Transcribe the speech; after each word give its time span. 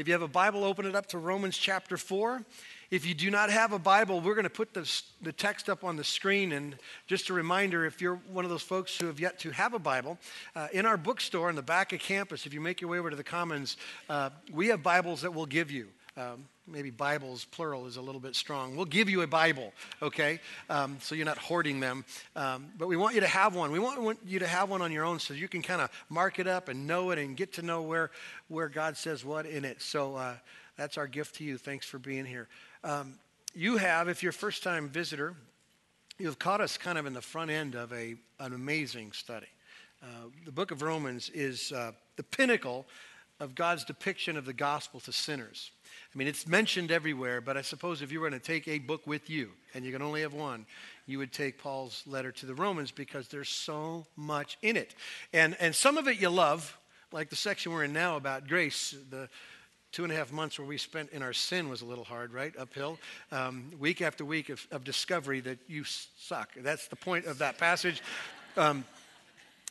If 0.00 0.08
you 0.08 0.14
have 0.14 0.22
a 0.22 0.28
Bible, 0.28 0.64
open 0.64 0.86
it 0.86 0.96
up 0.96 1.08
to 1.08 1.18
Romans 1.18 1.58
chapter 1.58 1.98
4. 1.98 2.42
If 2.90 3.04
you 3.04 3.12
do 3.12 3.30
not 3.30 3.50
have 3.50 3.74
a 3.74 3.78
Bible, 3.78 4.22
we're 4.22 4.34
going 4.34 4.44
to 4.44 4.48
put 4.48 4.72
the, 4.72 4.90
the 5.20 5.30
text 5.30 5.68
up 5.68 5.84
on 5.84 5.96
the 5.96 6.04
screen. 6.04 6.52
And 6.52 6.74
just 7.06 7.28
a 7.28 7.34
reminder 7.34 7.84
if 7.84 8.00
you're 8.00 8.14
one 8.32 8.46
of 8.46 8.50
those 8.50 8.62
folks 8.62 8.96
who 8.96 9.08
have 9.08 9.20
yet 9.20 9.38
to 9.40 9.50
have 9.50 9.74
a 9.74 9.78
Bible, 9.78 10.16
uh, 10.56 10.68
in 10.72 10.86
our 10.86 10.96
bookstore 10.96 11.50
in 11.50 11.54
the 11.54 11.60
back 11.60 11.92
of 11.92 12.00
campus, 12.00 12.46
if 12.46 12.54
you 12.54 12.62
make 12.62 12.80
your 12.80 12.88
way 12.88 12.98
over 12.98 13.10
to 13.10 13.16
the 13.16 13.22
Commons, 13.22 13.76
uh, 14.08 14.30
we 14.50 14.68
have 14.68 14.82
Bibles 14.82 15.20
that 15.20 15.34
we'll 15.34 15.44
give 15.44 15.70
you. 15.70 15.88
Um, 16.16 16.46
maybe 16.70 16.90
Bibles, 16.90 17.44
plural, 17.44 17.86
is 17.86 17.96
a 17.96 18.00
little 18.00 18.20
bit 18.20 18.34
strong. 18.36 18.76
We'll 18.76 18.86
give 18.86 19.08
you 19.08 19.22
a 19.22 19.26
Bible, 19.26 19.72
okay? 20.00 20.40
Um, 20.68 20.98
so 21.00 21.14
you're 21.14 21.26
not 21.26 21.38
hoarding 21.38 21.80
them. 21.80 22.04
Um, 22.36 22.66
but 22.78 22.88
we 22.88 22.96
want 22.96 23.14
you 23.14 23.20
to 23.20 23.26
have 23.26 23.54
one. 23.54 23.72
We 23.72 23.78
want, 23.78 24.00
want 24.00 24.18
you 24.26 24.38
to 24.38 24.46
have 24.46 24.70
one 24.70 24.82
on 24.82 24.92
your 24.92 25.04
own 25.04 25.18
so 25.18 25.34
you 25.34 25.48
can 25.48 25.62
kind 25.62 25.80
of 25.80 25.90
mark 26.08 26.38
it 26.38 26.46
up 26.46 26.68
and 26.68 26.86
know 26.86 27.10
it 27.10 27.18
and 27.18 27.36
get 27.36 27.54
to 27.54 27.62
know 27.62 27.82
where, 27.82 28.10
where 28.48 28.68
God 28.68 28.96
says 28.96 29.24
what 29.24 29.46
in 29.46 29.64
it. 29.64 29.82
So 29.82 30.16
uh, 30.16 30.34
that's 30.76 30.96
our 30.96 31.06
gift 31.06 31.36
to 31.36 31.44
you. 31.44 31.58
Thanks 31.58 31.86
for 31.86 31.98
being 31.98 32.24
here. 32.24 32.48
Um, 32.84 33.14
you 33.54 33.76
have, 33.76 34.08
if 34.08 34.22
you're 34.22 34.30
a 34.30 34.32
first 34.32 34.62
time 34.62 34.88
visitor, 34.88 35.34
you've 36.18 36.38
caught 36.38 36.60
us 36.60 36.78
kind 36.78 36.98
of 36.98 37.06
in 37.06 37.14
the 37.14 37.22
front 37.22 37.50
end 37.50 37.74
of 37.74 37.92
a, 37.92 38.14
an 38.38 38.52
amazing 38.52 39.12
study. 39.12 39.48
Uh, 40.02 40.28
the 40.44 40.52
book 40.52 40.70
of 40.70 40.82
Romans 40.82 41.30
is 41.34 41.72
uh, 41.72 41.92
the 42.16 42.22
pinnacle 42.22 42.86
of 43.40 43.54
God's 43.54 43.84
depiction 43.84 44.36
of 44.36 44.44
the 44.44 44.52
gospel 44.52 45.00
to 45.00 45.12
sinners. 45.12 45.72
I 46.12 46.18
mean, 46.18 46.26
it's 46.26 46.46
mentioned 46.46 46.90
everywhere, 46.90 47.40
but 47.40 47.56
I 47.56 47.62
suppose 47.62 48.02
if 48.02 48.10
you 48.10 48.20
were 48.20 48.28
going 48.28 48.40
to 48.40 48.44
take 48.44 48.66
a 48.66 48.80
book 48.80 49.06
with 49.06 49.30
you, 49.30 49.50
and 49.74 49.84
you 49.84 49.92
can 49.92 50.02
only 50.02 50.22
have 50.22 50.34
one, 50.34 50.66
you 51.06 51.18
would 51.18 51.32
take 51.32 51.58
Paul's 51.58 52.02
letter 52.06 52.32
to 52.32 52.46
the 52.46 52.54
Romans 52.54 52.90
because 52.90 53.28
there's 53.28 53.48
so 53.48 54.06
much 54.16 54.58
in 54.62 54.76
it. 54.76 54.94
And, 55.32 55.56
and 55.60 55.74
some 55.74 55.96
of 55.96 56.08
it 56.08 56.20
you 56.20 56.28
love, 56.28 56.76
like 57.12 57.30
the 57.30 57.36
section 57.36 57.72
we're 57.72 57.84
in 57.84 57.92
now 57.92 58.16
about 58.16 58.48
grace, 58.48 58.94
the 59.10 59.28
two 59.92 60.04
and 60.04 60.12
a 60.12 60.16
half 60.16 60.32
months 60.32 60.58
where 60.58 60.66
we 60.66 60.78
spent 60.78 61.10
in 61.10 61.22
our 61.22 61.32
sin 61.32 61.68
was 61.68 61.82
a 61.82 61.84
little 61.84 62.04
hard, 62.04 62.32
right? 62.32 62.54
Uphill. 62.58 62.98
Um, 63.32 63.70
week 63.78 64.02
after 64.02 64.24
week 64.24 64.48
of, 64.48 64.64
of, 64.70 64.84
discovery 64.84 65.40
that 65.40 65.58
you 65.66 65.84
suck. 65.84 66.50
That's 66.56 66.86
the 66.86 66.96
point 66.96 67.26
of 67.26 67.38
that 67.38 67.58
passage. 67.58 68.02
Um, 68.56 68.84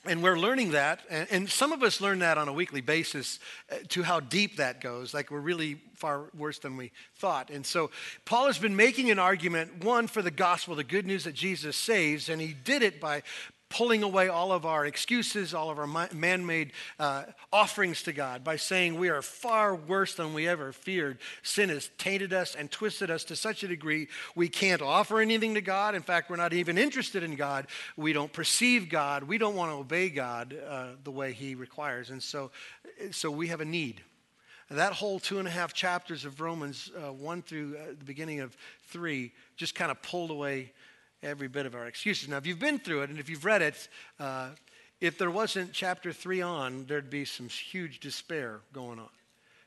and 0.06 0.24
we're 0.24 0.40
learning 0.40 0.72
that, 0.72 1.02
and, 1.10 1.50
some 1.50 1.74
of 1.74 1.84
us 1.84 2.00
learn 2.00 2.20
that 2.20 2.38
on 2.38 2.48
a 2.48 2.54
weekly 2.54 2.80
basis 2.80 3.40
uh, 3.70 3.76
to 3.90 4.02
how 4.02 4.22
deep 4.22 4.56
that 4.56 4.80
goes. 4.80 5.14
Like 5.14 5.30
we're 5.30 5.40
really 5.40 5.82
far 5.96 6.30
worse 6.38 6.60
than 6.60 6.78
we 6.78 6.92
thought. 7.16 7.50
And 7.50 7.66
so 7.66 7.92
Paul 8.24 8.46
has 8.48 8.58
been 8.58 8.76
making 8.76 9.12
an 9.12 9.20
argument, 9.20 9.84
one, 9.84 10.08
for 10.08 10.22
the 10.22 10.32
gospel, 10.32 10.76
the 10.76 10.86
good 10.86 11.06
news 11.06 11.26
that 11.26 11.34
Jesus 11.34 11.76
saves, 11.76 12.30
and 12.30 12.42
he 12.42 12.54
did 12.54 12.82
it 12.82 13.02
by 13.02 13.24
pulling 13.70 14.02
away 14.02 14.28
all 14.28 14.52
of 14.52 14.66
our 14.66 14.86
excuses, 14.86 15.54
all 15.54 15.70
of 15.70 15.78
our 15.78 16.10
man 16.12 16.46
made 16.46 16.74
uh, 17.00 17.24
offerings 17.54 18.02
to 18.04 18.12
God 18.12 18.44
by 18.44 18.56
saying 18.56 18.98
we 18.98 19.10
are 19.10 19.22
far 19.22 19.76
worse 19.76 20.16
than 20.16 20.34
we 20.34 20.48
ever 20.48 20.72
feared. 20.72 21.20
Sin 21.44 21.70
has 21.70 21.90
tainted 22.00 22.34
us 22.34 22.56
and 22.56 22.72
twisted 22.72 23.12
us 23.12 23.24
to 23.26 23.36
such 23.36 23.64
a 23.64 23.68
degree 23.68 24.08
we 24.36 24.50
can't 24.50 24.82
offer 24.82 25.20
anything 25.20 25.54
to 25.54 25.62
God. 25.62 25.94
In 25.94 26.02
fact, 26.02 26.30
we're 26.30 26.36
not 26.36 26.54
even 26.54 26.78
interested 26.78 27.22
in 27.22 27.36
God. 27.36 27.68
We 27.96 28.12
don't 28.12 28.34
perceive 28.34 28.90
God. 28.90 29.24
We 29.24 29.38
don't 29.38 29.56
want 29.56 29.72
to 29.72 29.78
obey 29.78 30.10
God 30.10 30.56
uh, 30.68 30.88
the 31.04 31.12
way 31.12 31.32
He 31.32 31.54
requires. 31.54 32.10
And 32.10 32.22
so, 32.22 32.50
so 33.12 33.30
we 33.30 33.48
have 33.48 33.62
a 33.62 33.66
need. 33.66 34.02
that 34.72 34.94
whole 34.94 35.20
two 35.20 35.38
and 35.38 35.48
a 35.48 35.52
half 35.52 35.74
chapters 35.74 36.26
of 36.26 36.42
Romans, 36.42 36.92
uh, 36.98 37.14
1 37.14 37.44
through 37.44 37.78
uh, 37.78 37.86
the 37.98 38.06
beginning 38.06 38.40
of 38.40 38.58
3, 38.88 39.32
just 39.58 39.76
kind 39.76 39.92
of 39.92 40.02
pulled 40.02 40.32
away 40.32 40.74
every 41.24 41.48
bit 41.48 41.66
of 41.66 41.76
our 41.76 41.86
excuses. 41.86 42.30
Now, 42.30 42.38
if 42.38 42.48
you've 42.48 42.60
been 42.60 42.80
through 42.80 43.04
it 43.04 43.10
and 43.10 43.20
if 43.20 43.30
you've 43.30 43.46
read 43.46 43.62
it, 43.62 43.88
uh, 44.20 44.50
if 45.02 45.18
there 45.18 45.32
wasn't 45.32 45.72
chapter 45.72 46.12
three 46.12 46.42
on, 46.42 46.86
there'd 46.86 47.10
be 47.10 47.26
some 47.26 47.48
huge 47.48 48.00
despair 48.00 48.60
going 48.74 49.00
on. 49.00 49.10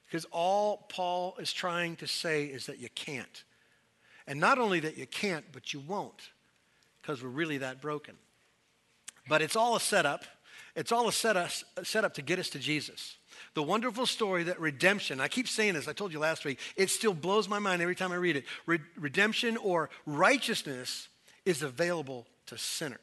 Because 0.07 0.27
all 0.31 0.87
Paul 0.89 1.37
is 1.39 1.53
trying 1.53 1.97
to 1.97 2.07
say 2.07 2.45
is 2.45 2.67
that 2.67 2.79
you 2.79 2.89
can't. 2.95 3.45
And 4.27 4.39
not 4.39 4.59
only 4.59 4.81
that 4.81 4.99
you 4.99 5.07
can't, 5.07 5.45
but 5.53 5.73
you 5.73 5.81
won't, 5.81 6.31
because 7.01 7.23
we're 7.23 7.31
really 7.31 7.59
that 7.59 7.81
broken. 7.81 8.15
But 9.27 9.41
it's 9.41 9.57
all 9.57 9.75
a 9.75 9.81
setup. 9.81 10.25
It's 10.77 10.93
all 10.93 11.09
a 11.09 11.13
setup, 11.13 11.51
a 11.77 11.85
setup 11.85 12.15
to 12.15 12.23
get 12.23 12.39
us 12.39 12.51
to 12.51 12.59
Jesus. 12.59 13.17
The 13.55 13.63
wonderful 13.63 14.07
story 14.07 14.45
that 14.45 14.61
redemption, 14.61 15.21
I 15.21 15.29
keep 15.29 15.49
saying 15.49 15.75
this, 15.75 15.89
I 15.89 15.93
told 15.93 16.13
you 16.13 16.19
last 16.19 16.45
week, 16.45 16.59
it 16.77 16.91
still 16.91 17.15
blows 17.15 17.49
my 17.49 17.59
mind 17.59 17.83
every 17.83 17.95
time 17.95 18.13
I 18.13 18.17
read 18.17 18.37
it. 18.37 18.45
Re- 18.67 18.81
redemption 18.99 19.57
or 19.57 19.91
righteousness 20.07 21.09
is 21.45 21.63
available 21.63 22.27
to 22.47 22.59
sinners. 22.59 22.99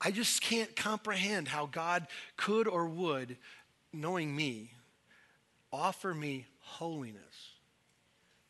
I 0.00 0.10
just 0.10 0.42
can't 0.42 0.74
comprehend 0.76 1.48
how 1.48 1.66
God 1.66 2.06
could 2.36 2.68
or 2.68 2.86
would, 2.86 3.36
knowing 3.92 4.34
me, 4.34 4.70
offer 5.72 6.12
me 6.14 6.46
holiness 6.60 7.54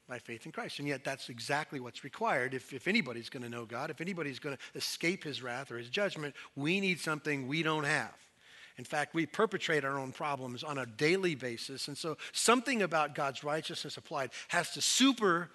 by 0.09 0.19
faith 0.19 0.47
in 0.47 0.53
Christ. 0.53 0.79
And 0.79 0.89
yet, 0.89 1.05
that's 1.05 1.29
exactly 1.29 1.81
what's 1.81 2.05
required. 2.05 2.55
If, 2.55 2.73
if 2.73 2.89
anybody's 2.89 3.31
going 3.31 3.43
to 3.43 3.49
know 3.49 3.65
God, 3.65 3.91
if 3.91 4.01
anybody's 4.01 4.39
going 4.39 4.57
to 4.57 4.79
escape 4.79 5.25
his 5.25 5.43
wrath 5.43 5.71
or 5.71 5.79
his 5.79 5.89
judgment, 5.89 6.35
we 6.57 6.81
need 6.81 7.01
something 7.01 7.47
we 7.47 7.63
don't 7.63 7.85
have. 7.85 8.15
In 8.77 8.85
fact, 8.85 9.15
we 9.15 9.25
perpetrate 9.25 9.85
our 9.85 9.99
own 9.99 10.13
problems 10.13 10.65
on 10.65 10.79
a 10.79 10.87
daily 10.87 11.35
basis. 11.35 11.89
And 11.89 11.97
so, 11.97 12.17
something 12.33 12.83
about 12.83 13.15
God's 13.15 13.45
righteousness 13.45 13.97
applied 13.97 14.31
has 14.49 14.73
to 14.73 14.81
super 14.81 15.51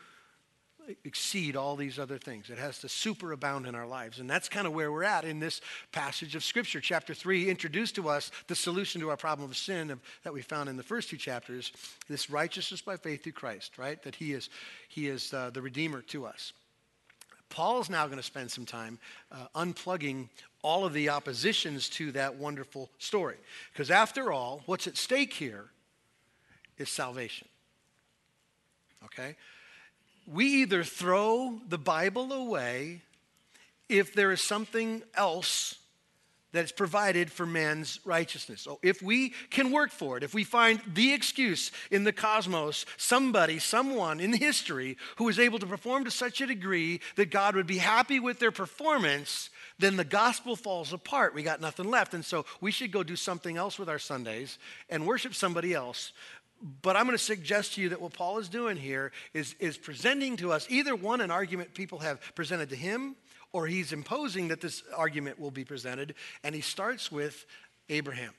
exceed 1.04 1.56
all 1.56 1.76
these 1.76 2.00
other 2.00 2.18
things. 2.18 2.50
It 2.50 2.58
has 2.58 2.80
to 2.80 2.88
superabound 2.88 3.68
in 3.68 3.76
our 3.76 3.86
lives. 3.86 4.20
And 4.20 4.30
that's 4.30 4.50
kind 4.50 4.68
of 4.68 4.74
where 4.74 4.92
we're 4.92 5.04
at 5.04 5.26
in 5.26 5.40
this 5.40 5.62
passage 5.92 6.36
of 6.36 6.44
Scripture. 6.44 6.80
Chapter 6.80 7.14
3 7.14 7.50
introduced 7.50 7.96
to 7.96 8.10
us 8.10 8.32
the 8.48 8.56
solution 8.56 9.02
to 9.02 9.10
our 9.10 9.18
problem 9.18 9.50
of 9.50 9.58
sin 9.58 9.92
of, 9.92 10.00
that 10.24 10.34
we 10.34 10.42
found 10.42 10.70
in 10.70 10.78
the 10.78 10.84
first 10.84 11.10
two 11.10 11.18
chapters 11.18 11.72
this 12.08 12.30
righteousness 12.30 12.82
by 12.82 12.98
faith 12.98 13.24
through 13.24 13.34
Christ, 13.34 13.78
right? 13.78 14.02
That 14.04 14.16
He 14.16 14.34
is, 14.34 14.50
he 14.88 15.08
is 15.08 15.34
uh, 15.34 15.52
the 15.52 15.62
Redeemer 15.62 16.02
to 16.04 16.26
us. 16.26 16.54
Paul 17.50 17.82
is 17.82 17.90
now 17.90 18.06
going 18.06 18.18
to 18.18 18.24
spend 18.24 18.52
some 18.52 18.66
time 18.66 19.00
uh, 19.32 19.48
unplugging 19.56 20.30
all 20.62 20.86
of 20.86 20.94
the 20.94 21.10
oppositions 21.10 21.90
to 21.90 22.12
that 22.12 22.36
wonderful 22.36 22.90
story. 23.00 23.38
Because 23.74 23.90
after 23.90 24.32
all, 24.32 24.62
what's 24.66 24.88
at 24.88 24.98
stake 24.98 25.34
here 25.34 25.66
is 26.78 26.90
salvation. 26.90 27.48
Okay? 29.06 29.36
We 30.32 30.46
either 30.62 30.84
throw 30.84 31.60
the 31.68 31.78
Bible 31.78 32.32
away 32.32 33.02
if 33.88 34.14
there 34.14 34.32
is 34.32 34.42
something 34.42 35.02
else 35.16 35.76
that's 36.52 36.72
provided 36.72 37.32
for 37.32 37.46
man's 37.46 38.00
righteousness. 38.06 38.62
So 38.62 38.80
if 38.82 39.02
we 39.02 39.34
can 39.52 39.72
work 39.72 39.92
for 39.92 40.18
it, 40.18 40.24
if 40.24 40.34
we 40.34 40.44
find 40.44 40.82
the 40.94 41.14
excuse 41.14 41.72
in 41.92 42.04
the 42.04 42.14
cosmos, 42.14 42.86
somebody, 42.98 43.60
someone 43.60 44.20
in 44.20 44.34
history 44.34 44.98
who 45.18 45.30
is 45.30 45.38
able 45.38 45.60
to 45.60 45.68
perform 45.68 46.06
to 46.06 46.12
such 46.12 46.42
a 46.42 46.48
degree 46.48 47.02
that 47.18 47.30
God 47.30 47.56
would 47.56 47.68
be 47.68 47.78
happy 47.78 48.20
with 48.20 48.40
their 48.40 48.52
performance, 48.52 49.52
then 49.78 49.96
the 49.96 50.04
gospel 50.04 50.56
falls 50.56 50.92
apart. 50.92 51.36
We 51.36 51.44
got 51.44 51.62
nothing 51.62 51.90
left. 51.90 52.16
And 52.16 52.26
so 52.26 52.46
we 52.62 52.72
should 52.72 52.92
go 52.92 53.04
do 53.04 53.16
something 53.16 53.56
else 53.56 53.78
with 53.78 53.90
our 53.90 54.00
Sundays 54.00 54.58
and 54.90 55.06
worship 55.06 55.36
somebody 55.36 55.74
else 55.76 56.14
but 56.82 56.96
I'm 56.96 57.06
going 57.06 57.18
to 57.18 57.24
suggest 57.24 57.74
to 57.74 57.82
you 57.82 57.90
that 57.90 58.02
what 58.02 58.14
Paul 58.14 58.40
is 58.40 58.50
doing 58.50 58.78
here 58.78 59.12
is, 59.34 59.56
is 59.60 59.78
presenting 59.78 60.38
to 60.38 60.52
us 60.52 60.68
either 60.70 60.96
one, 60.96 61.22
an 61.22 61.32
argument 61.32 61.74
people 61.74 62.00
have 62.00 62.20
presented 62.36 62.70
to 62.70 62.76
him, 62.76 63.16
or 63.54 63.66
he's 63.66 63.94
imposing 63.94 64.50
that 64.50 64.62
this 64.62 64.84
argument 64.96 65.40
will 65.40 65.52
be 65.52 65.64
presented. 65.64 66.16
And 66.44 66.54
he 66.54 66.62
starts 66.62 67.12
with 67.12 67.46
Abraham. 67.88 68.34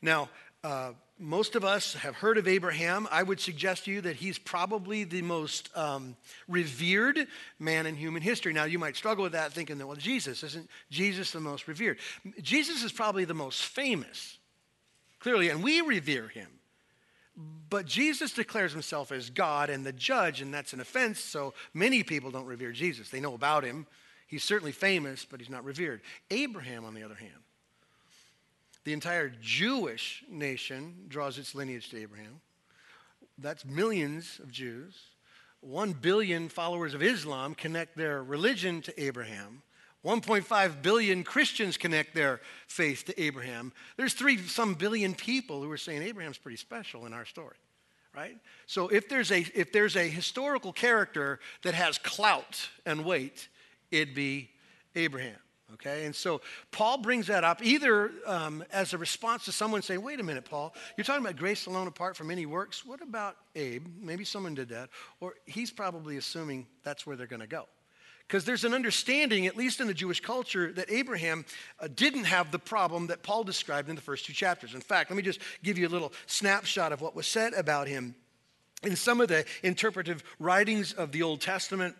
Now, 0.00 0.28
uh, 0.64 0.92
most 1.18 1.56
of 1.56 1.64
us 1.64 1.94
have 1.94 2.14
heard 2.14 2.38
of 2.38 2.46
Abraham. 2.46 3.08
I 3.10 3.22
would 3.22 3.40
suggest 3.40 3.84
to 3.84 3.90
you 3.90 4.00
that 4.02 4.16
he's 4.16 4.38
probably 4.38 5.04
the 5.04 5.22
most 5.22 5.68
um, 5.76 6.16
revered 6.46 7.26
man 7.58 7.86
in 7.86 7.96
human 7.96 8.22
history. 8.22 8.52
Now, 8.52 8.64
you 8.64 8.78
might 8.78 8.96
struggle 8.96 9.24
with 9.24 9.32
that 9.32 9.52
thinking 9.52 9.78
that, 9.78 9.86
well, 9.86 9.96
Jesus, 9.96 10.42
isn't 10.42 10.70
Jesus 10.90 11.32
the 11.32 11.40
most 11.40 11.66
revered? 11.66 11.98
Jesus 12.40 12.82
is 12.84 12.92
probably 12.92 13.24
the 13.24 13.34
most 13.34 13.64
famous, 13.64 14.38
clearly, 15.18 15.48
and 15.48 15.62
we 15.62 15.80
revere 15.80 16.28
him. 16.28 16.48
But 17.70 17.86
Jesus 17.86 18.32
declares 18.32 18.72
himself 18.72 19.12
as 19.12 19.30
God 19.30 19.70
and 19.70 19.84
the 19.86 19.92
judge, 19.92 20.40
and 20.40 20.52
that's 20.52 20.72
an 20.72 20.80
offense, 20.80 21.20
so 21.20 21.54
many 21.72 22.02
people 22.02 22.30
don't 22.30 22.46
revere 22.46 22.72
Jesus. 22.72 23.10
They 23.10 23.20
know 23.20 23.34
about 23.34 23.62
him. 23.62 23.86
He's 24.26 24.42
certainly 24.42 24.72
famous, 24.72 25.24
but 25.24 25.40
he's 25.40 25.50
not 25.50 25.64
revered. 25.64 26.00
Abraham, 26.30 26.84
on 26.84 26.94
the 26.94 27.02
other 27.02 27.14
hand, 27.14 27.30
the 28.84 28.92
entire 28.92 29.28
Jewish 29.40 30.24
nation 30.28 31.04
draws 31.08 31.38
its 31.38 31.54
lineage 31.54 31.90
to 31.90 32.00
Abraham. 32.00 32.40
That's 33.38 33.64
millions 33.64 34.40
of 34.42 34.50
Jews. 34.50 34.94
One 35.60 35.92
billion 35.92 36.48
followers 36.48 36.94
of 36.94 37.02
Islam 37.02 37.54
connect 37.54 37.96
their 37.96 38.22
religion 38.22 38.82
to 38.82 39.02
Abraham. 39.02 39.62
1.5 40.04 40.82
billion 40.82 41.24
Christians 41.24 41.76
connect 41.76 42.14
their 42.14 42.40
faith 42.66 43.04
to 43.06 43.20
Abraham. 43.20 43.72
There's 43.96 44.14
three 44.14 44.38
some 44.38 44.74
billion 44.74 45.14
people 45.14 45.62
who 45.62 45.70
are 45.70 45.76
saying 45.76 46.02
Abraham's 46.02 46.38
pretty 46.38 46.56
special 46.56 47.06
in 47.06 47.12
our 47.12 47.24
story, 47.24 47.56
right? 48.14 48.36
So 48.66 48.88
if 48.88 49.08
there's 49.08 49.32
a 49.32 49.40
if 49.54 49.72
there's 49.72 49.96
a 49.96 50.08
historical 50.08 50.72
character 50.72 51.40
that 51.62 51.74
has 51.74 51.98
clout 51.98 52.68
and 52.86 53.04
weight, 53.04 53.48
it'd 53.90 54.14
be 54.14 54.50
Abraham. 54.94 55.38
Okay, 55.74 56.06
and 56.06 56.16
so 56.16 56.40
Paul 56.70 56.96
brings 56.98 57.26
that 57.26 57.44
up 57.44 57.62
either 57.62 58.10
um, 58.24 58.64
as 58.72 58.94
a 58.94 58.98
response 58.98 59.44
to 59.44 59.52
someone 59.52 59.82
saying, 59.82 60.00
Wait 60.00 60.18
a 60.18 60.22
minute, 60.22 60.46
Paul, 60.46 60.74
you're 60.96 61.04
talking 61.04 61.22
about 61.22 61.36
grace 61.36 61.66
alone 61.66 61.86
apart 61.86 62.16
from 62.16 62.30
any 62.30 62.46
works. 62.46 62.86
What 62.86 63.02
about 63.02 63.36
Abe? 63.54 63.86
Maybe 64.00 64.24
someone 64.24 64.54
did 64.54 64.70
that. 64.70 64.88
Or 65.20 65.34
he's 65.44 65.70
probably 65.70 66.16
assuming 66.16 66.66
that's 66.84 67.06
where 67.06 67.16
they're 67.16 67.26
going 67.26 67.40
to 67.40 67.46
go. 67.46 67.66
Because 68.28 68.44
there's 68.44 68.64
an 68.64 68.74
understanding, 68.74 69.46
at 69.46 69.56
least 69.56 69.80
in 69.80 69.86
the 69.86 69.94
Jewish 69.94 70.20
culture, 70.20 70.70
that 70.74 70.90
Abraham 70.92 71.46
uh, 71.80 71.88
didn't 71.92 72.24
have 72.24 72.50
the 72.50 72.58
problem 72.58 73.06
that 73.06 73.22
Paul 73.22 73.42
described 73.42 73.88
in 73.88 73.96
the 73.96 74.02
first 74.02 74.26
two 74.26 74.34
chapters. 74.34 74.74
In 74.74 74.82
fact, 74.82 75.10
let 75.10 75.16
me 75.16 75.22
just 75.22 75.40
give 75.62 75.78
you 75.78 75.88
a 75.88 75.90
little 75.90 76.12
snapshot 76.26 76.92
of 76.92 77.00
what 77.00 77.16
was 77.16 77.26
said 77.26 77.54
about 77.54 77.88
him. 77.88 78.14
In 78.82 78.96
some 78.96 79.22
of 79.22 79.28
the 79.28 79.46
interpretive 79.62 80.22
writings 80.38 80.92
of 80.92 81.10
the 81.10 81.22
Old 81.22 81.40
Testament, 81.40 81.96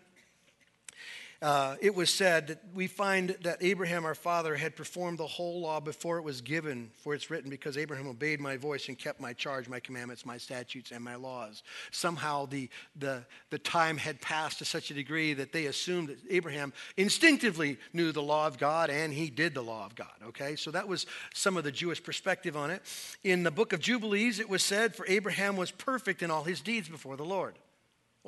uh, 1.41 1.77
it 1.79 1.95
was 1.95 2.09
said 2.09 2.47
that 2.47 2.61
we 2.73 2.87
find 2.87 3.29
that 3.43 3.59
Abraham, 3.61 4.03
our 4.03 4.15
father, 4.15 4.55
had 4.55 4.75
performed 4.75 5.17
the 5.17 5.27
whole 5.27 5.61
law 5.61 5.79
before 5.79 6.17
it 6.17 6.23
was 6.23 6.41
given, 6.41 6.91
for 6.97 7.13
it's 7.13 7.29
written, 7.29 7.49
because 7.49 7.77
Abraham 7.77 8.07
obeyed 8.07 8.41
my 8.41 8.57
voice 8.57 8.89
and 8.89 8.97
kept 8.97 9.21
my 9.21 9.31
charge, 9.31 9.69
my 9.69 9.79
commandments, 9.79 10.25
my 10.25 10.37
statutes, 10.37 10.91
and 10.91 11.01
my 11.01 11.15
laws. 11.15 11.63
Somehow 11.91 12.45
the, 12.45 12.69
the, 12.97 13.23
the 13.51 13.57
time 13.57 13.97
had 13.97 14.19
passed 14.19 14.59
to 14.59 14.65
such 14.65 14.91
a 14.91 14.93
degree 14.93 15.33
that 15.33 15.53
they 15.53 15.67
assumed 15.67 16.09
that 16.09 16.17
Abraham 16.29 16.73
instinctively 16.97 17.77
knew 17.93 18.11
the 18.11 18.21
law 18.21 18.45
of 18.45 18.57
God 18.57 18.89
and 18.89 19.13
he 19.13 19.29
did 19.29 19.53
the 19.53 19.63
law 19.63 19.85
of 19.85 19.95
God. 19.95 20.07
Okay, 20.27 20.57
so 20.57 20.71
that 20.71 20.89
was 20.89 21.05
some 21.33 21.55
of 21.55 21.63
the 21.63 21.71
Jewish 21.71 22.03
perspective 22.03 22.57
on 22.57 22.69
it. 22.69 22.81
In 23.23 23.43
the 23.43 23.51
book 23.51 23.71
of 23.71 23.79
Jubilees, 23.79 24.41
it 24.41 24.49
was 24.49 24.61
said, 24.61 24.93
For 24.93 25.05
Abraham 25.07 25.55
was 25.55 25.71
perfect 25.71 26.21
in 26.21 26.31
all 26.31 26.43
his 26.43 26.59
deeds 26.59 26.89
before 26.89 27.15
the 27.15 27.23
Lord. 27.23 27.55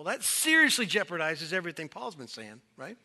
Well, 0.02 0.12
that 0.12 0.24
seriously 0.24 0.88
jeopardizes 0.88 1.54
everything 1.54 1.88
Paul's 1.88 2.16
been 2.16 2.28
saying, 2.28 2.60
right? 2.76 2.98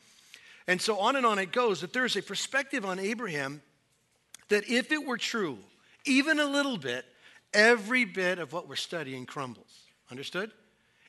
And 0.67 0.81
so 0.81 0.99
on 0.99 1.17
and 1.17 1.27
on 1.27 1.39
it 1.39 1.53
goes 1.53 1.83
that 1.83 1.93
there's 1.93 2.17
a 2.17 2.23
perspective 2.23 2.87
on 2.87 2.99
Abraham 2.99 3.61
that 4.49 4.67
if 4.67 4.91
it 4.91 5.07
were 5.07 5.19
true, 5.19 5.59
even 6.07 6.41
a 6.41 6.47
little 6.47 6.79
bit, 6.79 7.05
every 7.53 8.07
bit 8.07 8.39
of 8.39 8.55
what 8.55 8.67
we're 8.67 8.77
studying 8.77 9.27
crumbles. 9.27 9.83
Understood? 10.11 10.53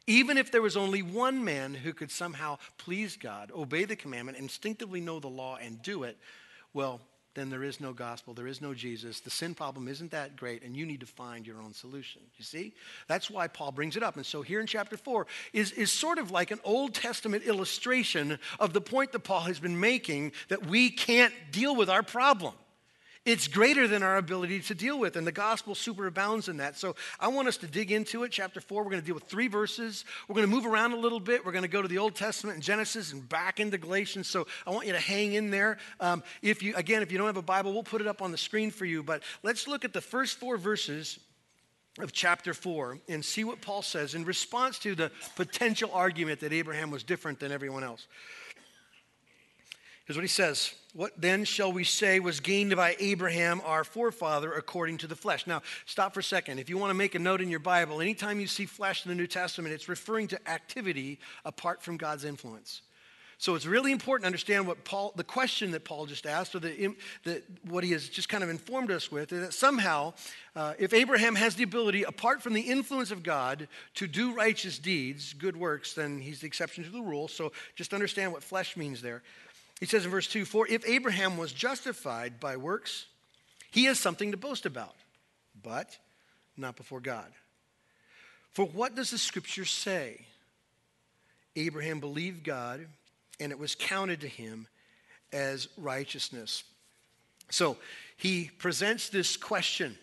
Even 0.07 0.37
if 0.37 0.51
there 0.51 0.61
was 0.61 0.75
only 0.75 1.03
one 1.03 1.45
man 1.45 1.73
who 1.73 1.93
could 1.93 2.11
somehow 2.11 2.57
please 2.77 3.15
God, 3.15 3.49
obey 3.55 3.85
the 3.85 3.95
commandment, 3.95 4.37
instinctively 4.37 4.99
know 4.99 5.21
the 5.21 5.29
law, 5.29 5.55
and 5.55 5.81
do 5.81 6.03
it, 6.03 6.17
well, 6.73 6.99
then 7.37 7.51
there 7.51 7.63
is 7.63 7.79
no 7.79 7.93
gospel, 7.93 8.33
there 8.33 8.47
is 8.47 8.61
no 8.61 8.73
Jesus. 8.73 9.19
The 9.19 9.29
sin 9.29 9.53
problem 9.53 9.87
isn't 9.87 10.09
that 10.09 10.35
great, 10.35 10.63
and 10.63 10.75
you 10.75 10.87
need 10.87 11.01
to 11.01 11.05
find 11.05 11.45
your 11.45 11.61
own 11.61 11.71
solution. 11.71 12.23
You 12.35 12.43
see? 12.43 12.73
That's 13.07 13.29
why 13.29 13.47
Paul 13.47 13.71
brings 13.71 13.95
it 13.95 14.01
up. 14.01 14.15
And 14.15 14.25
so 14.25 14.41
here 14.41 14.59
in 14.59 14.65
chapter 14.65 14.97
4 14.97 15.27
is, 15.53 15.71
is 15.73 15.91
sort 15.91 16.17
of 16.17 16.31
like 16.31 16.49
an 16.49 16.59
Old 16.63 16.95
Testament 16.95 17.43
illustration 17.43 18.39
of 18.59 18.73
the 18.73 18.81
point 18.81 19.11
that 19.11 19.19
Paul 19.19 19.41
has 19.41 19.59
been 19.59 19.79
making 19.79 20.31
that 20.47 20.65
we 20.65 20.89
can't 20.89 21.33
deal 21.51 21.75
with 21.75 21.91
our 21.91 22.01
problem. 22.01 22.55
It's 23.27 23.49
greater 23.49 23.89
than 23.89 24.03
our 24.03 24.15
ability 24.15 24.61
to 24.61 24.73
deal 24.73 24.97
with, 24.97 25.17
and 25.17 25.27
the 25.27 25.33
gospel 25.33 25.75
superabounds 25.75 26.47
in 26.47 26.55
that. 26.57 26.77
So 26.77 26.95
I 27.19 27.27
want 27.27 27.49
us 27.49 27.57
to 27.57 27.67
dig 27.67 27.91
into 27.91 28.23
it. 28.23 28.31
Chapter 28.31 28.61
4, 28.61 28.81
we're 28.81 28.89
going 28.89 29.01
to 29.01 29.05
deal 29.05 29.15
with 29.15 29.25
three 29.25 29.49
verses. 29.49 30.05
We're 30.29 30.35
going 30.35 30.47
to 30.47 30.55
move 30.55 30.65
around 30.65 30.93
a 30.93 30.97
little 30.97 31.19
bit. 31.19 31.45
We're 31.45 31.51
going 31.51 31.65
to 31.65 31.67
go 31.67 31.81
to 31.81 31.89
the 31.89 31.97
Old 31.97 32.15
Testament 32.15 32.55
and 32.55 32.63
Genesis 32.63 33.11
and 33.11 33.27
back 33.27 33.59
into 33.59 33.77
Galatians. 33.77 34.29
So 34.29 34.47
I 34.65 34.69
want 34.69 34.87
you 34.87 34.93
to 34.93 34.99
hang 35.01 35.33
in 35.33 35.51
there. 35.51 35.77
Um, 35.99 36.23
if 36.41 36.63
you, 36.63 36.73
again, 36.77 37.01
if 37.01 37.11
you 37.11 37.17
don't 37.17 37.27
have 37.27 37.35
a 37.35 37.41
Bible, 37.41 37.73
we'll 37.73 37.83
put 37.83 37.99
it 37.99 38.07
up 38.07 38.21
on 38.21 38.31
the 38.31 38.37
screen 38.37 38.71
for 38.71 38.85
you. 38.85 39.03
But 39.03 39.23
let's 39.43 39.67
look 39.67 39.83
at 39.83 39.91
the 39.91 39.99
first 39.99 40.39
four 40.39 40.55
verses 40.55 41.19
of 41.99 42.13
chapter 42.13 42.53
4 42.53 42.99
and 43.09 43.25
see 43.25 43.43
what 43.43 43.59
Paul 43.59 43.81
says 43.81 44.15
in 44.15 44.23
response 44.23 44.79
to 44.79 44.95
the 44.95 45.11
potential 45.35 45.91
argument 45.93 46.39
that 46.39 46.53
Abraham 46.53 46.91
was 46.91 47.03
different 47.03 47.41
than 47.41 47.51
everyone 47.51 47.83
else. 47.83 48.07
Here's 50.07 50.15
what 50.15 50.23
he 50.23 50.29
says 50.29 50.73
What 50.93 51.11
then 51.17 51.43
shall 51.43 51.71
we 51.71 51.83
say 51.83 52.21
was 52.21 52.39
gained 52.39 52.75
by 52.75 52.95
Abraham, 52.99 53.61
our 53.65 53.83
forefather, 53.83 54.53
according 54.53 54.99
to 54.99 55.07
the 55.07 55.17
flesh? 55.17 55.45
Now, 55.45 55.61
stop 55.85 56.13
for 56.13 56.21
a 56.21 56.23
second. 56.23 56.59
If 56.59 56.69
you 56.69 56.77
want 56.77 56.91
to 56.91 56.95
make 56.95 57.13
a 57.13 57.19
note 57.19 57.41
in 57.41 57.49
your 57.49 57.59
Bible, 57.59 57.99
anytime 57.99 58.39
you 58.39 58.47
see 58.47 58.65
flesh 58.65 59.05
in 59.05 59.09
the 59.09 59.15
New 59.15 59.27
Testament, 59.27 59.73
it's 59.73 59.89
referring 59.89 60.27
to 60.29 60.49
activity 60.49 61.19
apart 61.43 61.83
from 61.83 61.97
God's 61.97 62.23
influence. 62.23 62.81
So 63.39 63.53
it's 63.53 63.67
really 63.67 63.91
important 63.91 64.23
to 64.23 64.27
understand 64.27 64.65
what 64.65 64.83
Paul, 64.83 65.13
the 65.15 65.23
question 65.23 65.69
that 65.71 65.83
Paul 65.85 66.07
just 66.07 66.25
asked, 66.25 66.55
or 66.55 66.59
the, 66.59 66.95
the 67.23 67.43
what 67.69 67.83
he 67.83 67.91
has 67.91 68.09
just 68.09 68.29
kind 68.29 68.43
of 68.43 68.49
informed 68.49 68.89
us 68.89 69.11
with, 69.11 69.31
is 69.31 69.41
that 69.41 69.53
somehow, 69.53 70.13
uh, 70.55 70.73
if 70.79 70.91
Abraham 70.91 71.35
has 71.35 71.53
the 71.53 71.63
ability, 71.63 72.01
apart 72.01 72.41
from 72.41 72.53
the 72.53 72.61
influence 72.61 73.11
of 73.11 73.21
God, 73.21 73.67
to 73.95 74.07
do 74.07 74.33
righteous 74.33 74.79
deeds, 74.79 75.33
good 75.33 75.55
works, 75.55 75.93
then 75.93 76.19
he's 76.19 76.39
the 76.39 76.47
exception 76.47 76.83
to 76.85 76.89
the 76.89 77.01
rule. 77.01 77.27
So 77.27 77.51
just 77.75 77.93
understand 77.93 78.31
what 78.31 78.41
flesh 78.41 78.75
means 78.75 79.03
there. 79.03 79.21
He 79.79 79.85
says 79.85 80.05
in 80.05 80.11
verse 80.11 80.27
2 80.27 80.45
For 80.45 80.67
if 80.67 80.87
Abraham 80.87 81.37
was 81.37 81.53
justified 81.53 82.39
by 82.39 82.57
works, 82.57 83.05
he 83.71 83.85
has 83.85 83.99
something 83.99 84.31
to 84.31 84.37
boast 84.37 84.65
about, 84.65 84.95
but 85.61 85.97
not 86.55 86.75
before 86.75 86.99
God. 86.99 87.31
For 88.51 88.65
what 88.65 88.95
does 88.95 89.11
the 89.11 89.17
scripture 89.17 89.65
say? 89.65 90.25
Abraham 91.55 91.99
believed 91.99 92.43
God, 92.43 92.87
and 93.39 93.51
it 93.51 93.59
was 93.59 93.75
counted 93.75 94.21
to 94.21 94.27
him 94.27 94.67
as 95.31 95.67
righteousness. 95.77 96.63
So 97.49 97.77
he 98.15 98.49
presents 98.57 99.09
this 99.09 99.37
question 99.37 99.97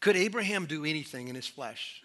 Could 0.00 0.16
Abraham 0.16 0.66
do 0.66 0.84
anything 0.84 1.28
in 1.28 1.34
his 1.34 1.46
flesh? 1.46 2.03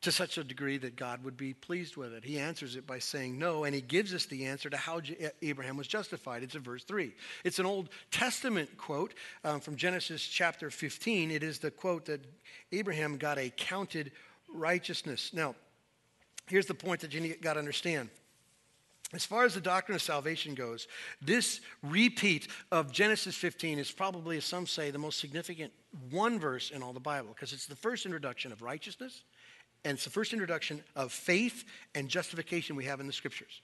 To 0.00 0.12
such 0.12 0.38
a 0.38 0.44
degree 0.44 0.78
that 0.78 0.96
God 0.96 1.24
would 1.24 1.36
be 1.36 1.54
pleased 1.54 1.96
with 1.96 2.12
it. 2.12 2.24
He 2.24 2.38
answers 2.38 2.76
it 2.76 2.86
by 2.86 3.00
saying 3.00 3.36
no, 3.36 3.64
and 3.64 3.74
he 3.74 3.80
gives 3.80 4.14
us 4.14 4.26
the 4.26 4.44
answer 4.44 4.70
to 4.70 4.76
how 4.76 5.00
Abraham 5.42 5.76
was 5.76 5.88
justified. 5.88 6.42
It's 6.42 6.54
in 6.54 6.62
verse 6.62 6.84
3. 6.84 7.12
It's 7.44 7.58
an 7.58 7.66
Old 7.66 7.88
Testament 8.10 8.76
quote 8.78 9.14
um, 9.44 9.58
from 9.58 9.76
Genesis 9.76 10.22
chapter 10.22 10.70
15. 10.70 11.32
It 11.32 11.42
is 11.42 11.58
the 11.58 11.72
quote 11.72 12.04
that 12.06 12.24
Abraham 12.70 13.16
got 13.16 13.38
a 13.38 13.50
counted 13.50 14.12
righteousness. 14.48 15.32
Now, 15.34 15.56
here's 16.46 16.66
the 16.66 16.74
point 16.74 17.00
that 17.00 17.12
you 17.12 17.34
got 17.34 17.54
to 17.54 17.58
understand. 17.58 18.08
As 19.14 19.24
far 19.24 19.44
as 19.44 19.54
the 19.54 19.60
doctrine 19.60 19.96
of 19.96 20.02
salvation 20.02 20.54
goes, 20.54 20.86
this 21.22 21.60
repeat 21.82 22.48
of 22.70 22.92
Genesis 22.92 23.34
15 23.34 23.78
is 23.78 23.90
probably, 23.90 24.36
as 24.36 24.44
some 24.44 24.66
say, 24.66 24.90
the 24.90 24.98
most 24.98 25.18
significant 25.18 25.72
one 26.10 26.38
verse 26.38 26.70
in 26.70 26.82
all 26.82 26.92
the 26.92 27.00
Bible 27.00 27.30
because 27.34 27.54
it's 27.54 27.66
the 27.66 27.74
first 27.74 28.04
introduction 28.04 28.52
of 28.52 28.60
righteousness 28.60 29.22
and 29.84 29.94
it's 29.94 30.04
the 30.04 30.10
first 30.10 30.32
introduction 30.32 30.82
of 30.96 31.12
faith 31.12 31.64
and 31.94 32.08
justification 32.08 32.76
we 32.76 32.84
have 32.84 33.00
in 33.00 33.06
the 33.06 33.12
scriptures. 33.12 33.60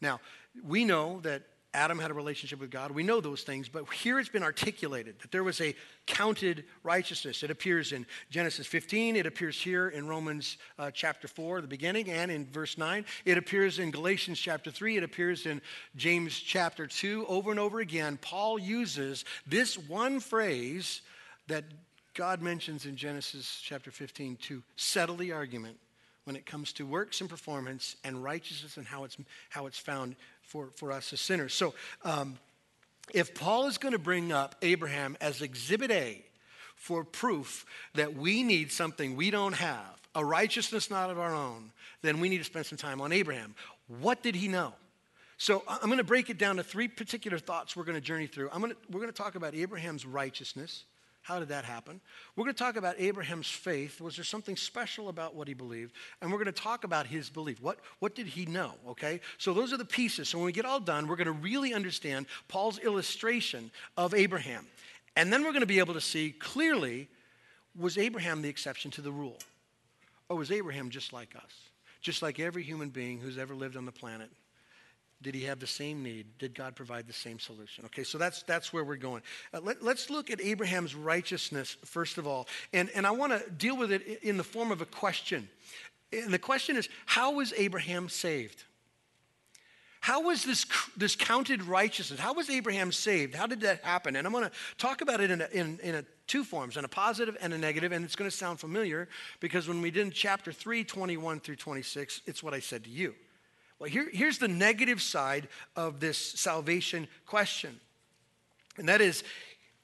Now, 0.00 0.20
we 0.64 0.84
know 0.84 1.20
that 1.20 1.42
Adam 1.72 2.00
had 2.00 2.10
a 2.10 2.14
relationship 2.14 2.58
with 2.58 2.70
God. 2.70 2.90
We 2.90 3.04
know 3.04 3.20
those 3.20 3.42
things, 3.42 3.68
but 3.68 3.88
here 3.92 4.18
it's 4.18 4.28
been 4.28 4.42
articulated 4.42 5.20
that 5.20 5.30
there 5.30 5.44
was 5.44 5.60
a 5.60 5.76
counted 6.06 6.64
righteousness. 6.82 7.44
It 7.44 7.50
appears 7.50 7.92
in 7.92 8.06
Genesis 8.28 8.66
15, 8.66 9.14
it 9.14 9.24
appears 9.24 9.60
here 9.60 9.88
in 9.88 10.08
Romans 10.08 10.56
uh, 10.80 10.90
chapter 10.90 11.28
4, 11.28 11.60
the 11.60 11.68
beginning, 11.68 12.10
and 12.10 12.30
in 12.30 12.46
verse 12.46 12.76
9. 12.76 13.04
It 13.24 13.38
appears 13.38 13.78
in 13.78 13.92
Galatians 13.92 14.40
chapter 14.40 14.72
3, 14.72 14.96
it 14.96 15.04
appears 15.04 15.46
in 15.46 15.62
James 15.94 16.36
chapter 16.36 16.88
2. 16.88 17.26
Over 17.28 17.52
and 17.52 17.60
over 17.60 17.78
again, 17.78 18.18
Paul 18.20 18.58
uses 18.58 19.24
this 19.46 19.78
one 19.78 20.18
phrase 20.18 21.02
that 21.46 21.64
God 22.14 22.42
mentions 22.42 22.86
in 22.86 22.96
Genesis 22.96 23.60
chapter 23.62 23.90
15 23.90 24.36
to 24.42 24.62
settle 24.76 25.16
the 25.16 25.32
argument 25.32 25.78
when 26.24 26.36
it 26.36 26.46
comes 26.46 26.72
to 26.74 26.86
works 26.86 27.20
and 27.20 27.30
performance 27.30 27.96
and 28.04 28.22
righteousness 28.22 28.76
and 28.76 28.86
how 28.86 29.04
it's, 29.04 29.16
how 29.48 29.66
it's 29.66 29.78
found 29.78 30.16
for, 30.42 30.68
for 30.76 30.92
us 30.92 31.12
as 31.12 31.20
sinners. 31.20 31.54
So, 31.54 31.74
um, 32.04 32.38
if 33.12 33.34
Paul 33.34 33.66
is 33.66 33.78
going 33.78 33.92
to 33.92 33.98
bring 33.98 34.30
up 34.30 34.54
Abraham 34.62 35.16
as 35.20 35.42
exhibit 35.42 35.90
A 35.90 36.24
for 36.76 37.02
proof 37.02 37.66
that 37.94 38.14
we 38.14 38.44
need 38.44 38.70
something 38.70 39.16
we 39.16 39.30
don't 39.30 39.54
have, 39.54 40.00
a 40.14 40.24
righteousness 40.24 40.90
not 40.90 41.10
of 41.10 41.18
our 41.18 41.34
own, 41.34 41.72
then 42.02 42.20
we 42.20 42.28
need 42.28 42.38
to 42.38 42.44
spend 42.44 42.66
some 42.66 42.78
time 42.78 43.00
on 43.00 43.12
Abraham. 43.12 43.54
What 44.00 44.22
did 44.22 44.34
he 44.34 44.48
know? 44.48 44.74
So 45.38 45.62
I'm 45.66 45.86
going 45.86 45.98
to 45.98 46.04
break 46.04 46.30
it 46.30 46.38
down 46.38 46.56
to 46.56 46.62
three 46.62 46.86
particular 46.86 47.38
thoughts 47.38 47.74
we're 47.74 47.84
going 47.84 47.94
to 47.96 48.00
journey 48.00 48.26
through. 48.26 48.50
I'm 48.52 48.60
going 48.60 48.72
to, 48.72 48.78
we're 48.90 49.00
going 49.00 49.12
to 49.12 49.16
talk 49.16 49.34
about 49.34 49.54
Abraham's 49.54 50.04
righteousness. 50.04 50.84
How 51.22 51.38
did 51.38 51.48
that 51.48 51.64
happen? 51.64 52.00
We're 52.34 52.44
going 52.44 52.54
to 52.54 52.62
talk 52.62 52.76
about 52.76 52.98
Abraham's 52.98 53.48
faith. 53.48 54.00
Was 54.00 54.16
there 54.16 54.24
something 54.24 54.56
special 54.56 55.08
about 55.08 55.34
what 55.34 55.48
he 55.48 55.54
believed? 55.54 55.92
And 56.20 56.30
we're 56.32 56.38
going 56.38 56.46
to 56.46 56.52
talk 56.52 56.84
about 56.84 57.06
his 57.06 57.28
belief. 57.28 57.60
What, 57.60 57.78
what 57.98 58.14
did 58.14 58.26
he 58.26 58.46
know? 58.46 58.72
Okay? 58.88 59.20
So 59.36 59.52
those 59.52 59.72
are 59.72 59.76
the 59.76 59.84
pieces. 59.84 60.30
So 60.30 60.38
when 60.38 60.46
we 60.46 60.52
get 60.52 60.64
all 60.64 60.80
done, 60.80 61.06
we're 61.06 61.16
going 61.16 61.26
to 61.26 61.32
really 61.32 61.74
understand 61.74 62.26
Paul's 62.48 62.78
illustration 62.78 63.70
of 63.96 64.14
Abraham. 64.14 64.66
And 65.14 65.32
then 65.32 65.42
we're 65.42 65.52
going 65.52 65.60
to 65.60 65.66
be 65.66 65.78
able 65.78 65.94
to 65.94 66.00
see 66.00 66.30
clearly 66.30 67.08
was 67.78 67.98
Abraham 67.98 68.42
the 68.42 68.48
exception 68.48 68.90
to 68.92 69.02
the 69.02 69.12
rule? 69.12 69.38
Or 70.28 70.36
was 70.36 70.50
Abraham 70.50 70.90
just 70.90 71.12
like 71.12 71.36
us? 71.36 71.52
Just 72.00 72.22
like 72.22 72.40
every 72.40 72.62
human 72.62 72.88
being 72.88 73.18
who's 73.18 73.36
ever 73.36 73.54
lived 73.54 73.76
on 73.76 73.84
the 73.84 73.92
planet? 73.92 74.30
Did 75.22 75.34
he 75.34 75.44
have 75.44 75.60
the 75.60 75.66
same 75.66 76.02
need? 76.02 76.26
Did 76.38 76.54
God 76.54 76.74
provide 76.74 77.06
the 77.06 77.12
same 77.12 77.38
solution? 77.38 77.84
Okay, 77.86 78.04
so 78.04 78.16
that's, 78.16 78.42
that's 78.44 78.72
where 78.72 78.84
we're 78.84 78.96
going. 78.96 79.22
Uh, 79.52 79.60
let, 79.60 79.82
us 79.82 80.08
look 80.08 80.30
at 80.30 80.40
Abraham's 80.40 80.94
righteousness, 80.94 81.76
first 81.84 82.16
of 82.16 82.26
all. 82.26 82.48
And, 82.72 82.88
and 82.94 83.06
I 83.06 83.10
want 83.10 83.32
to 83.32 83.50
deal 83.50 83.76
with 83.76 83.92
it 83.92 84.20
in 84.22 84.38
the 84.38 84.44
form 84.44 84.72
of 84.72 84.80
a 84.80 84.86
question. 84.86 85.48
And 86.12 86.32
the 86.32 86.38
question 86.38 86.76
is 86.76 86.88
how 87.04 87.34
was 87.34 87.52
Abraham 87.56 88.08
saved? 88.08 88.64
How 90.00 90.22
was 90.22 90.44
this, 90.44 90.64
this 90.96 91.14
counted 91.14 91.62
righteousness? 91.62 92.18
How 92.18 92.32
was 92.32 92.48
Abraham 92.48 92.90
saved? 92.90 93.34
How 93.34 93.46
did 93.46 93.60
that 93.60 93.84
happen? 93.84 94.16
And 94.16 94.26
I'm 94.26 94.32
going 94.32 94.44
to 94.44 94.50
talk 94.78 95.02
about 95.02 95.20
it 95.20 95.30
in, 95.30 95.42
a, 95.42 95.48
in, 95.52 95.78
in 95.82 95.94
a 95.96 96.04
two 96.26 96.42
forms, 96.42 96.78
in 96.78 96.86
a 96.86 96.88
positive 96.88 97.36
and 97.42 97.52
a 97.52 97.58
negative, 97.58 97.92
and 97.92 98.02
it's 98.02 98.16
going 98.16 98.30
to 98.30 98.34
sound 98.34 98.58
familiar 98.58 99.08
because 99.40 99.68
when 99.68 99.82
we 99.82 99.90
did 99.90 100.06
in 100.06 100.10
chapter 100.10 100.52
3, 100.52 100.84
21 100.84 101.40
through 101.40 101.56
26, 101.56 102.22
it's 102.24 102.42
what 102.42 102.54
I 102.54 102.60
said 102.60 102.84
to 102.84 102.90
you. 102.90 103.14
Well, 103.80 103.88
here, 103.88 104.08
here's 104.12 104.38
the 104.38 104.46
negative 104.46 105.00
side 105.00 105.48
of 105.74 105.98
this 106.00 106.18
salvation 106.18 107.08
question, 107.26 107.80
and 108.76 108.88
that 108.88 109.00
is 109.00 109.24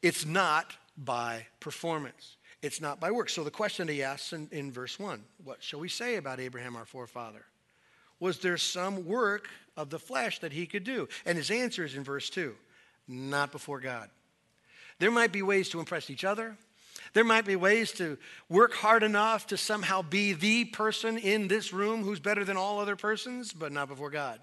it's 0.02 0.26
not 0.26 0.76
by 0.96 1.46
performance. 1.58 2.36
It's 2.62 2.80
not 2.80 3.00
by 3.00 3.10
works. 3.10 3.32
So 3.32 3.42
the 3.42 3.50
question 3.50 3.88
he 3.88 4.02
asks 4.02 4.32
in, 4.32 4.48
in 4.52 4.70
verse 4.70 4.98
1 4.98 5.22
what 5.44 5.62
shall 5.62 5.80
we 5.80 5.88
say 5.88 6.16
about 6.16 6.40
Abraham, 6.40 6.76
our 6.76 6.84
forefather? 6.84 7.44
Was 8.20 8.38
there 8.38 8.56
some 8.56 9.06
work 9.06 9.48
of 9.76 9.90
the 9.90 9.98
flesh 9.98 10.38
that 10.40 10.52
he 10.52 10.66
could 10.66 10.84
do? 10.84 11.08
And 11.24 11.36
his 11.36 11.50
answer 11.50 11.84
is 11.84 11.94
in 11.94 12.04
verse 12.04 12.30
2 12.30 12.54
not 13.08 13.52
before 13.52 13.80
God. 13.80 14.10
There 14.98 15.10
might 15.10 15.32
be 15.32 15.42
ways 15.42 15.68
to 15.70 15.78
impress 15.78 16.10
each 16.10 16.24
other. 16.24 16.56
There 17.12 17.25
might 17.25 17.44
be 17.44 17.56
ways 17.56 17.92
to 17.92 18.18
work 18.48 18.75
hard 18.75 19.02
enough 19.02 19.46
to 19.48 19.56
somehow 19.56 20.02
be 20.02 20.32
the 20.32 20.64
person 20.66 21.18
in 21.18 21.48
this 21.48 21.72
room 21.72 22.02
who's 22.02 22.20
better 22.20 22.44
than 22.44 22.56
all 22.56 22.78
other 22.78 22.96
persons, 22.96 23.52
but 23.52 23.72
not 23.72 23.88
before 23.88 24.10
God. 24.10 24.40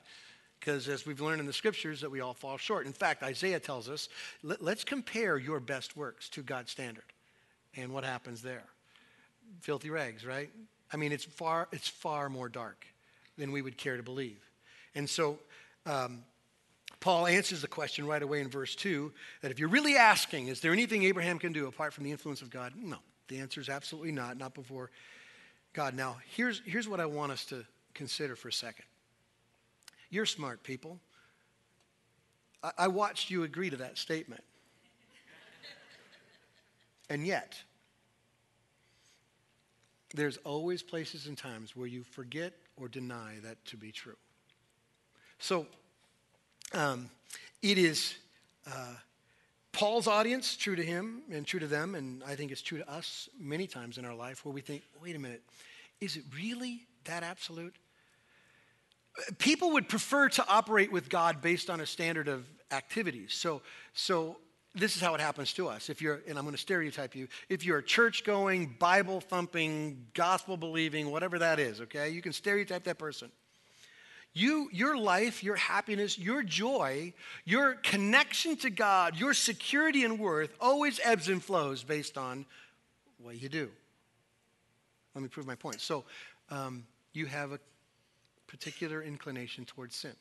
Because 0.59 0.87
as 0.87 1.05
we've 1.05 1.19
learned 1.19 1.41
in 1.41 1.45
the 1.45 1.53
scriptures, 1.53 2.01
that 2.01 2.09
we 2.09 2.21
all 2.21 2.33
fall 2.33 2.57
short. 2.57 2.85
In 2.85 2.93
fact, 2.93 3.21
Isaiah 3.21 3.59
tells 3.59 3.89
us, 3.89 4.07
let, 4.43 4.61
us 4.61 4.83
compare 4.83 5.37
your 5.37 5.59
best 5.59 5.97
works 5.97 6.29
to 6.29 6.41
God's 6.41 6.71
standard. 6.71 7.03
And 7.75 7.91
what 7.93 8.05
happens 8.05 8.41
there? 8.41 8.63
Filthy 9.59 9.89
rags, 9.89 10.25
right? 10.25 10.49
I 10.93 10.97
mean, 10.97 11.11
it's 11.11 11.25
far, 11.25 11.67
it's 11.71 11.87
far 11.87 12.29
more 12.29 12.47
dark 12.47 12.85
than 13.37 13.51
we 13.51 13.61
would 13.61 13.77
care 13.77 13.97
to 13.97 14.03
believe. 14.03 14.39
And 14.95 15.09
so 15.09 15.39
um, 15.85 16.23
Paul 17.03 17.27
answers 17.27 17.59
the 17.59 17.67
question 17.67 18.07
right 18.07 18.23
away 18.23 18.39
in 18.39 18.47
verse 18.47 18.75
2 18.75 19.11
that 19.41 19.51
if 19.51 19.59
you're 19.59 19.67
really 19.67 19.97
asking, 19.97 20.47
is 20.47 20.61
there 20.61 20.71
anything 20.71 21.03
Abraham 21.03 21.37
can 21.37 21.51
do 21.51 21.67
apart 21.67 21.91
from 21.91 22.05
the 22.05 22.11
influence 22.11 22.41
of 22.41 22.49
God? 22.49 22.71
No. 22.77 22.95
The 23.27 23.39
answer 23.39 23.59
is 23.59 23.67
absolutely 23.67 24.13
not, 24.13 24.37
not 24.37 24.53
before 24.53 24.89
God. 25.73 25.95
Now, 25.95 26.15
here's, 26.33 26.61
here's 26.63 26.87
what 26.87 27.01
I 27.01 27.05
want 27.05 27.33
us 27.33 27.43
to 27.47 27.65
consider 27.93 28.37
for 28.37 28.47
a 28.47 28.53
second. 28.53 28.85
You're 30.11 30.25
smart 30.25 30.63
people. 30.63 30.97
I, 32.63 32.71
I 32.77 32.87
watched 32.87 33.29
you 33.29 33.43
agree 33.43 33.69
to 33.69 33.77
that 33.77 33.97
statement. 33.97 34.45
and 37.09 37.27
yet, 37.27 37.61
there's 40.15 40.37
always 40.45 40.81
places 40.81 41.27
and 41.27 41.37
times 41.37 41.75
where 41.75 41.87
you 41.87 42.03
forget 42.03 42.53
or 42.77 42.87
deny 42.87 43.39
that 43.43 43.57
to 43.65 43.75
be 43.75 43.91
true. 43.91 44.15
So 45.39 45.67
um, 46.73 47.09
it 47.61 47.77
is 47.77 48.15
uh, 48.67 48.93
Paul's 49.71 50.07
audience, 50.07 50.55
true 50.55 50.75
to 50.75 50.83
him 50.83 51.23
and 51.31 51.45
true 51.45 51.59
to 51.59 51.67
them, 51.67 51.95
and 51.95 52.23
I 52.23 52.35
think 52.35 52.51
it's 52.51 52.61
true 52.61 52.77
to 52.77 52.89
us 52.89 53.27
many 53.39 53.67
times 53.67 53.97
in 53.97 54.05
our 54.05 54.15
life 54.15 54.45
where 54.45 54.53
we 54.53 54.61
think, 54.61 54.83
wait 55.01 55.15
a 55.15 55.19
minute, 55.19 55.41
is 55.99 56.15
it 56.15 56.23
really 56.35 56.85
that 57.05 57.23
absolute? 57.23 57.75
People 59.37 59.71
would 59.71 59.89
prefer 59.89 60.29
to 60.29 60.47
operate 60.47 60.91
with 60.91 61.09
God 61.09 61.41
based 61.41 61.69
on 61.69 61.81
a 61.81 61.85
standard 61.85 62.27
of 62.27 62.45
activities. 62.71 63.33
So, 63.33 63.61
so 63.93 64.37
this 64.75 64.95
is 64.95 65.01
how 65.01 65.13
it 65.15 65.21
happens 65.21 65.53
to 65.53 65.67
us. 65.67 65.89
If 65.89 66.01
you're, 66.01 66.21
and 66.27 66.37
I'm 66.37 66.45
going 66.45 66.55
to 66.55 66.61
stereotype 66.61 67.15
you, 67.15 67.27
if 67.49 67.63
you're 67.63 67.77
a 67.77 67.83
church 67.83 68.23
going, 68.23 68.75
Bible 68.79 69.21
thumping, 69.21 70.07
gospel 70.13 70.57
believing, 70.57 71.11
whatever 71.11 71.39
that 71.39 71.59
is, 71.59 71.81
okay, 71.81 72.09
you 72.09 72.21
can 72.21 72.33
stereotype 72.33 72.83
that 72.85 72.97
person. 72.97 73.31
You, 74.33 74.69
your 74.71 74.97
life, 74.97 75.43
your 75.43 75.55
happiness, 75.55 76.17
your 76.17 76.41
joy, 76.41 77.13
your 77.45 77.75
connection 77.75 78.55
to 78.57 78.69
God, 78.69 79.15
your 79.15 79.33
security 79.33 80.03
and 80.03 80.17
worth 80.17 80.55
always 80.59 80.99
ebbs 81.03 81.29
and 81.29 81.43
flows 81.43 81.83
based 81.83 82.17
on 82.17 82.45
what 83.21 83.41
you 83.41 83.47
do. 83.47 83.69
Let 85.13 85.21
me 85.21 85.27
prove 85.27 85.45
my 85.45 85.55
point. 85.55 85.81
So, 85.81 86.03
um, 86.49 86.85
you 87.13 87.27
have 87.27 87.51
a 87.51 87.59
particular 88.47 89.01
inclination 89.01 89.65
towards 89.65 89.95
sin. 89.95 90.15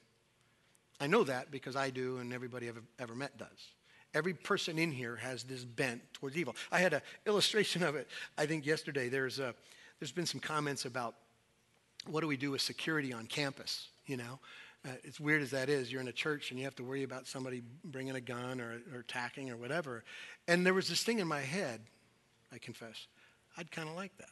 I 1.00 1.06
know 1.06 1.24
that 1.24 1.50
because 1.50 1.74
I 1.74 1.90
do, 1.90 2.18
and 2.18 2.32
everybody 2.32 2.68
I've 2.68 2.80
ever 2.98 3.14
met 3.14 3.36
does. 3.38 3.48
Every 4.14 4.34
person 4.34 4.78
in 4.78 4.92
here 4.92 5.16
has 5.16 5.42
this 5.42 5.64
bent 5.64 6.02
towards 6.12 6.36
evil. 6.36 6.54
I 6.70 6.80
had 6.80 6.92
an 6.92 7.00
illustration 7.26 7.82
of 7.82 7.96
it, 7.96 8.08
I 8.36 8.46
think, 8.46 8.66
yesterday. 8.66 9.08
There's, 9.08 9.38
a, 9.38 9.54
there's 9.98 10.12
been 10.12 10.26
some 10.26 10.40
comments 10.40 10.84
about 10.84 11.14
what 12.06 12.20
do 12.20 12.26
we 12.26 12.36
do 12.36 12.50
with 12.50 12.60
security 12.60 13.12
on 13.12 13.26
campus, 13.26 13.88
you 14.06 14.16
know? 14.16 14.38
Uh, 14.84 14.90
as 15.06 15.20
weird 15.20 15.42
as 15.42 15.50
that 15.50 15.68
is, 15.68 15.92
you're 15.92 16.00
in 16.00 16.08
a 16.08 16.12
church 16.12 16.50
and 16.50 16.58
you 16.58 16.64
have 16.64 16.74
to 16.74 16.82
worry 16.82 17.04
about 17.04 17.26
somebody 17.26 17.62
bringing 17.84 18.16
a 18.16 18.20
gun 18.20 18.60
or, 18.60 18.80
or 18.92 19.00
attacking 19.00 19.50
or 19.50 19.56
whatever. 19.56 20.02
And 20.48 20.66
there 20.66 20.74
was 20.74 20.88
this 20.88 21.04
thing 21.04 21.20
in 21.20 21.28
my 21.28 21.40
head, 21.40 21.80
I 22.52 22.58
confess, 22.58 23.06
I'd 23.56 23.70
kind 23.70 23.88
of 23.88 23.94
like 23.94 24.16
that. 24.18 24.30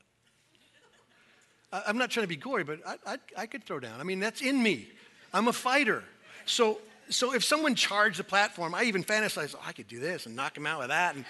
I, 1.73 1.83
I'm 1.87 1.99
not 1.99 2.11
trying 2.11 2.25
to 2.25 2.29
be 2.29 2.37
gory, 2.37 2.65
but 2.65 2.81
I, 2.87 2.97
I, 3.07 3.17
I 3.37 3.47
could 3.47 3.65
throw 3.65 3.79
down. 3.79 4.01
I 4.01 4.03
mean, 4.03 4.19
that's 4.19 4.43
in 4.43 4.61
me. 4.61 4.89
I'm 5.33 5.47
a 5.47 5.53
fighter. 5.53 6.03
So 6.47 6.79
so 7.11 7.35
if 7.35 7.45
someone 7.45 7.75
charged 7.75 8.19
the 8.19 8.25
platform, 8.25 8.75
I 8.75 8.85
even 8.85 9.05
fantasize, 9.05 9.55
oh, 9.57 9.63
I 9.67 9.73
could 9.73 9.89
do 9.89 9.99
this 9.99 10.27
and 10.27 10.37
knock 10.37 10.57
him 10.57 10.67
out 10.67 10.79
with 10.79 10.89
that. 10.89 11.17
And 11.17 11.25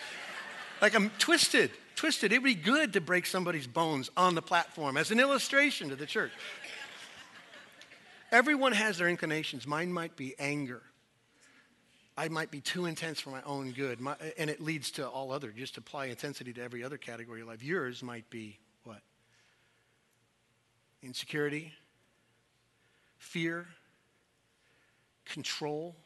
like 0.80 0.94
I'm 0.94 1.10
twisted, 1.18 1.70
twisted. 1.96 2.32
It'd 2.32 2.44
be 2.44 2.54
good 2.54 2.92
to 2.92 3.00
break 3.00 3.26
somebody's 3.26 3.66
bones 3.66 4.10
on 4.16 4.34
the 4.34 4.42
platform 4.42 4.96
as 4.96 5.10
an 5.10 5.18
illustration 5.18 5.88
to 5.88 5.96
the 5.96 6.06
church. 6.06 6.32
Everyone 8.32 8.72
has 8.72 8.98
their 8.98 9.08
inclinations. 9.08 9.66
Mine 9.66 9.92
might 9.92 10.16
be 10.16 10.34
anger. 10.38 10.82
I 12.16 12.28
might 12.28 12.50
be 12.50 12.60
too 12.60 12.86
intense 12.86 13.18
for 13.20 13.30
my 13.30 13.42
own 13.42 13.72
good. 13.72 14.00
My, 14.00 14.14
and 14.36 14.50
it 14.50 14.60
leads 14.60 14.90
to 14.92 15.08
all 15.08 15.32
other, 15.32 15.50
just 15.50 15.78
apply 15.78 16.06
intensity 16.06 16.52
to 16.52 16.62
every 16.62 16.84
other 16.84 16.98
category 16.98 17.40
of 17.40 17.48
life. 17.48 17.62
Yours 17.62 18.02
might 18.02 18.28
be 18.30 18.58
what? 18.84 19.00
Insecurity, 21.02 21.72
fear, 23.18 23.66
control, 25.24 25.96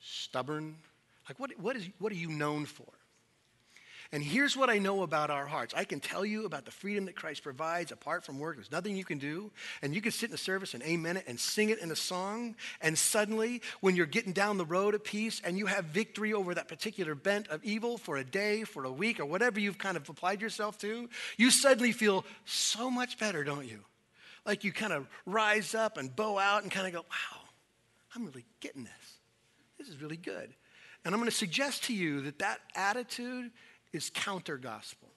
stubborn? 0.00 0.76
Like, 1.28 1.40
what, 1.40 1.50
what, 1.58 1.76
is, 1.76 1.88
what 1.98 2.12
are 2.12 2.16
you 2.16 2.28
known 2.28 2.64
for? 2.64 2.92
And 4.12 4.22
here's 4.22 4.56
what 4.56 4.70
I 4.70 4.78
know 4.78 5.02
about 5.02 5.30
our 5.30 5.46
hearts. 5.46 5.74
I 5.76 5.84
can 5.84 6.00
tell 6.00 6.24
you 6.24 6.44
about 6.44 6.64
the 6.64 6.70
freedom 6.70 7.06
that 7.06 7.16
Christ 7.16 7.42
provides 7.42 7.92
apart 7.92 8.24
from 8.24 8.38
work. 8.38 8.56
There's 8.56 8.70
nothing 8.70 8.96
you 8.96 9.04
can 9.04 9.18
do. 9.18 9.50
And 9.82 9.94
you 9.94 10.00
can 10.00 10.12
sit 10.12 10.30
in 10.30 10.34
a 10.34 10.38
service 10.38 10.74
and 10.74 10.82
amen 10.82 11.16
it 11.16 11.24
and 11.26 11.38
sing 11.38 11.70
it 11.70 11.78
in 11.78 11.90
a 11.90 11.96
song. 11.96 12.54
And 12.80 12.96
suddenly, 12.96 13.62
when 13.80 13.96
you're 13.96 14.06
getting 14.06 14.32
down 14.32 14.58
the 14.58 14.64
road 14.64 14.94
of 14.94 15.04
peace 15.04 15.40
and 15.44 15.58
you 15.58 15.66
have 15.66 15.86
victory 15.86 16.32
over 16.32 16.54
that 16.54 16.68
particular 16.68 17.14
bent 17.14 17.48
of 17.48 17.64
evil 17.64 17.98
for 17.98 18.16
a 18.16 18.24
day, 18.24 18.64
for 18.64 18.84
a 18.84 18.92
week, 18.92 19.20
or 19.20 19.26
whatever 19.26 19.58
you've 19.58 19.78
kind 19.78 19.96
of 19.96 20.08
applied 20.08 20.40
yourself 20.40 20.78
to, 20.78 21.08
you 21.36 21.50
suddenly 21.50 21.92
feel 21.92 22.24
so 22.44 22.90
much 22.90 23.18
better, 23.18 23.44
don't 23.44 23.66
you? 23.66 23.80
Like 24.46 24.64
you 24.64 24.72
kind 24.72 24.92
of 24.92 25.08
rise 25.26 25.74
up 25.74 25.96
and 25.96 26.14
bow 26.14 26.38
out 26.38 26.62
and 26.62 26.70
kind 26.70 26.86
of 26.86 26.92
go, 26.92 27.00
wow, 27.00 27.40
I'm 28.14 28.26
really 28.26 28.44
getting 28.60 28.84
this. 28.84 28.92
This 29.78 29.88
is 29.88 30.00
really 30.00 30.16
good. 30.16 30.54
And 31.04 31.14
I'm 31.14 31.20
going 31.20 31.30
to 31.30 31.36
suggest 31.36 31.84
to 31.84 31.94
you 31.94 32.22
that 32.22 32.38
that 32.38 32.58
attitude 32.74 33.50
is 33.94 34.10
counter 34.10 34.58
gospel. 34.58 35.08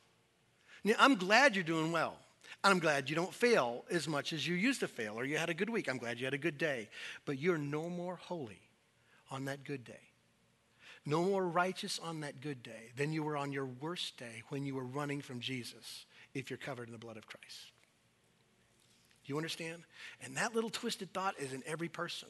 Now, 0.84 0.94
I'm 1.00 1.16
glad 1.16 1.56
you're 1.56 1.64
doing 1.64 1.92
well. 1.92 2.18
I'm 2.64 2.80
glad 2.80 3.10
you 3.10 3.16
don't 3.16 3.34
fail 3.34 3.84
as 3.92 4.08
much 4.08 4.34
as 4.34 4.48
you 4.48 4.56
used 4.56 4.80
to 4.80 4.88
fail 4.88 5.16
or 5.16 5.26
you 5.26 5.38
had 5.38 5.50
a 5.50 5.54
good 5.54 5.70
week. 5.70 5.90
I'm 5.90 5.98
glad 5.98 6.20
you 6.20 6.26
had 6.26 6.34
a 6.34 6.40
good 6.40 6.58
day. 6.58 6.90
But 7.26 7.40
you're 7.40 7.58
no 7.58 7.90
more 7.90 8.16
holy 8.16 8.62
on 9.30 9.46
that 9.46 9.64
good 9.64 9.84
day. 9.84 10.00
No 11.06 11.24
more 11.24 11.46
righteous 11.48 12.00
on 12.00 12.22
that 12.22 12.42
good 12.42 12.64
day 12.64 12.92
than 12.96 13.14
you 13.14 13.24
were 13.24 13.38
on 13.38 13.52
your 13.52 13.66
worst 13.66 14.18
day 14.18 14.44
when 14.50 14.66
you 14.66 14.76
were 14.76 14.86
running 14.86 15.22
from 15.22 15.40
Jesus 15.40 16.06
if 16.34 16.50
you're 16.50 16.58
covered 16.58 16.88
in 16.88 16.92
the 16.92 16.98
blood 16.98 17.18
of 17.18 17.26
Christ. 17.26 17.72
Do 19.26 19.34
you 19.34 19.38
understand? 19.38 19.84
And 20.22 20.38
that 20.38 20.54
little 20.54 20.70
twisted 20.70 21.14
thought 21.14 21.36
is 21.40 21.54
in 21.54 21.64
every 21.66 21.90
person. 21.90 22.30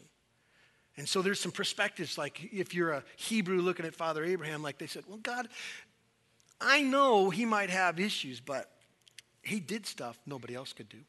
And 0.97 1.07
so 1.07 1.21
there's 1.21 1.39
some 1.39 1.51
perspectives, 1.51 2.17
like 2.17 2.49
if 2.51 2.73
you're 2.73 2.91
a 2.91 3.03
Hebrew 3.17 3.61
looking 3.61 3.85
at 3.85 3.93
Father 3.93 4.23
Abraham, 4.23 4.63
like 4.63 4.79
they 4.79 4.87
said, 4.87 5.03
well, 5.07 5.19
God, 5.19 5.47
I 6.59 6.81
know 6.81 7.29
he 7.29 7.45
might 7.45 7.69
have 7.69 7.99
issues, 7.99 8.39
but 8.39 8.71
he 9.41 9.59
did 9.59 9.85
stuff 9.85 10.19
nobody 10.25 10.55
else 10.55 10.73
could 10.73 10.89
do. 10.89 10.99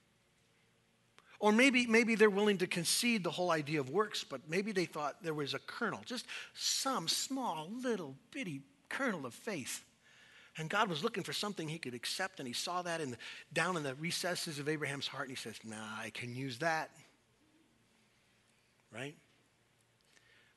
Or 1.40 1.52
maybe, 1.52 1.87
maybe 1.87 2.17
they're 2.17 2.31
willing 2.31 2.59
to 2.59 2.67
concede 2.67 3.23
the 3.23 3.31
whole 3.31 3.50
idea 3.52 3.81
of 3.81 3.90
works, 3.90 4.25
but 4.25 4.40
maybe 4.49 4.73
they 4.73 4.87
thought 4.87 5.23
there 5.23 5.35
was 5.35 5.55
a 5.55 5.61
kernel, 5.61 6.00
just 6.05 6.26
some 6.55 7.07
small, 7.07 7.71
little, 7.81 8.17
bitty 8.33 8.62
kernel 8.88 9.25
of 9.25 9.35
faith. 9.35 9.85
And 10.57 10.69
God 10.69 10.88
was 10.88 11.05
looking 11.05 11.23
for 11.23 11.33
something 11.33 11.69
he 11.69 11.78
could 11.78 11.95
accept, 11.95 12.40
and 12.40 12.49
he 12.49 12.52
saw 12.52 12.83
that 12.83 13.00
in 13.00 13.12
the, 13.12 13.17
down 13.52 13.76
in 13.76 13.85
the 13.85 13.95
recesses 13.95 14.59
of 14.59 14.69
Abraham's 14.69 15.07
heart, 15.07 15.28
and 15.28 15.37
he 15.37 15.40
says, 15.40 15.61
Nah, 15.64 15.76
I 15.76 16.11
can 16.11 16.35
use 16.35 16.59
that. 16.59 16.90
Right? 18.93 19.14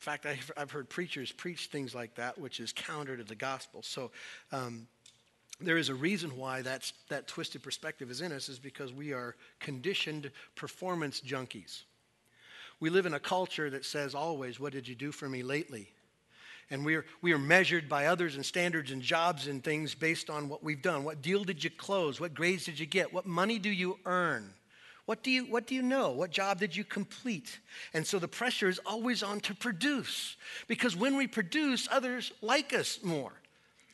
In 0.01 0.03
fact, 0.03 0.25
I've 0.57 0.71
heard 0.71 0.89
preachers 0.89 1.31
preach 1.31 1.67
things 1.67 1.93
like 1.93 2.15
that, 2.15 2.39
which 2.39 2.59
is 2.59 2.73
counter 2.73 3.15
to 3.15 3.23
the 3.23 3.35
gospel. 3.35 3.83
So 3.83 4.09
um, 4.51 4.87
there 5.59 5.77
is 5.77 5.89
a 5.89 5.93
reason 5.93 6.35
why 6.37 6.63
that's, 6.63 6.93
that 7.09 7.27
twisted 7.27 7.61
perspective 7.61 8.09
is 8.09 8.19
in 8.19 8.31
us, 8.31 8.49
is 8.49 8.57
because 8.57 8.91
we 8.91 9.13
are 9.13 9.35
conditioned 9.59 10.31
performance 10.55 11.21
junkies. 11.21 11.83
We 12.79 12.89
live 12.89 13.05
in 13.05 13.13
a 13.13 13.19
culture 13.19 13.69
that 13.69 13.85
says 13.85 14.15
always, 14.15 14.59
What 14.59 14.73
did 14.73 14.87
you 14.87 14.95
do 14.95 15.11
for 15.11 15.29
me 15.29 15.43
lately? 15.43 15.89
And 16.71 16.83
we 16.83 16.95
are, 16.95 17.05
we 17.21 17.31
are 17.33 17.37
measured 17.37 17.87
by 17.87 18.07
others 18.07 18.35
and 18.35 18.43
standards 18.43 18.89
and 18.89 19.03
jobs 19.03 19.45
and 19.45 19.63
things 19.63 19.93
based 19.93 20.31
on 20.31 20.49
what 20.49 20.63
we've 20.63 20.81
done. 20.81 21.03
What 21.03 21.21
deal 21.21 21.43
did 21.43 21.63
you 21.63 21.69
close? 21.69 22.19
What 22.19 22.33
grades 22.33 22.65
did 22.65 22.79
you 22.79 22.87
get? 22.87 23.13
What 23.13 23.27
money 23.27 23.59
do 23.59 23.69
you 23.69 23.99
earn? 24.07 24.51
What 25.11 25.23
do 25.23 25.29
you, 25.29 25.43
what 25.43 25.67
do 25.67 25.75
you 25.75 25.81
know? 25.81 26.11
What 26.11 26.31
job 26.31 26.57
did 26.57 26.73
you 26.73 26.85
complete? 26.85 27.59
And 27.93 28.07
so 28.07 28.17
the 28.17 28.29
pressure 28.29 28.69
is 28.69 28.79
always 28.85 29.23
on 29.23 29.41
to 29.41 29.53
produce 29.53 30.37
because 30.69 30.95
when 30.95 31.17
we 31.17 31.27
produce, 31.27 31.85
others 31.91 32.31
like 32.41 32.73
us 32.73 32.99
more 33.03 33.33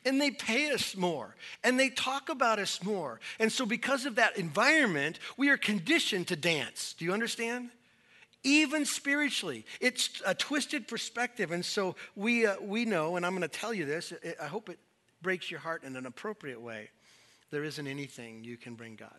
and 0.04 0.20
they 0.20 0.30
pay 0.30 0.70
us 0.70 0.96
more 0.96 1.34
and 1.64 1.76
they 1.76 1.90
talk 1.90 2.28
about 2.28 2.60
us 2.60 2.84
more. 2.84 3.18
And 3.40 3.50
so, 3.50 3.66
because 3.66 4.06
of 4.06 4.14
that 4.14 4.38
environment, 4.38 5.18
we 5.36 5.48
are 5.48 5.56
conditioned 5.56 6.28
to 6.28 6.36
dance. 6.36 6.94
Do 6.96 7.04
you 7.04 7.12
understand? 7.12 7.70
Even 8.44 8.84
spiritually, 8.84 9.66
it's 9.80 10.22
a 10.24 10.36
twisted 10.36 10.86
perspective. 10.86 11.50
And 11.50 11.64
so, 11.64 11.96
we, 12.14 12.46
uh, 12.46 12.60
we 12.60 12.84
know, 12.84 13.16
and 13.16 13.26
I'm 13.26 13.32
going 13.32 13.42
to 13.42 13.48
tell 13.48 13.74
you 13.74 13.86
this, 13.86 14.12
I 14.40 14.46
hope 14.46 14.68
it 14.68 14.78
breaks 15.20 15.50
your 15.50 15.58
heart 15.58 15.82
in 15.82 15.96
an 15.96 16.06
appropriate 16.06 16.60
way. 16.60 16.90
There 17.50 17.64
isn't 17.64 17.88
anything 17.88 18.44
you 18.44 18.56
can 18.56 18.76
bring 18.76 18.94
God. 18.94 19.18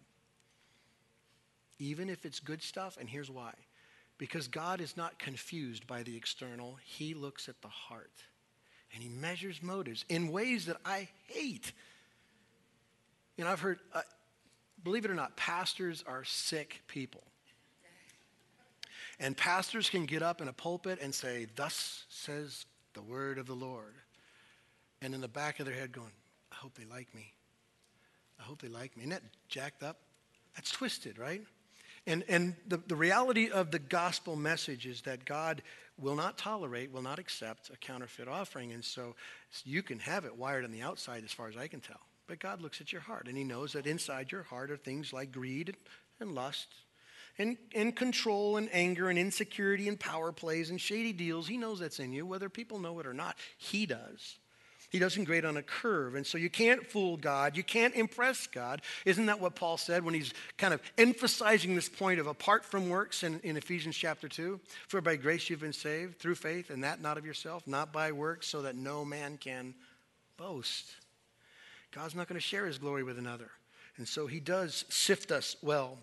Even 1.79 2.09
if 2.09 2.25
it's 2.25 2.39
good 2.39 2.61
stuff, 2.61 2.97
and 2.99 3.09
here's 3.09 3.31
why 3.31 3.53
because 4.17 4.49
God 4.49 4.81
is 4.81 4.97
not 4.97 5.17
confused 5.17 5.87
by 5.87 6.03
the 6.03 6.17
external, 6.17 6.77
He 6.83 7.13
looks 7.13 7.47
at 7.47 7.61
the 7.61 7.69
heart 7.69 8.23
and 8.93 9.03
he 9.03 9.09
measures 9.09 9.61
motives 9.61 10.05
in 10.09 10.31
ways 10.31 10.65
that 10.65 10.77
I 10.85 11.07
hate. 11.27 11.71
You 13.37 13.43
know, 13.43 13.51
I've 13.51 13.59
heard, 13.59 13.79
uh, 13.93 14.01
believe 14.83 15.05
it 15.05 15.11
or 15.11 15.15
not, 15.15 15.37
pastors 15.37 16.03
are 16.07 16.23
sick 16.23 16.81
people. 16.87 17.23
And 19.19 19.35
pastors 19.35 19.89
can 19.89 20.05
get 20.05 20.23
up 20.23 20.41
in 20.41 20.47
a 20.47 20.53
pulpit 20.53 20.99
and 21.01 21.13
say, 21.13 21.47
Thus 21.55 22.05
says 22.09 22.65
the 22.93 23.01
word 23.01 23.37
of 23.37 23.47
the 23.47 23.53
Lord. 23.53 23.95
And 25.01 25.13
in 25.13 25.21
the 25.21 25.27
back 25.27 25.59
of 25.59 25.65
their 25.65 25.75
head, 25.75 25.91
going, 25.91 26.11
I 26.51 26.55
hope 26.55 26.73
they 26.75 26.85
like 26.85 27.13
me. 27.13 27.33
I 28.39 28.43
hope 28.43 28.61
they 28.61 28.69
like 28.69 28.95
me. 28.95 29.03
Isn't 29.03 29.11
that 29.11 29.23
jacked 29.49 29.83
up? 29.83 29.97
That's 30.55 30.71
twisted, 30.71 31.19
right? 31.19 31.41
And, 32.07 32.23
and 32.27 32.55
the, 32.67 32.77
the 32.77 32.95
reality 32.95 33.49
of 33.49 33.71
the 33.71 33.79
gospel 33.79 34.35
message 34.35 34.85
is 34.85 35.01
that 35.01 35.25
God 35.25 35.61
will 35.97 36.15
not 36.15 36.37
tolerate, 36.37 36.91
will 36.91 37.01
not 37.01 37.19
accept 37.19 37.69
a 37.69 37.77
counterfeit 37.77 38.27
offering. 38.27 38.71
And 38.71 38.83
so 38.83 39.15
you 39.65 39.83
can 39.83 39.99
have 39.99 40.25
it 40.25 40.35
wired 40.35 40.63
on 40.63 40.71
the 40.71 40.81
outside 40.81 41.23
as 41.23 41.31
far 41.31 41.49
as 41.49 41.57
I 41.57 41.67
can 41.67 41.81
tell. 41.81 41.99
But 42.27 42.39
God 42.39 42.61
looks 42.61 42.79
at 42.79 42.91
your 42.91 43.01
heart 43.01 43.27
and 43.27 43.37
He 43.37 43.43
knows 43.43 43.73
that 43.73 43.87
inside 43.87 44.31
your 44.31 44.43
heart 44.43 44.71
are 44.71 44.77
things 44.77 45.11
like 45.11 45.31
greed 45.31 45.75
and 46.19 46.33
lust 46.33 46.67
and, 47.39 47.57
and 47.73 47.95
control 47.95 48.57
and 48.57 48.69
anger 48.71 49.09
and 49.09 49.17
insecurity 49.17 49.87
and 49.87 49.99
power 49.99 50.31
plays 50.31 50.69
and 50.69 50.79
shady 50.79 51.13
deals. 51.13 51.47
He 51.47 51.57
knows 51.57 51.79
that's 51.79 51.99
in 51.99 52.11
you, 52.11 52.25
whether 52.25 52.49
people 52.49 52.79
know 52.79 52.99
it 52.99 53.07
or 53.07 53.13
not. 53.13 53.37
He 53.57 53.85
does. 53.85 54.37
He 54.89 54.97
doesn't 54.97 55.25
grade 55.25 55.45
on 55.45 55.57
a 55.57 55.61
curve. 55.61 56.15
And 56.15 56.25
so 56.25 56.37
you 56.37 56.49
can't 56.49 56.85
fool 56.85 57.15
God. 57.15 57.55
You 57.55 57.63
can't 57.63 57.93
impress 57.93 58.47
God. 58.47 58.81
Isn't 59.05 59.27
that 59.27 59.39
what 59.39 59.55
Paul 59.55 59.77
said 59.77 60.03
when 60.03 60.15
he's 60.15 60.33
kind 60.57 60.73
of 60.73 60.81
emphasizing 60.97 61.75
this 61.75 61.87
point 61.87 62.19
of 62.19 62.27
apart 62.27 62.65
from 62.65 62.89
works 62.89 63.23
in, 63.23 63.39
in 63.41 63.55
Ephesians 63.55 63.95
chapter 63.95 64.27
2? 64.27 64.59
For 64.87 64.99
by 64.99 65.15
grace 65.15 65.49
you've 65.49 65.59
been 65.59 65.73
saved 65.73 66.17
through 66.17 66.35
faith, 66.35 66.71
and 66.71 66.83
that 66.83 67.01
not 67.01 67.17
of 67.17 67.25
yourself, 67.25 67.67
not 67.67 67.93
by 67.93 68.11
works, 68.11 68.47
so 68.47 68.63
that 68.63 68.75
no 68.75 69.05
man 69.05 69.37
can 69.37 69.75
boast. 70.37 70.95
God's 71.91 72.15
not 72.15 72.27
going 72.27 72.39
to 72.39 72.45
share 72.45 72.65
his 72.65 72.77
glory 72.77 73.03
with 73.03 73.19
another. 73.19 73.51
And 73.97 74.07
so 74.07 74.25
he 74.27 74.39
does 74.39 74.85
sift 74.89 75.31
us 75.31 75.55
well. 75.61 75.97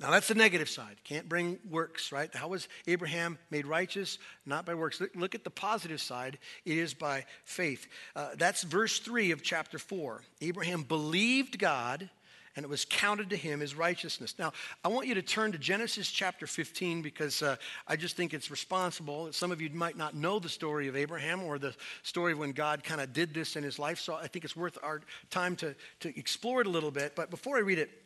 Now, 0.00 0.10
that's 0.10 0.26
the 0.26 0.34
negative 0.34 0.68
side. 0.68 0.96
Can't 1.04 1.28
bring 1.28 1.58
works, 1.70 2.10
right? 2.10 2.34
How 2.34 2.48
was 2.48 2.68
Abraham 2.88 3.38
made 3.50 3.64
righteous? 3.64 4.18
Not 4.44 4.66
by 4.66 4.74
works. 4.74 5.00
Look 5.14 5.36
at 5.36 5.44
the 5.44 5.50
positive 5.50 6.00
side. 6.00 6.38
It 6.64 6.78
is 6.78 6.94
by 6.94 7.26
faith. 7.44 7.86
Uh, 8.16 8.30
that's 8.36 8.64
verse 8.64 8.98
3 8.98 9.30
of 9.30 9.42
chapter 9.42 9.78
4. 9.78 10.22
Abraham 10.40 10.82
believed 10.82 11.60
God, 11.60 12.10
and 12.56 12.64
it 12.64 12.68
was 12.68 12.84
counted 12.84 13.30
to 13.30 13.36
him 13.36 13.62
as 13.62 13.76
righteousness. 13.76 14.34
Now, 14.36 14.52
I 14.84 14.88
want 14.88 15.06
you 15.06 15.14
to 15.14 15.22
turn 15.22 15.52
to 15.52 15.58
Genesis 15.58 16.10
chapter 16.10 16.48
15 16.48 17.00
because 17.00 17.40
uh, 17.40 17.54
I 17.86 17.94
just 17.94 18.16
think 18.16 18.34
it's 18.34 18.50
responsible. 18.50 19.32
Some 19.32 19.52
of 19.52 19.60
you 19.60 19.70
might 19.70 19.96
not 19.96 20.16
know 20.16 20.40
the 20.40 20.48
story 20.48 20.88
of 20.88 20.96
Abraham 20.96 21.44
or 21.44 21.56
the 21.60 21.74
story 22.02 22.32
of 22.32 22.40
when 22.40 22.50
God 22.50 22.82
kind 22.82 23.00
of 23.00 23.12
did 23.12 23.32
this 23.32 23.54
in 23.54 23.62
his 23.62 23.78
life, 23.78 24.00
so 24.00 24.14
I 24.14 24.26
think 24.26 24.44
it's 24.44 24.56
worth 24.56 24.76
our 24.82 25.02
time 25.30 25.54
to, 25.56 25.76
to 26.00 26.18
explore 26.18 26.62
it 26.62 26.66
a 26.66 26.70
little 26.70 26.90
bit. 26.90 27.14
But 27.14 27.30
before 27.30 27.56
I 27.56 27.60
read 27.60 27.78
it, 27.78 28.03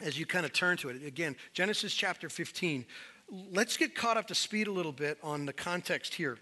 as 0.00 0.18
you 0.18 0.26
kind 0.26 0.44
of 0.44 0.52
turn 0.52 0.76
to 0.78 0.88
it. 0.88 1.04
Again, 1.04 1.36
Genesis 1.52 1.94
chapter 1.94 2.28
15. 2.28 2.84
Let's 3.50 3.76
get 3.76 3.94
caught 3.94 4.16
up 4.16 4.28
to 4.28 4.34
speed 4.34 4.66
a 4.66 4.72
little 4.72 4.92
bit 4.92 5.18
on 5.22 5.46
the 5.46 5.52
context 5.52 6.14
here. 6.14 6.38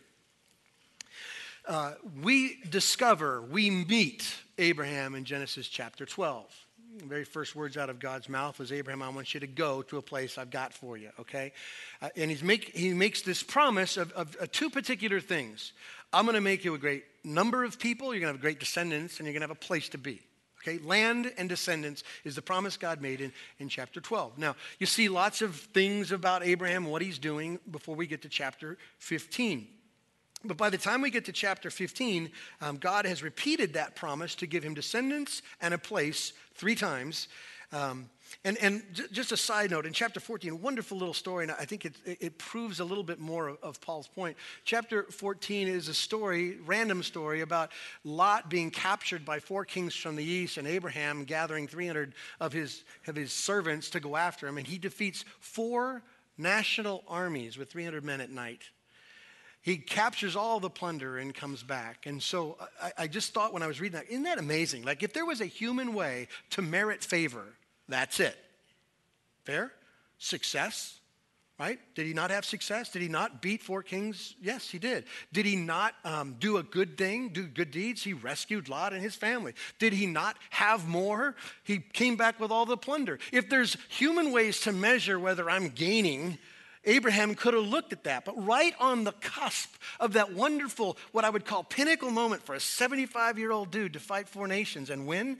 Uh, 1.66 1.92
we 2.22 2.58
discover, 2.68 3.40
we 3.40 3.70
meet 3.70 4.34
Abraham 4.58 5.14
in 5.14 5.24
Genesis 5.24 5.66
chapter 5.66 6.04
12. 6.04 6.44
The 6.98 7.06
very 7.06 7.24
first 7.24 7.56
words 7.56 7.76
out 7.76 7.88
of 7.88 7.98
God's 7.98 8.28
mouth 8.28 8.58
was, 8.58 8.70
Abraham, 8.70 9.02
I 9.02 9.08
want 9.08 9.32
you 9.32 9.40
to 9.40 9.46
go 9.46 9.82
to 9.82 9.96
a 9.96 10.02
place 10.02 10.36
I've 10.36 10.50
got 10.50 10.74
for 10.74 10.96
you, 10.96 11.10
okay? 11.18 11.52
Uh, 12.02 12.10
and 12.16 12.30
he's 12.30 12.42
make, 12.42 12.76
he 12.76 12.92
makes 12.92 13.22
this 13.22 13.42
promise 13.42 13.96
of, 13.96 14.12
of 14.12 14.36
uh, 14.40 14.46
two 14.52 14.68
particular 14.68 15.20
things. 15.20 15.72
I'm 16.12 16.26
going 16.26 16.34
to 16.34 16.40
make 16.40 16.64
you 16.64 16.74
a 16.74 16.78
great 16.78 17.04
number 17.24 17.64
of 17.64 17.78
people, 17.78 18.12
you're 18.12 18.20
going 18.20 18.32
to 18.32 18.36
have 18.36 18.42
great 18.42 18.60
descendants, 18.60 19.18
and 19.18 19.26
you're 19.26 19.32
going 19.32 19.40
to 19.40 19.48
have 19.48 19.56
a 19.56 19.66
place 19.66 19.88
to 19.90 19.98
be. 19.98 20.20
Okay, 20.66 20.78
land 20.78 21.30
and 21.36 21.46
descendants 21.46 22.04
is 22.24 22.36
the 22.36 22.42
promise 22.42 22.78
God 22.78 23.02
made 23.02 23.20
in, 23.20 23.32
in 23.58 23.68
chapter 23.68 24.00
12. 24.00 24.38
Now, 24.38 24.56
you 24.78 24.86
see 24.86 25.10
lots 25.10 25.42
of 25.42 25.56
things 25.56 26.10
about 26.10 26.42
Abraham, 26.42 26.86
what 26.86 27.02
he's 27.02 27.18
doing 27.18 27.58
before 27.70 27.94
we 27.94 28.06
get 28.06 28.22
to 28.22 28.30
chapter 28.30 28.78
15. 28.98 29.66
But 30.42 30.56
by 30.56 30.70
the 30.70 30.78
time 30.78 31.02
we 31.02 31.10
get 31.10 31.26
to 31.26 31.32
chapter 31.32 31.70
15, 31.70 32.30
um, 32.62 32.76
God 32.78 33.04
has 33.04 33.22
repeated 33.22 33.74
that 33.74 33.94
promise 33.94 34.34
to 34.36 34.46
give 34.46 34.62
him 34.62 34.72
descendants 34.72 35.42
and 35.60 35.74
a 35.74 35.78
place 35.78 36.32
three 36.54 36.74
times. 36.74 37.28
Um, 37.70 38.08
and, 38.44 38.56
and 38.58 38.82
just 39.12 39.32
a 39.32 39.36
side 39.36 39.70
note, 39.70 39.86
in 39.86 39.92
chapter 39.92 40.20
14, 40.20 40.52
a 40.52 40.56
wonderful 40.56 40.98
little 40.98 41.14
story, 41.14 41.44
and 41.44 41.52
I 41.52 41.64
think 41.64 41.84
it, 41.84 41.96
it 42.04 42.38
proves 42.38 42.80
a 42.80 42.84
little 42.84 43.04
bit 43.04 43.20
more 43.20 43.48
of, 43.48 43.58
of, 43.62 43.80
Paul's 43.80 44.08
point. 44.08 44.36
Chapter 44.64 45.04
14 45.04 45.68
is 45.68 45.88
a 45.88 45.94
story, 45.94 46.58
random 46.64 47.02
story, 47.02 47.42
about 47.42 47.70
Lot 48.02 48.48
being 48.48 48.70
captured 48.70 49.24
by 49.24 49.40
four 49.40 49.64
kings 49.64 49.94
from 49.94 50.16
the 50.16 50.24
east 50.24 50.56
and 50.56 50.66
Abraham 50.66 51.24
gathering 51.24 51.68
300 51.68 52.14
of 52.40 52.52
his, 52.52 52.84
of 53.06 53.16
his 53.16 53.32
servants 53.32 53.90
to 53.90 54.00
go 54.00 54.16
after 54.16 54.46
him. 54.46 54.58
And 54.58 54.66
he 54.66 54.78
defeats 54.78 55.24
four 55.40 56.02
national 56.36 57.04
armies 57.06 57.56
with 57.56 57.70
300 57.70 58.04
men 58.04 58.20
at 58.20 58.30
night. 58.30 58.62
He 59.64 59.78
captures 59.78 60.36
all 60.36 60.60
the 60.60 60.68
plunder 60.68 61.16
and 61.16 61.34
comes 61.34 61.62
back. 61.62 62.04
And 62.04 62.22
so 62.22 62.58
I, 62.82 62.92
I 62.98 63.06
just 63.06 63.32
thought 63.32 63.54
when 63.54 63.62
I 63.62 63.66
was 63.66 63.80
reading 63.80 63.98
that, 63.98 64.10
isn't 64.10 64.24
that 64.24 64.38
amazing? 64.38 64.82
Like, 64.82 65.02
if 65.02 65.14
there 65.14 65.24
was 65.24 65.40
a 65.40 65.46
human 65.46 65.94
way 65.94 66.28
to 66.50 66.60
merit 66.60 67.02
favor, 67.02 67.54
that's 67.88 68.20
it. 68.20 68.36
Fair? 69.44 69.72
Success, 70.18 70.98
right? 71.58 71.78
Did 71.94 72.06
he 72.06 72.14
not 72.14 72.30
have 72.30 72.44
success? 72.44 72.90
Did 72.90 73.02
he 73.02 73.08
not 73.08 73.42
beat 73.42 73.62
four 73.62 73.82
kings? 73.82 74.34
Yes, 74.40 74.68
he 74.68 74.78
did. 74.78 75.04
Did 75.32 75.46
he 75.46 75.56
not 75.56 75.94
um, 76.04 76.36
do 76.38 76.56
a 76.56 76.62
good 76.62 76.96
thing, 76.96 77.28
do 77.28 77.46
good 77.46 77.70
deeds? 77.70 78.02
He 78.02 78.12
rescued 78.12 78.68
Lot 78.68 78.92
and 78.92 79.02
his 79.02 79.14
family. 79.14 79.54
Did 79.78 79.92
he 79.92 80.06
not 80.06 80.36
have 80.50 80.88
more? 80.88 81.34
He 81.62 81.78
came 81.78 82.16
back 82.16 82.40
with 82.40 82.50
all 82.50 82.66
the 82.66 82.76
plunder. 82.76 83.18
If 83.32 83.50
there's 83.50 83.76
human 83.88 84.32
ways 84.32 84.60
to 84.62 84.72
measure 84.72 85.18
whether 85.18 85.50
I'm 85.50 85.68
gaining, 85.68 86.38
Abraham 86.86 87.34
could 87.34 87.54
have 87.54 87.64
looked 87.64 87.92
at 87.92 88.04
that. 88.04 88.24
But 88.24 88.44
right 88.44 88.74
on 88.80 89.04
the 89.04 89.12
cusp 89.12 89.74
of 90.00 90.14
that 90.14 90.32
wonderful, 90.32 90.96
what 91.12 91.24
I 91.24 91.30
would 91.30 91.44
call 91.44 91.64
pinnacle 91.64 92.10
moment 92.10 92.42
for 92.42 92.54
a 92.54 92.60
75 92.60 93.38
year 93.38 93.52
old 93.52 93.70
dude 93.70 93.94
to 93.94 94.00
fight 94.00 94.28
four 94.28 94.46
nations 94.46 94.90
and 94.90 95.06
win, 95.06 95.38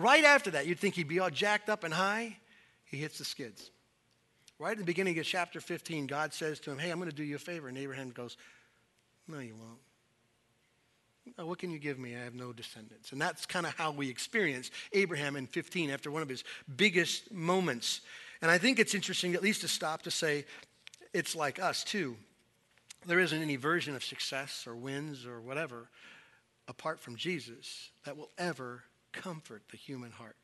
Right 0.00 0.24
after 0.24 0.52
that, 0.52 0.66
you'd 0.66 0.78
think 0.78 0.94
he'd 0.94 1.08
be 1.08 1.20
all 1.20 1.28
jacked 1.28 1.68
up 1.68 1.84
and 1.84 1.92
high. 1.92 2.38
He 2.84 2.96
hits 2.96 3.18
the 3.18 3.24
skids. 3.24 3.70
Right 4.58 4.72
at 4.72 4.78
the 4.78 4.84
beginning 4.84 5.18
of 5.18 5.26
chapter 5.26 5.60
15, 5.60 6.06
God 6.06 6.32
says 6.32 6.58
to 6.60 6.70
him, 6.70 6.78
Hey, 6.78 6.90
I'm 6.90 6.98
going 6.98 7.10
to 7.10 7.14
do 7.14 7.22
you 7.22 7.36
a 7.36 7.38
favor. 7.38 7.68
And 7.68 7.76
Abraham 7.76 8.08
goes, 8.08 8.38
No, 9.28 9.40
you 9.40 9.54
won't. 9.56 11.46
what 11.46 11.58
can 11.58 11.70
you 11.70 11.78
give 11.78 11.98
me? 11.98 12.16
I 12.16 12.20
have 12.20 12.34
no 12.34 12.54
descendants. 12.54 13.12
And 13.12 13.20
that's 13.20 13.44
kind 13.44 13.66
of 13.66 13.76
how 13.76 13.90
we 13.90 14.08
experience 14.08 14.70
Abraham 14.94 15.36
in 15.36 15.46
15 15.46 15.90
after 15.90 16.10
one 16.10 16.22
of 16.22 16.30
his 16.30 16.44
biggest 16.76 17.30
moments. 17.30 18.00
And 18.40 18.50
I 18.50 18.56
think 18.56 18.78
it's 18.78 18.94
interesting, 18.94 19.34
at 19.34 19.42
least 19.42 19.60
to 19.60 19.68
stop 19.68 20.00
to 20.02 20.10
say, 20.10 20.46
it's 21.12 21.36
like 21.36 21.60
us 21.60 21.84
too. 21.84 22.16
There 23.04 23.20
isn't 23.20 23.42
any 23.42 23.56
version 23.56 23.94
of 23.94 24.02
success 24.02 24.64
or 24.66 24.74
wins 24.74 25.26
or 25.26 25.42
whatever 25.42 25.90
apart 26.68 27.00
from 27.00 27.16
Jesus 27.16 27.90
that 28.04 28.16
will 28.16 28.30
ever 28.38 28.84
comfort 29.12 29.62
the 29.70 29.76
human 29.76 30.10
heart, 30.10 30.36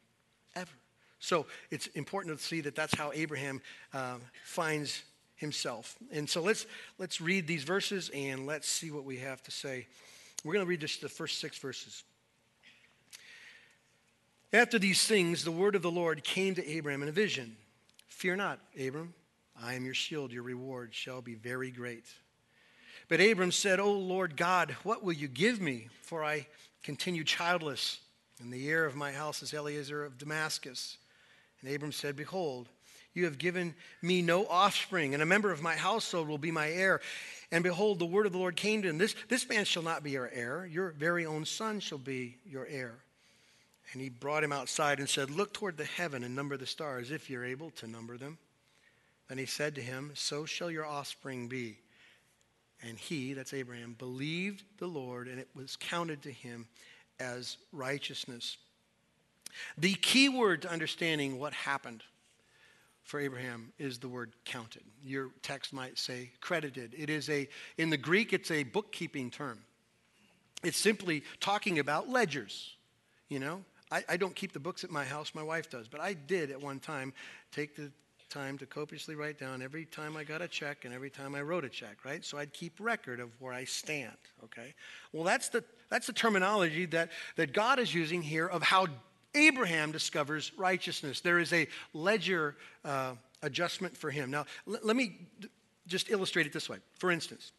ever. 0.55 0.73
So 1.19 1.47
it's 1.71 1.87
important 1.89 2.39
to 2.39 2.45
see 2.45 2.61
that 2.63 2.75
that's 2.75 2.95
how 2.95 3.11
Abraham 3.15 3.61
um, 3.95 4.21
finds 4.45 5.03
himself. 5.37 5.97
And 6.13 6.29
so 6.29 6.43
let's, 6.43 6.67
let's 6.99 7.21
read 7.21 7.47
these 7.47 7.65
verses 7.65 8.11
and 8.15 8.47
let's 8.47 8.69
see 8.69 8.91
what 8.91 9.05
we 9.05 9.19
have 9.19 9.43
to 9.45 9.51
say. 9.51 9.87
We're 10.45 10.53
going 10.53 10.65
to 10.65 10.69
read 10.69 10.81
just 10.81 11.01
the 11.01 11.09
first 11.09 11.41
six 11.41 11.59
verses. 11.59 12.05
After 14.53 14.79
these 14.79 15.05
things, 15.05 15.45
the 15.45 15.51
word 15.51 15.75
of 15.75 15.83
the 15.83 15.91
Lord 15.91 16.23
came 16.25 16.55
to 16.55 16.67
Abraham 16.69 17.03
in 17.03 17.09
a 17.09 17.13
vision 17.13 17.57
Fear 18.09 18.37
not, 18.37 18.61
Abram. 18.81 19.13
I 19.63 19.75
am 19.75 19.85
your 19.85 19.95
shield, 19.95 20.33
your 20.33 20.43
reward 20.43 20.95
shall 20.95 21.21
be 21.21 21.35
very 21.35 21.71
great. 21.71 22.07
But 23.09 23.21
Abram 23.21 23.53
said, 23.53 23.79
O 23.79 23.93
Lord 23.93 24.37
God, 24.37 24.71
what 24.83 25.03
will 25.03 25.13
you 25.13 25.29
give 25.29 25.61
me? 25.61 25.89
For 26.03 26.25
I 26.25 26.47
continue 26.83 27.25
childless, 27.25 28.01
and 28.41 28.53
the 28.53 28.69
heir 28.69 28.85
of 28.85 28.95
my 28.95 29.13
house 29.13 29.43
is 29.43 29.55
Eliezer 29.55 30.05
of 30.05 30.19
Damascus. 30.19 30.99
And 31.61 31.75
Abram 31.75 31.93
said, 31.93 32.17
Behold, 32.17 32.69
you 33.15 33.25
have 33.25 33.39
given 33.39 33.75
me 34.03 34.21
no 34.21 34.47
offspring, 34.47 35.15
and 35.15 35.23
a 35.23 35.27
member 35.27 35.51
of 35.51 35.63
my 35.63 35.75
household 35.75 36.29
will 36.29 36.37
be 36.37 36.51
my 36.51 36.69
heir. 36.69 37.01
And 37.51 37.65
behold, 37.65 37.99
the 37.99 38.05
word 38.05 38.27
of 38.27 38.33
the 38.33 38.39
Lord 38.39 38.57
came 38.57 38.83
to 38.83 38.89
him 38.89 38.99
This, 38.99 39.15
this 39.29 39.49
man 39.49 39.65
shall 39.65 39.83
not 39.83 40.03
be 40.03 40.11
your 40.11 40.31
heir, 40.33 40.67
your 40.71 40.91
very 40.91 41.25
own 41.25 41.47
son 41.47 41.81
shall 41.81 41.99
be 41.99 42.37
your 42.45 42.67
heir. 42.67 42.95
And 43.93 44.03
he 44.03 44.11
brought 44.11 44.45
him 44.45 44.53
outside 44.53 44.99
and 44.99 45.09
said, 45.09 45.31
Look 45.31 45.55
toward 45.55 45.79
the 45.79 45.85
heaven 45.85 46.25
and 46.25 46.37
number 46.37 46.57
the 46.57 46.67
stars, 46.67 47.11
if 47.11 47.31
you're 47.31 47.45
able 47.45 47.71
to 47.71 47.87
number 47.87 48.19
them. 48.19 48.37
Then 49.29 49.39
he 49.39 49.47
said 49.47 49.75
to 49.77 49.81
him, 49.81 50.13
So 50.15 50.45
shall 50.45 50.71
your 50.71 50.85
offspring 50.85 51.49
be. 51.49 51.79
And 52.83 52.99
he, 52.99 53.33
that's 53.33 53.55
Abraham, 53.55 53.97
believed 53.99 54.63
the 54.79 54.87
Lord, 54.87 55.29
and 55.29 55.41
it 55.41 55.49
was 55.55 55.77
counted 55.77 56.23
to 56.25 56.31
him 56.31 56.67
as 57.21 57.57
righteousness. 57.73 58.57
The 59.79 59.95
key 59.95 60.29
word 60.29 60.63
to 60.63 60.71
understanding 60.71 61.39
what 61.39 61.53
happened 61.53 62.03
for 63.05 63.21
Abraham 63.21 63.73
is 63.79 63.99
the 63.99 64.09
word 64.09 64.33
counted. 64.45 64.83
Your 65.05 65.31
text 65.43 65.73
might 65.73 65.97
say 65.97 66.33
credited. 66.41 66.95
It 66.97 67.09
is 67.09 67.31
a, 67.31 67.49
in 67.79 67.89
the 67.89 67.97
Greek, 67.97 68.33
it's 68.33 68.51
a 68.51 68.65
bookkeeping 68.65 69.31
term. 69.31 69.61
It's 70.65 70.77
simply 70.77 71.23
talking 71.41 71.79
about 71.79 72.09
ledgers. 72.09 72.75
You 73.29 73.39
know, 73.39 73.65
I, 73.91 74.05
I 74.09 74.17
don't 74.17 74.35
keep 74.35 74.53
the 74.53 74.61
books 74.61 74.83
at 74.83 74.91
my 74.91 75.05
house, 75.05 75.33
my 75.35 75.43
wife 75.43 75.71
does, 75.71 75.87
but 75.89 76.01
I 76.01 76.15
did 76.15 76.51
at 76.51 76.61
one 76.61 76.81
time 76.81 77.13
take 77.53 77.77
the 77.77 77.93
time 78.29 78.59
to 78.59 78.67
copiously 78.67 79.15
write 79.15 79.39
down 79.39 79.63
every 79.63 79.85
time 79.85 80.17
I 80.17 80.25
got 80.25 80.43
a 80.43 80.49
check 80.49 80.85
and 80.85 80.93
every 80.93 81.11
time 81.11 81.35
I 81.35 81.43
wrote 81.43 81.65
a 81.65 81.69
check, 81.69 82.05
right? 82.05 82.25
So 82.25 82.39
I'd 82.39 82.53
keep 82.53 82.75
record 82.79 83.21
of 83.21 83.31
where 83.41 83.53
I 83.53 83.65
stand, 83.65 84.17
okay? 84.45 84.75
Well, 85.13 85.25
that's 85.25 85.49
the, 85.49 85.65
that's 85.89 86.07
the 86.07 86.13
terminology 86.13 86.87
that, 86.87 87.11
that 87.37 87.53
God 87.53 87.79
is 87.79 87.95
using 87.95 88.23
here 88.23 88.47
of 88.47 88.63
how 88.63 88.87
Abraham 89.35 89.93
discovers 89.93 90.53
righteousness. 90.57 91.21
There 91.21 91.39
is 91.39 91.53
a 91.53 91.69
ledger 91.93 92.57
uh, 92.85 93.15
adjustment 93.43 93.97
for 93.97 94.11
him. 94.11 94.31
Now, 94.31 94.47
l- 94.67 94.79
let 94.83 94.97
me 94.97 95.19
just 95.87 96.11
illustrate 96.11 96.47
it 96.47 96.53
this 96.53 96.69
way. 96.69 96.79
For 96.99 97.11
instance, 97.11 97.53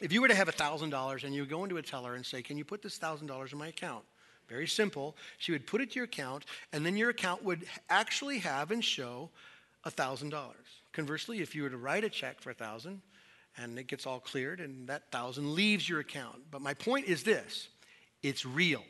if 0.00 0.12
you 0.12 0.20
were 0.20 0.28
to 0.28 0.34
have 0.34 0.48
$1,000 0.48 1.24
and 1.24 1.34
you 1.34 1.46
go 1.46 1.64
into 1.64 1.76
a 1.76 1.82
teller 1.82 2.14
and 2.14 2.24
say, 2.24 2.42
Can 2.42 2.58
you 2.58 2.64
put 2.64 2.82
this 2.82 2.98
$1,000 2.98 3.52
in 3.52 3.58
my 3.58 3.68
account? 3.68 4.04
Very 4.48 4.66
simple. 4.66 5.16
She 5.38 5.52
would 5.52 5.66
put 5.66 5.80
it 5.80 5.90
to 5.90 5.96
your 5.96 6.04
account, 6.04 6.44
and 6.72 6.86
then 6.86 6.96
your 6.96 7.10
account 7.10 7.42
would 7.42 7.64
actually 7.90 8.38
have 8.38 8.70
and 8.70 8.84
show 8.84 9.30
$1,000. 9.86 10.32
Conversely, 10.92 11.40
if 11.40 11.54
you 11.54 11.62
were 11.62 11.70
to 11.70 11.76
write 11.76 12.04
a 12.04 12.08
check 12.08 12.40
for 12.40 12.50
1000 12.50 13.00
and 13.58 13.78
it 13.78 13.86
gets 13.86 14.06
all 14.06 14.20
cleared 14.20 14.60
and 14.60 14.88
that 14.88 15.04
1000 15.10 15.54
leaves 15.54 15.88
your 15.88 16.00
account. 16.00 16.42
But 16.50 16.62
my 16.62 16.74
point 16.74 17.06
is 17.06 17.22
this 17.22 17.68
it's 18.22 18.44
real. 18.44 18.82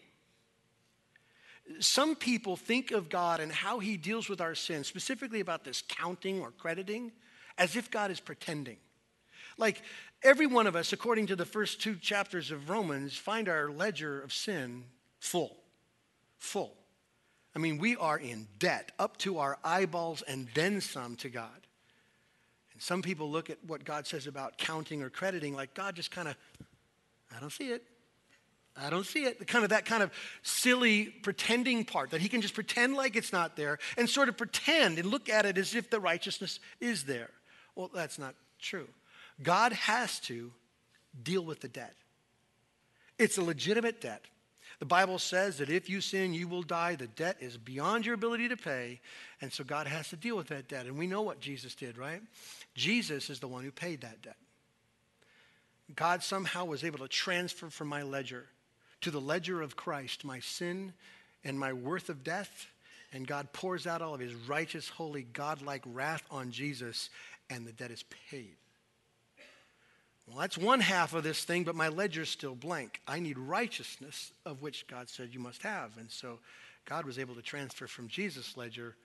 Some 1.81 2.15
people 2.15 2.57
think 2.57 2.93
of 2.93 3.09
God 3.09 3.41
and 3.41 3.51
how 3.51 3.81
he 3.81 3.97
deals 3.97 4.29
with 4.29 4.41
our 4.41 4.55
sin, 4.55 4.85
specifically 4.85 5.41
about 5.41 5.65
this 5.65 5.83
counting 5.89 6.41
or 6.41 6.53
crediting, 6.53 7.11
as 7.59 7.75
if 7.75 7.91
God 7.91 8.11
is 8.11 8.21
pretending. 8.21 8.77
Like 9.59 9.83
every 10.23 10.47
one 10.47 10.67
of 10.67 10.77
us, 10.77 10.93
according 10.93 11.27
to 11.27 11.37
the 11.37 11.45
first 11.45 11.81
two 11.81 11.97
chapters 11.97 12.51
of 12.51 12.71
Romans, 12.71 13.17
find 13.17 13.49
our 13.49 13.71
ledger 13.71 14.21
of 14.21 14.33
sin 14.33 14.85
full. 15.19 15.57
Full. 16.39 16.77
I 17.57 17.59
mean, 17.59 17.79
we 17.79 17.97
are 17.97 18.19
in 18.19 18.49
debt 18.59 18.93
up 18.99 19.17
to 19.19 19.39
our 19.39 19.57
eyeballs 19.65 20.21
and 20.21 20.47
then 20.55 20.83
some 20.83 21.17
to 21.17 21.31
God. 21.31 21.67
And 22.75 22.83
some 22.83 23.01
people 23.01 23.31
look 23.31 23.49
at 23.49 23.57
what 23.67 23.83
God 23.83 24.07
says 24.07 24.27
about 24.27 24.59
counting 24.59 25.03
or 25.03 25.09
crediting 25.09 25.57
like 25.57 25.73
God 25.73 25.97
just 25.97 26.11
kind 26.11 26.29
of, 26.29 26.37
I 27.35 27.41
don't 27.41 27.51
see 27.51 27.71
it. 27.71 27.83
I 28.77 28.91
don't 28.91 29.07
see 29.07 29.25
it. 29.25 29.39
The 29.39 29.47
kind 29.47 29.65
of 29.65 29.71
that 29.71 29.87
kind 29.87 30.03
of 30.03 30.13
silly 30.43 31.07
pretending 31.07 31.87
part 31.87 32.11
that 32.11 32.21
he 32.21 32.29
can 32.29 32.43
just 32.43 32.53
pretend 32.53 32.95
like 32.95 33.17
it's 33.17 33.33
not 33.33 33.57
there 33.57 33.79
and 33.97 34.07
sort 34.07 34.29
of 34.29 34.37
pretend 34.37 34.99
and 34.99 35.09
look 35.09 35.31
at 35.31 35.47
it 35.47 35.57
as 35.57 35.75
if 35.75 35.89
the 35.89 35.99
righteousness 35.99 36.61
is 36.79 37.05
there. 37.05 37.31
Well, 37.75 37.91
that's 37.95 38.19
not 38.19 38.35
true. 38.61 38.89
God 39.43 39.73
has 39.73 40.21
to 40.21 40.53
deal 41.23 41.43
with 41.43 41.61
the 41.61 41.69
debt. 41.69 41.95
It's 43.19 43.39
a 43.39 43.43
legitimate 43.43 44.03
debt. 44.03 44.27
The 44.79 44.87
Bible 44.87 45.19
says 45.19 45.59
that 45.59 45.71
if 45.71 45.89
you 45.89 46.01
sin, 46.01 46.35
you 46.35 46.49
will 46.49 46.63
die. 46.63 46.97
The 46.97 47.07
debt 47.07 47.39
is 47.41 47.57
beyond 47.57 48.05
your 48.05 48.15
ability 48.15 48.49
to 48.49 48.57
pay. 48.57 49.01
And 49.41 49.53
so 49.53 49.65
God 49.65 49.87
has 49.87 50.09
to 50.11 50.17
deal 50.17 50.37
with 50.37 50.49
that 50.49 50.69
debt. 50.69 50.87
And 50.87 50.99
we 50.99 51.07
know 51.07 51.23
what 51.23 51.41
Jesus 51.41 51.75
did, 51.75 51.97
right? 51.97 52.21
Jesus 52.75 53.31
is 53.31 53.41
the 53.41 53.49
one 53.49 53.65
who 53.65 53.71
paid 53.71 54.03
that 54.03 54.21
debt. 54.21 54.37
God 55.95 56.23
somehow 56.23 56.65
was 56.65 56.85
able 56.85 56.99
to 56.99 57.09
transfer 57.09 57.71
from 57.71 57.89
my 57.89 58.03
ledger 58.03 58.47
to 59.03 59.11
the 59.11 59.21
ledger 59.21 59.63
of 59.63 59.77
Christ 59.77 60.25
my 60.25 60.41
sin 60.41 60.93
and 61.45 61.59
my 61.59 61.73
worth 61.73 62.09
of 62.09 62.25
death. 62.25 62.67
And 63.13 63.27
God 63.27 63.53
pours 63.53 63.87
out 63.87 64.03
all 64.03 64.15
of 64.15 64.21
his 64.21 64.35
righteous, 64.35 64.89
holy, 64.89 65.23
godlike 65.23 65.85
wrath 65.87 66.25
on 66.31 66.51
Jesus, 66.51 67.09
and 67.49 67.67
the 67.67 67.73
debt 67.73 67.93
is 67.93 68.05
paid. 68.31 68.57
Well, 70.27 70.39
that's 70.39 70.59
one 70.59 70.81
half 70.81 71.15
of 71.15 71.23
this 71.23 71.45
thing, 71.45 71.63
but 71.63 71.77
my 71.77 71.89
ledger's 71.89 72.29
still 72.29 72.55
blank. 72.55 73.01
I 73.07 73.21
need 73.21 73.39
righteousness, 73.39 74.33
of 74.45 74.61
which 74.61 74.87
God 74.89 75.09
said 75.09 75.31
you 75.33 75.39
must 75.39 75.63
have. 75.63 75.97
And 75.99 76.11
so 76.11 76.41
God 76.85 77.05
was 77.05 77.19
able 77.19 77.37
to 77.37 77.43
transfer 77.43 77.87
from 77.87 78.09
Jesus' 78.09 78.57
ledger 78.57 78.97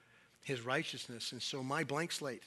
his 0.42 0.62
righteousness. 0.62 1.30
And 1.30 1.40
so 1.40 1.62
my 1.62 1.84
blank 1.84 2.10
slate 2.10 2.42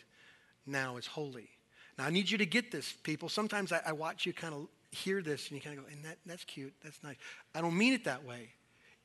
now 0.65 0.97
is 0.97 1.07
holy. 1.07 1.49
Now, 1.97 2.05
I 2.05 2.09
need 2.09 2.29
you 2.29 2.37
to 2.37 2.45
get 2.45 2.71
this, 2.71 2.91
people. 2.91 3.29
Sometimes 3.29 3.71
I, 3.71 3.81
I 3.85 3.93
watch 3.93 4.25
you 4.25 4.33
kind 4.33 4.53
of 4.53 4.67
hear 4.91 5.21
this 5.21 5.47
and 5.49 5.55
you 5.55 5.61
kind 5.61 5.77
of 5.77 5.85
go, 5.85 5.91
and 5.91 6.03
that, 6.03 6.17
that's 6.25 6.43
cute, 6.43 6.73
that's 6.83 7.01
nice. 7.01 7.15
I 7.53 7.61
don't 7.61 7.77
mean 7.77 7.93
it 7.93 8.03
that 8.03 8.25
way. 8.25 8.49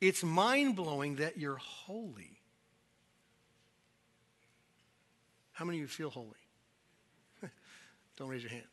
It's 0.01 0.25
mind 0.25 0.75
blowing 0.77 1.17
that 1.17 1.39
you're 1.39 1.59
holy. 1.59 2.39
How 5.53 5.65
many 5.65 5.79
of 5.79 5.83
you 5.83 5.89
feel 5.89 6.11
holy? 6.11 6.29
don't 8.17 8.29
raise 8.29 8.43
your 8.43 8.51
hand. 8.51 8.65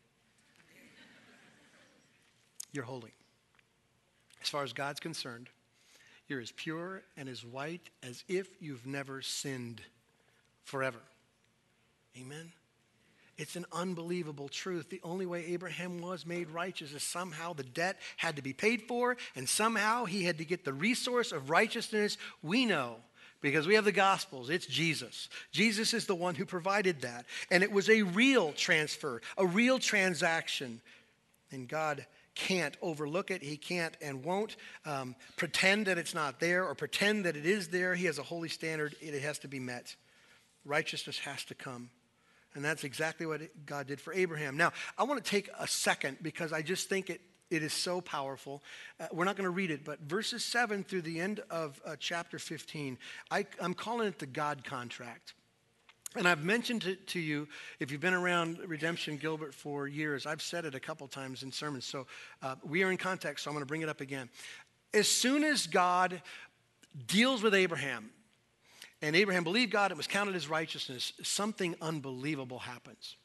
You're 2.71 2.83
holy. 2.83 3.13
As 4.41 4.49
far 4.49 4.63
as 4.63 4.73
God's 4.73 4.99
concerned, 4.99 5.49
you're 6.27 6.41
as 6.41 6.51
pure 6.51 7.03
and 7.15 7.29
as 7.29 7.45
white 7.45 7.89
as 8.03 8.23
if 8.27 8.47
you've 8.59 8.85
never 8.85 9.21
sinned 9.21 9.81
forever. 10.63 10.99
Amen? 12.19 12.51
It's 13.37 13.55
an 13.55 13.65
unbelievable 13.71 14.49
truth. 14.49 14.89
The 14.89 15.01
only 15.03 15.25
way 15.25 15.45
Abraham 15.47 16.01
was 16.01 16.25
made 16.25 16.49
righteous 16.49 16.93
is 16.93 17.03
somehow 17.03 17.53
the 17.53 17.63
debt 17.63 17.97
had 18.17 18.35
to 18.37 18.41
be 18.41 18.53
paid 18.53 18.83
for, 18.83 19.15
and 19.35 19.47
somehow 19.47 20.05
he 20.05 20.23
had 20.23 20.39
to 20.39 20.45
get 20.45 20.65
the 20.65 20.73
resource 20.73 21.31
of 21.31 21.49
righteousness 21.49 22.17
we 22.41 22.65
know 22.65 22.95
because 23.39 23.67
we 23.67 23.75
have 23.75 23.85
the 23.85 23.91
Gospels. 23.91 24.49
It's 24.49 24.65
Jesus. 24.65 25.29
Jesus 25.51 25.93
is 25.93 26.07
the 26.07 26.15
one 26.15 26.33
who 26.33 26.45
provided 26.45 27.01
that. 27.01 27.25
And 27.51 27.61
it 27.63 27.71
was 27.71 27.89
a 27.89 28.01
real 28.01 28.53
transfer, 28.53 29.21
a 29.37 29.45
real 29.45 29.77
transaction. 29.77 30.81
And 31.51 31.67
God 31.67 32.07
can't 32.37 32.77
overlook 32.83 33.31
it. 33.31 33.41
He 33.41 33.57
can't 33.57 33.97
and 33.99 34.23
won't 34.23 34.55
um, 34.85 35.15
pretend 35.37 35.87
that 35.87 35.97
it's 35.97 36.13
not 36.13 36.39
there 36.39 36.65
or 36.65 36.75
pretend 36.75 37.25
that 37.25 37.35
it 37.35 37.47
is 37.47 37.69
there. 37.69 37.95
He 37.95 38.05
has 38.05 38.19
a 38.19 38.23
holy 38.23 38.47
standard, 38.47 38.95
it 39.01 39.19
has 39.21 39.39
to 39.39 39.47
be 39.47 39.59
met. 39.59 39.95
Righteousness 40.63 41.17
has 41.19 41.43
to 41.45 41.55
come. 41.55 41.89
And 42.53 42.63
that's 42.63 42.83
exactly 42.83 43.25
what 43.25 43.41
God 43.65 43.87
did 43.87 43.99
for 43.99 44.13
Abraham. 44.13 44.55
Now, 44.55 44.71
I 44.97 45.03
want 45.03 45.23
to 45.23 45.29
take 45.29 45.49
a 45.59 45.67
second 45.67 46.17
because 46.21 46.53
I 46.53 46.61
just 46.61 46.89
think 46.89 47.09
it, 47.09 47.21
it 47.49 47.63
is 47.63 47.73
so 47.73 48.01
powerful. 48.01 48.61
Uh, 48.99 49.07
we're 49.11 49.25
not 49.25 49.35
going 49.35 49.45
to 49.45 49.51
read 49.51 49.71
it, 49.71 49.83
but 49.83 49.99
verses 50.01 50.43
7 50.43 50.83
through 50.83 51.01
the 51.01 51.19
end 51.19 51.41
of 51.49 51.81
uh, 51.85 51.95
chapter 51.99 52.37
15, 52.37 52.97
I, 53.31 53.45
I'm 53.59 53.73
calling 53.73 54.07
it 54.07 54.19
the 54.19 54.25
God 54.27 54.63
contract. 54.63 55.33
And 56.17 56.27
I've 56.27 56.43
mentioned 56.43 56.85
it 56.85 57.05
to, 57.09 57.19
you, 57.19 57.47
if 57.79 57.91
you've 57.91 58.01
been 58.01 58.15
around 58.15 58.59
Redemption 58.65 59.17
Gilbert 59.17 59.53
for 59.53 59.87
years, 59.87 60.25
I've 60.25 60.41
said 60.41 60.65
it 60.65 60.73
a 60.73 60.79
couple 60.79 61.07
times 61.07 61.43
in 61.43 61.51
sermons. 61.51 61.85
So 61.85 62.07
uh, 62.41 62.55
we 62.63 62.83
are 62.83 62.91
in 62.91 62.97
context, 62.97 63.43
so 63.43 63.51
I'm 63.51 63.55
going 63.55 63.61
to 63.61 63.67
bring 63.67 63.83
it 63.83 63.89
up 63.89 64.01
again. 64.01 64.27
As 64.93 65.07
soon 65.07 65.43
as 65.43 65.67
God 65.67 66.21
deals 67.05 67.43
with 67.43 67.53
Abraham, 67.53 68.09
and 69.03 69.15
Abraham 69.15 69.43
believed 69.43 69.71
God, 69.71 69.91
it 69.91 69.97
was 69.97 70.07
counted 70.07 70.35
as 70.35 70.49
righteousness, 70.49 71.13
something 71.21 71.75
unbelievable 71.81 72.57
happens. 72.57 73.15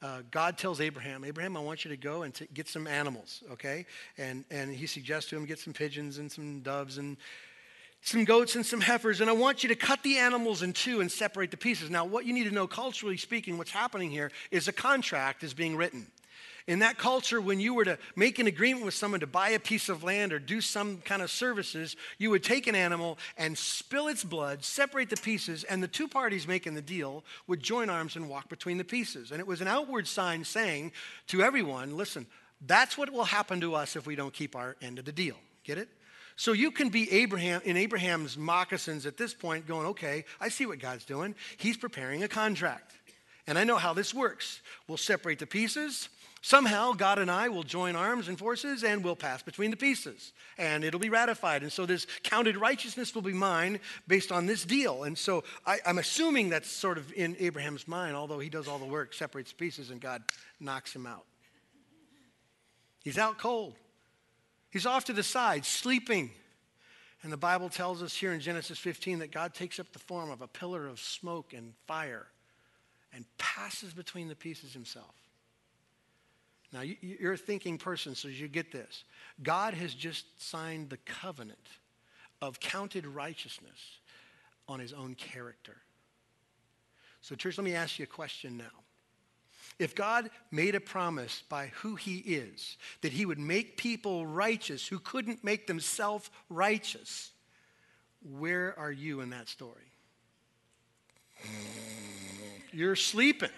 Uh, 0.00 0.22
God 0.30 0.56
tells 0.56 0.80
Abraham, 0.80 1.24
Abraham, 1.24 1.56
I 1.56 1.60
want 1.60 1.84
you 1.84 1.90
to 1.90 1.96
go 1.96 2.22
and 2.22 2.32
t- 2.32 2.46
get 2.54 2.68
some 2.68 2.86
animals, 2.86 3.42
okay? 3.50 3.84
And, 4.16 4.44
and 4.50 4.74
he 4.74 4.86
suggests 4.86 5.28
to 5.30 5.36
him, 5.36 5.44
get 5.44 5.58
some 5.58 5.74
pigeons 5.74 6.18
and 6.18 6.32
some 6.32 6.60
doves 6.60 6.96
and 6.96 7.18
some 8.00 8.24
goats 8.24 8.54
and 8.54 8.64
some 8.64 8.80
heifers, 8.80 9.20
and 9.20 9.28
I 9.28 9.34
want 9.34 9.62
you 9.62 9.68
to 9.70 9.74
cut 9.74 10.02
the 10.02 10.18
animals 10.18 10.62
in 10.62 10.72
two 10.72 11.00
and 11.00 11.10
separate 11.10 11.50
the 11.50 11.56
pieces. 11.56 11.90
Now, 11.90 12.04
what 12.04 12.24
you 12.24 12.32
need 12.32 12.44
to 12.44 12.54
know, 12.54 12.66
culturally 12.66 13.16
speaking, 13.16 13.58
what's 13.58 13.70
happening 13.70 14.10
here 14.10 14.30
is 14.50 14.68
a 14.68 14.72
contract 14.72 15.42
is 15.42 15.52
being 15.52 15.76
written. 15.76 16.06
In 16.68 16.80
that 16.80 16.98
culture, 16.98 17.40
when 17.40 17.60
you 17.60 17.72
were 17.72 17.86
to 17.86 17.98
make 18.14 18.38
an 18.38 18.46
agreement 18.46 18.84
with 18.84 18.92
someone 18.92 19.20
to 19.20 19.26
buy 19.26 19.50
a 19.50 19.58
piece 19.58 19.88
of 19.88 20.04
land 20.04 20.34
or 20.34 20.38
do 20.38 20.60
some 20.60 20.98
kind 20.98 21.22
of 21.22 21.30
services, 21.30 21.96
you 22.18 22.28
would 22.28 22.44
take 22.44 22.66
an 22.66 22.74
animal 22.74 23.18
and 23.38 23.56
spill 23.56 24.08
its 24.08 24.22
blood, 24.22 24.62
separate 24.62 25.08
the 25.08 25.16
pieces, 25.16 25.64
and 25.64 25.82
the 25.82 25.88
two 25.88 26.06
parties 26.06 26.46
making 26.46 26.74
the 26.74 26.82
deal 26.82 27.24
would 27.46 27.62
join 27.62 27.88
arms 27.88 28.16
and 28.16 28.28
walk 28.28 28.50
between 28.50 28.76
the 28.76 28.84
pieces. 28.84 29.32
And 29.32 29.40
it 29.40 29.46
was 29.46 29.62
an 29.62 29.66
outward 29.66 30.06
sign 30.06 30.44
saying 30.44 30.92
to 31.28 31.42
everyone, 31.42 31.96
listen, 31.96 32.26
that's 32.66 32.98
what 32.98 33.10
will 33.10 33.24
happen 33.24 33.62
to 33.62 33.74
us 33.74 33.96
if 33.96 34.06
we 34.06 34.14
don't 34.14 34.34
keep 34.34 34.54
our 34.54 34.76
end 34.82 34.98
of 34.98 35.06
the 35.06 35.12
deal. 35.12 35.36
Get 35.64 35.78
it? 35.78 35.88
So 36.38 36.52
you 36.52 36.70
can 36.70 36.88
be 36.88 37.10
Abraham 37.10 37.60
in 37.64 37.76
Abraham's 37.76 38.38
moccasins 38.38 39.06
at 39.06 39.16
this 39.16 39.34
point, 39.34 39.66
going, 39.66 39.88
okay, 39.88 40.24
I 40.40 40.50
see 40.50 40.66
what 40.66 40.78
God's 40.78 41.04
doing. 41.04 41.34
He's 41.56 41.76
preparing 41.76 42.22
a 42.22 42.28
contract. 42.28 42.92
And 43.48 43.58
I 43.58 43.64
know 43.64 43.76
how 43.76 43.92
this 43.92 44.14
works. 44.14 44.62
We'll 44.86 44.98
separate 44.98 45.40
the 45.40 45.48
pieces. 45.48 46.08
Somehow, 46.40 46.92
God 46.92 47.18
and 47.18 47.28
I 47.28 47.48
will 47.48 47.64
join 47.64 47.96
arms 47.96 48.28
and 48.28 48.38
forces 48.38 48.84
and 48.84 49.02
we'll 49.02 49.16
pass 49.16 49.42
between 49.42 49.72
the 49.72 49.76
pieces 49.76 50.32
and 50.56 50.84
it'll 50.84 51.00
be 51.00 51.10
ratified. 51.10 51.62
And 51.62 51.72
so, 51.72 51.86
this 51.86 52.06
counted 52.22 52.56
righteousness 52.56 53.12
will 53.16 53.22
be 53.22 53.32
mine 53.32 53.80
based 54.06 54.30
on 54.30 54.46
this 54.46 54.64
deal. 54.64 55.02
And 55.02 55.18
so, 55.18 55.42
I, 55.66 55.80
am 55.86 55.98
assuming 55.98 56.50
that's 56.50 56.70
sort 56.70 56.98
of 56.98 57.12
in 57.14 57.34
Abraham's 57.40 57.88
mind, 57.88 58.14
although 58.14 58.38
he 58.38 58.48
does 58.48 58.68
all 58.68 58.78
the 58.78 58.84
work, 58.84 59.12
separates 59.12 59.52
pieces, 59.52 59.90
and 59.90 60.00
God 60.00 60.22
knocks 60.60 60.94
him 60.94 61.04
out. 61.04 61.24
He's 63.02 63.18
out 63.18 63.38
cold, 63.38 63.74
he's 64.70 64.86
off 64.86 65.04
to 65.06 65.12
the 65.12 65.22
side, 65.22 65.64
sleeping. 65.64 66.30
And 67.22 67.32
the 67.32 67.36
Bible 67.36 67.68
tells 67.68 68.02
us 68.02 68.14
here 68.14 68.32
in 68.32 68.40
Genesis 68.40 68.78
15 68.78 69.18
that 69.20 69.32
God 69.32 69.52
takes 69.52 69.80
up 69.80 69.92
the 69.92 69.98
form 69.98 70.30
of 70.30 70.40
a 70.40 70.46
pillar 70.46 70.86
of 70.86 71.00
smoke 71.00 71.52
and 71.52 71.74
fire 71.86 72.26
and 73.12 73.24
passes 73.38 73.92
between 73.92 74.28
the 74.28 74.36
pieces 74.36 74.72
himself. 74.72 75.14
Now, 76.72 76.82
you're 76.82 77.32
a 77.32 77.38
thinking 77.38 77.78
person, 77.78 78.14
so 78.14 78.28
you 78.28 78.46
get 78.46 78.70
this. 78.70 79.04
God 79.42 79.74
has 79.74 79.94
just 79.94 80.26
signed 80.40 80.90
the 80.90 80.98
covenant 80.98 81.66
of 82.42 82.60
counted 82.60 83.06
righteousness 83.06 83.98
on 84.68 84.78
his 84.78 84.92
own 84.92 85.14
character. 85.14 85.76
So, 87.22 87.34
church, 87.34 87.56
let 87.58 87.64
me 87.64 87.74
ask 87.74 87.98
you 87.98 88.04
a 88.04 88.06
question 88.06 88.56
now. 88.58 88.64
If 89.78 89.94
God 89.94 90.30
made 90.50 90.74
a 90.74 90.80
promise 90.80 91.42
by 91.48 91.68
who 91.82 91.94
he 91.94 92.18
is, 92.18 92.76
that 93.02 93.12
he 93.12 93.24
would 93.24 93.38
make 93.38 93.76
people 93.76 94.26
righteous 94.26 94.86
who 94.86 94.98
couldn't 94.98 95.44
make 95.44 95.66
themselves 95.66 96.30
righteous, 96.48 97.30
where 98.22 98.76
are 98.76 98.90
you 98.90 99.20
in 99.20 99.30
that 99.30 99.48
story? 99.48 99.92
You're 102.72 102.96
sleeping. 102.96 103.50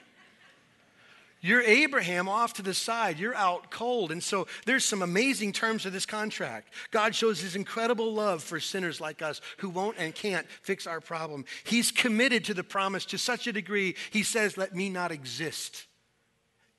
You're 1.43 1.63
Abraham 1.63 2.29
off 2.29 2.53
to 2.55 2.63
the 2.63 2.75
side. 2.75 3.19
You're 3.19 3.35
out 3.35 3.71
cold. 3.71 4.13
And 4.13 4.23
so 4.23 4.47
there's 4.67 4.85
some 4.85 5.01
amazing 5.01 5.53
terms 5.53 5.87
of 5.87 5.93
this 5.95 6.05
contract. 6.05 6.75
God 6.91 7.15
shows 7.15 7.41
his 7.41 7.57
incredible 7.57 8.13
love 8.13 8.43
for 8.43 8.61
sinners 8.61 9.01
like 9.01 9.23
us 9.23 9.41
who 9.57 9.71
won't 9.71 9.97
and 9.99 10.15
can't 10.15 10.47
fix 10.61 10.87
our 10.87 11.01
problem. 11.01 11.47
He's 11.65 11.91
committed 11.91 12.45
to 12.45 12.55
the 12.55 12.63
promise 12.63 13.07
to 13.07 13.17
such 13.17 13.47
a 13.47 13.55
degree, 13.55 13.97
he 14.11 14.23
says, 14.23 14.59
Let 14.59 14.75
me 14.75 14.91
not 14.91 15.13
exist 15.13 15.87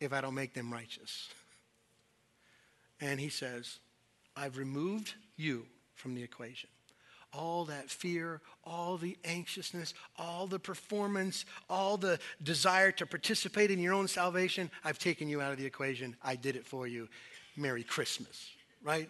if 0.01 0.11
I 0.11 0.19
don't 0.19 0.35
make 0.35 0.53
them 0.53 0.73
righteous. 0.73 1.29
And 2.99 3.19
he 3.19 3.29
says, 3.29 3.79
I've 4.35 4.57
removed 4.57 5.13
you 5.37 5.65
from 5.95 6.15
the 6.15 6.23
equation 6.23 6.69
all 7.33 7.65
that 7.65 7.89
fear, 7.89 8.41
all 8.65 8.97
the 8.97 9.17
anxiousness, 9.23 9.93
all 10.17 10.47
the 10.47 10.59
performance, 10.59 11.45
all 11.69 11.95
the 11.95 12.19
desire 12.43 12.91
to 12.91 13.05
participate 13.05 13.71
in 13.71 13.79
your 13.79 13.93
own 13.93 14.07
salvation, 14.07 14.69
I've 14.83 14.99
taken 14.99 15.29
you 15.29 15.41
out 15.41 15.51
of 15.51 15.57
the 15.57 15.65
equation. 15.65 16.15
I 16.21 16.35
did 16.35 16.55
it 16.55 16.65
for 16.65 16.87
you. 16.87 17.07
Merry 17.55 17.83
Christmas, 17.83 18.49
right? 18.83 19.09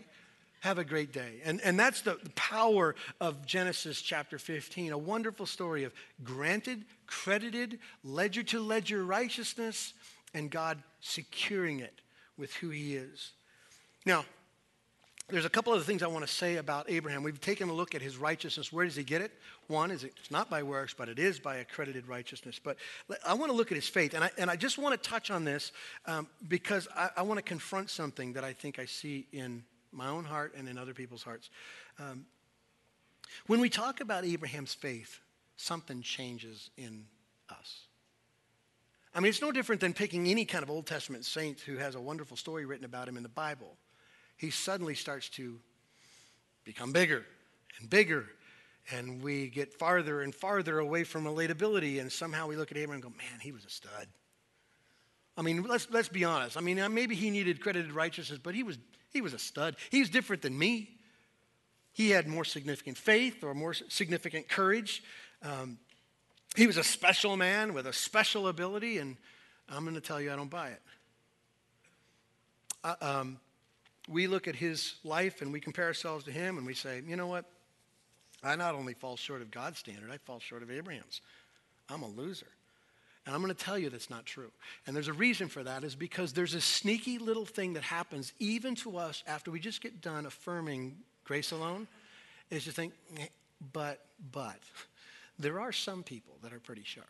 Have 0.59 0.77
a 0.77 0.83
great 0.83 1.11
day. 1.11 1.41
And, 1.43 1.59
and 1.61 1.79
that's 1.79 2.01
the, 2.01 2.19
the 2.23 2.29
power 2.31 2.95
of 3.19 3.45
Genesis 3.45 4.01
chapter 4.01 4.37
15, 4.37 4.91
a 4.91 4.97
wonderful 4.97 5.47
story 5.47 5.83
of 5.83 5.93
granted, 6.23 6.85
credited, 7.07 7.79
ledger 8.03 8.43
to 8.43 8.59
ledger 8.59 9.03
righteousness, 9.03 9.93
and 10.33 10.49
God 10.49 10.81
securing 10.99 11.79
it 11.79 12.01
with 12.37 12.53
who 12.55 12.69
He 12.69 12.95
is. 12.95 13.31
Now, 14.05 14.25
there's 15.31 15.45
a 15.45 15.49
couple 15.49 15.73
of 15.73 15.83
things 15.85 16.03
I 16.03 16.07
want 16.07 16.27
to 16.27 16.31
say 16.31 16.57
about 16.57 16.89
Abraham. 16.89 17.23
We've 17.23 17.39
taken 17.39 17.69
a 17.69 17.73
look 17.73 17.95
at 17.95 18.01
his 18.01 18.17
righteousness. 18.17 18.71
Where 18.71 18.83
does 18.83 18.97
he 18.97 19.03
get 19.03 19.21
it? 19.21 19.31
One 19.67 19.89
is 19.89 20.03
it's 20.03 20.29
not 20.29 20.49
by 20.49 20.61
works, 20.61 20.93
but 20.93 21.07
it 21.07 21.19
is 21.19 21.39
by 21.39 21.57
accredited 21.57 22.07
righteousness. 22.07 22.59
But 22.61 22.75
I 23.25 23.33
want 23.33 23.49
to 23.49 23.55
look 23.55 23.71
at 23.71 23.75
his 23.75 23.87
faith. 23.87 24.13
And 24.13 24.25
I, 24.25 24.31
and 24.37 24.49
I 24.49 24.57
just 24.57 24.77
want 24.77 25.01
to 25.01 25.09
touch 25.09 25.31
on 25.31 25.45
this 25.45 25.71
um, 26.05 26.27
because 26.47 26.87
I, 26.95 27.09
I, 27.17 27.21
want 27.21 27.37
to 27.37 27.43
confront 27.43 27.89
something 27.89 28.33
that 28.33 28.43
I 28.43 28.51
think 28.51 28.77
I 28.77 28.85
see 28.85 29.25
in 29.31 29.63
my 29.93 30.07
own 30.07 30.25
heart 30.25 30.53
and 30.57 30.67
in 30.67 30.77
other 30.77 30.93
people's 30.93 31.23
hearts. 31.23 31.49
Um, 31.97 32.25
when 33.47 33.61
we 33.61 33.69
talk 33.69 34.01
about 34.01 34.25
Abraham's 34.25 34.73
faith, 34.73 35.19
something 35.55 36.01
changes 36.01 36.69
in 36.77 37.05
us. 37.49 37.85
I 39.13 39.19
mean, 39.19 39.29
it's 39.29 39.41
no 39.41 39.51
different 39.51 39.81
than 39.81 39.93
picking 39.93 40.27
any 40.27 40.45
kind 40.45 40.63
of 40.63 40.69
Old 40.69 40.87
Testament 40.87 41.25
saint 41.25 41.59
who 41.59 41.77
has 41.77 41.95
a 41.95 42.01
wonderful 42.01 42.37
story 42.37 42.65
written 42.65 42.85
about 42.85 43.07
him 43.07 43.17
in 43.17 43.23
the 43.23 43.29
Bible 43.29 43.77
he 44.41 44.49
suddenly 44.49 44.95
starts 44.95 45.29
to 45.29 45.59
become 46.63 46.91
bigger 46.91 47.23
and 47.79 47.87
bigger. 47.87 48.25
And 48.91 49.21
we 49.21 49.49
get 49.49 49.71
farther 49.71 50.23
and 50.23 50.33
farther 50.33 50.79
away 50.79 51.03
from 51.03 51.25
relatability. 51.25 52.01
And 52.01 52.11
somehow 52.11 52.47
we 52.47 52.55
look 52.55 52.71
at 52.71 52.77
Abraham 52.77 53.03
and 53.03 53.13
go, 53.13 53.15
man, 53.15 53.39
he 53.39 53.51
was 53.51 53.63
a 53.65 53.69
stud. 53.69 54.07
I 55.37 55.43
mean, 55.43 55.61
let's, 55.61 55.87
let's 55.91 56.07
be 56.07 56.23
honest. 56.23 56.57
I 56.57 56.61
mean, 56.61 56.79
uh, 56.79 56.89
maybe 56.89 57.13
he 57.13 57.29
needed 57.29 57.61
credited 57.61 57.91
righteousness, 57.91 58.39
but 58.41 58.55
he 58.55 58.63
was, 58.63 58.79
he 59.13 59.21
was 59.21 59.35
a 59.35 59.39
stud. 59.39 59.75
He's 59.91 60.09
different 60.09 60.41
than 60.41 60.57
me. 60.57 60.89
He 61.93 62.09
had 62.09 62.27
more 62.27 62.43
significant 62.43 62.97
faith 62.97 63.43
or 63.43 63.53
more 63.53 63.75
significant 63.75 64.49
courage. 64.49 65.03
Um, 65.43 65.77
he 66.55 66.67
was 66.67 66.77
a 66.77 66.83
special 66.83 67.37
man 67.37 67.73
with 67.73 67.87
a 67.87 67.93
special 67.93 68.47
ability, 68.47 68.97
and 68.97 69.17
I'm 69.69 69.83
going 69.83 69.95
to 69.95 70.01
tell 70.01 70.19
you, 70.19 70.31
I 70.31 70.35
don't 70.35 70.49
buy 70.49 70.69
it. 70.69 70.81
Uh, 72.83 72.95
um, 73.01 73.39
we 74.09 74.27
look 74.27 74.47
at 74.47 74.55
his 74.55 74.95
life 75.03 75.41
and 75.41 75.53
we 75.53 75.59
compare 75.59 75.85
ourselves 75.85 76.25
to 76.25 76.31
him 76.31 76.57
and 76.57 76.65
we 76.65 76.73
say, 76.73 77.01
you 77.07 77.15
know 77.15 77.27
what? 77.27 77.45
I 78.43 78.55
not 78.55 78.73
only 78.73 78.93
fall 78.93 79.15
short 79.15 79.41
of 79.41 79.51
God's 79.51 79.77
standard, 79.77 80.09
I 80.11 80.17
fall 80.17 80.39
short 80.39 80.63
of 80.63 80.71
Abraham's. 80.71 81.21
I'm 81.89 82.01
a 82.01 82.07
loser. 82.07 82.47
And 83.25 83.35
I'm 83.35 83.41
going 83.41 83.53
to 83.53 83.63
tell 83.63 83.77
you 83.77 83.89
that's 83.89 84.09
not 84.09 84.25
true. 84.25 84.51
And 84.87 84.95
there's 84.95 85.07
a 85.07 85.13
reason 85.13 85.47
for 85.47 85.63
that 85.63 85.83
is 85.83 85.95
because 85.95 86.33
there's 86.33 86.55
a 86.55 86.61
sneaky 86.61 87.19
little 87.19 87.45
thing 87.45 87.73
that 87.73 87.83
happens 87.83 88.33
even 88.39 88.73
to 88.75 88.97
us 88.97 89.23
after 89.27 89.51
we 89.51 89.59
just 89.59 89.81
get 89.81 90.01
done 90.01 90.25
affirming 90.25 90.97
grace 91.23 91.51
alone 91.51 91.87
is 92.49 92.65
to 92.65 92.71
think, 92.71 92.93
but, 93.73 94.03
but. 94.31 94.59
There 95.41 95.59
are 95.59 95.71
some 95.71 96.03
people 96.03 96.35
that 96.43 96.53
are 96.53 96.59
pretty 96.59 96.83
sharp. 96.83 97.09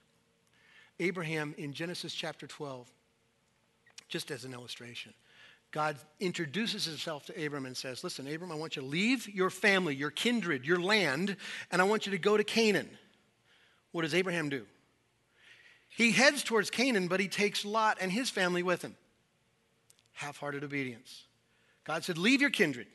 Abraham 1.00 1.54
in 1.58 1.74
Genesis 1.74 2.14
chapter 2.14 2.48
12, 2.48 2.90
just 4.08 4.32
as 4.32 4.46
an 4.46 4.54
illustration, 4.54 5.14
God 5.72 5.98
introduces 6.20 6.86
himself 6.86 7.26
to 7.28 7.46
Abram 7.46 7.66
and 7.66 7.76
says, 7.76 8.04
Listen, 8.04 8.28
Abram, 8.28 8.52
I 8.52 8.56
want 8.56 8.76
you 8.76 8.82
to 8.82 8.88
leave 8.88 9.28
your 9.28 9.50
family, 9.50 9.96
your 9.96 10.12
kindred, 10.12 10.66
your 10.66 10.80
land, 10.80 11.38
and 11.72 11.82
I 11.82 11.86
want 11.86 12.06
you 12.06 12.12
to 12.12 12.18
go 12.18 12.36
to 12.36 12.44
Canaan. 12.44 12.90
What 13.92 14.04
does 14.04 14.14
Abraham 14.14 14.50
do? 14.50 14.66
He 15.90 16.12
heads 16.12 16.44
towards 16.44 16.70
Canaan, 16.70 17.08
but 17.08 17.20
he 17.20 17.28
takes 17.28 17.66
Lot 17.66 17.98
and 18.00 18.12
his 18.12 18.30
family 18.30 18.64
with 18.64 18.82
him. 18.82 18.96
Half 20.14 20.38
hearted 20.38 20.64
obedience. 20.64 21.26
God 21.84 22.04
said, 22.04 22.18
Leave 22.18 22.42
your 22.42 22.50
kindred. 22.50 22.88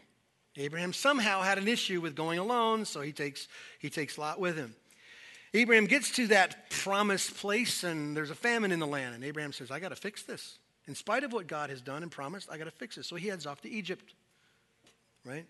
Abraham 0.56 0.92
somehow 0.92 1.42
had 1.42 1.58
an 1.58 1.68
issue 1.68 2.00
with 2.00 2.14
going 2.14 2.38
alone, 2.38 2.86
so 2.86 3.02
he 3.02 3.12
takes, 3.12 3.48
he 3.78 3.90
takes 3.90 4.16
Lot 4.16 4.40
with 4.40 4.56
him. 4.56 4.74
Abraham 5.54 5.86
gets 5.86 6.10
to 6.12 6.26
that 6.28 6.70
promised 6.70 7.36
place, 7.36 7.84
and 7.84 8.16
there's 8.16 8.30
a 8.30 8.34
famine 8.34 8.72
in 8.72 8.78
the 8.78 8.86
land. 8.86 9.14
And 9.14 9.24
Abraham 9.24 9.52
says, 9.52 9.70
I 9.70 9.80
got 9.80 9.90
to 9.90 9.96
fix 9.96 10.22
this. 10.22 10.58
In 10.86 10.94
spite 10.94 11.24
of 11.24 11.32
what 11.32 11.46
God 11.46 11.70
has 11.70 11.80
done 11.80 12.02
and 12.02 12.10
promised, 12.10 12.48
I 12.50 12.58
got 12.58 12.64
to 12.64 12.70
fix 12.70 12.96
this. 12.96 13.06
So 13.06 13.16
he 13.16 13.28
heads 13.28 13.46
off 13.46 13.60
to 13.62 13.70
Egypt, 13.70 14.14
right? 15.24 15.46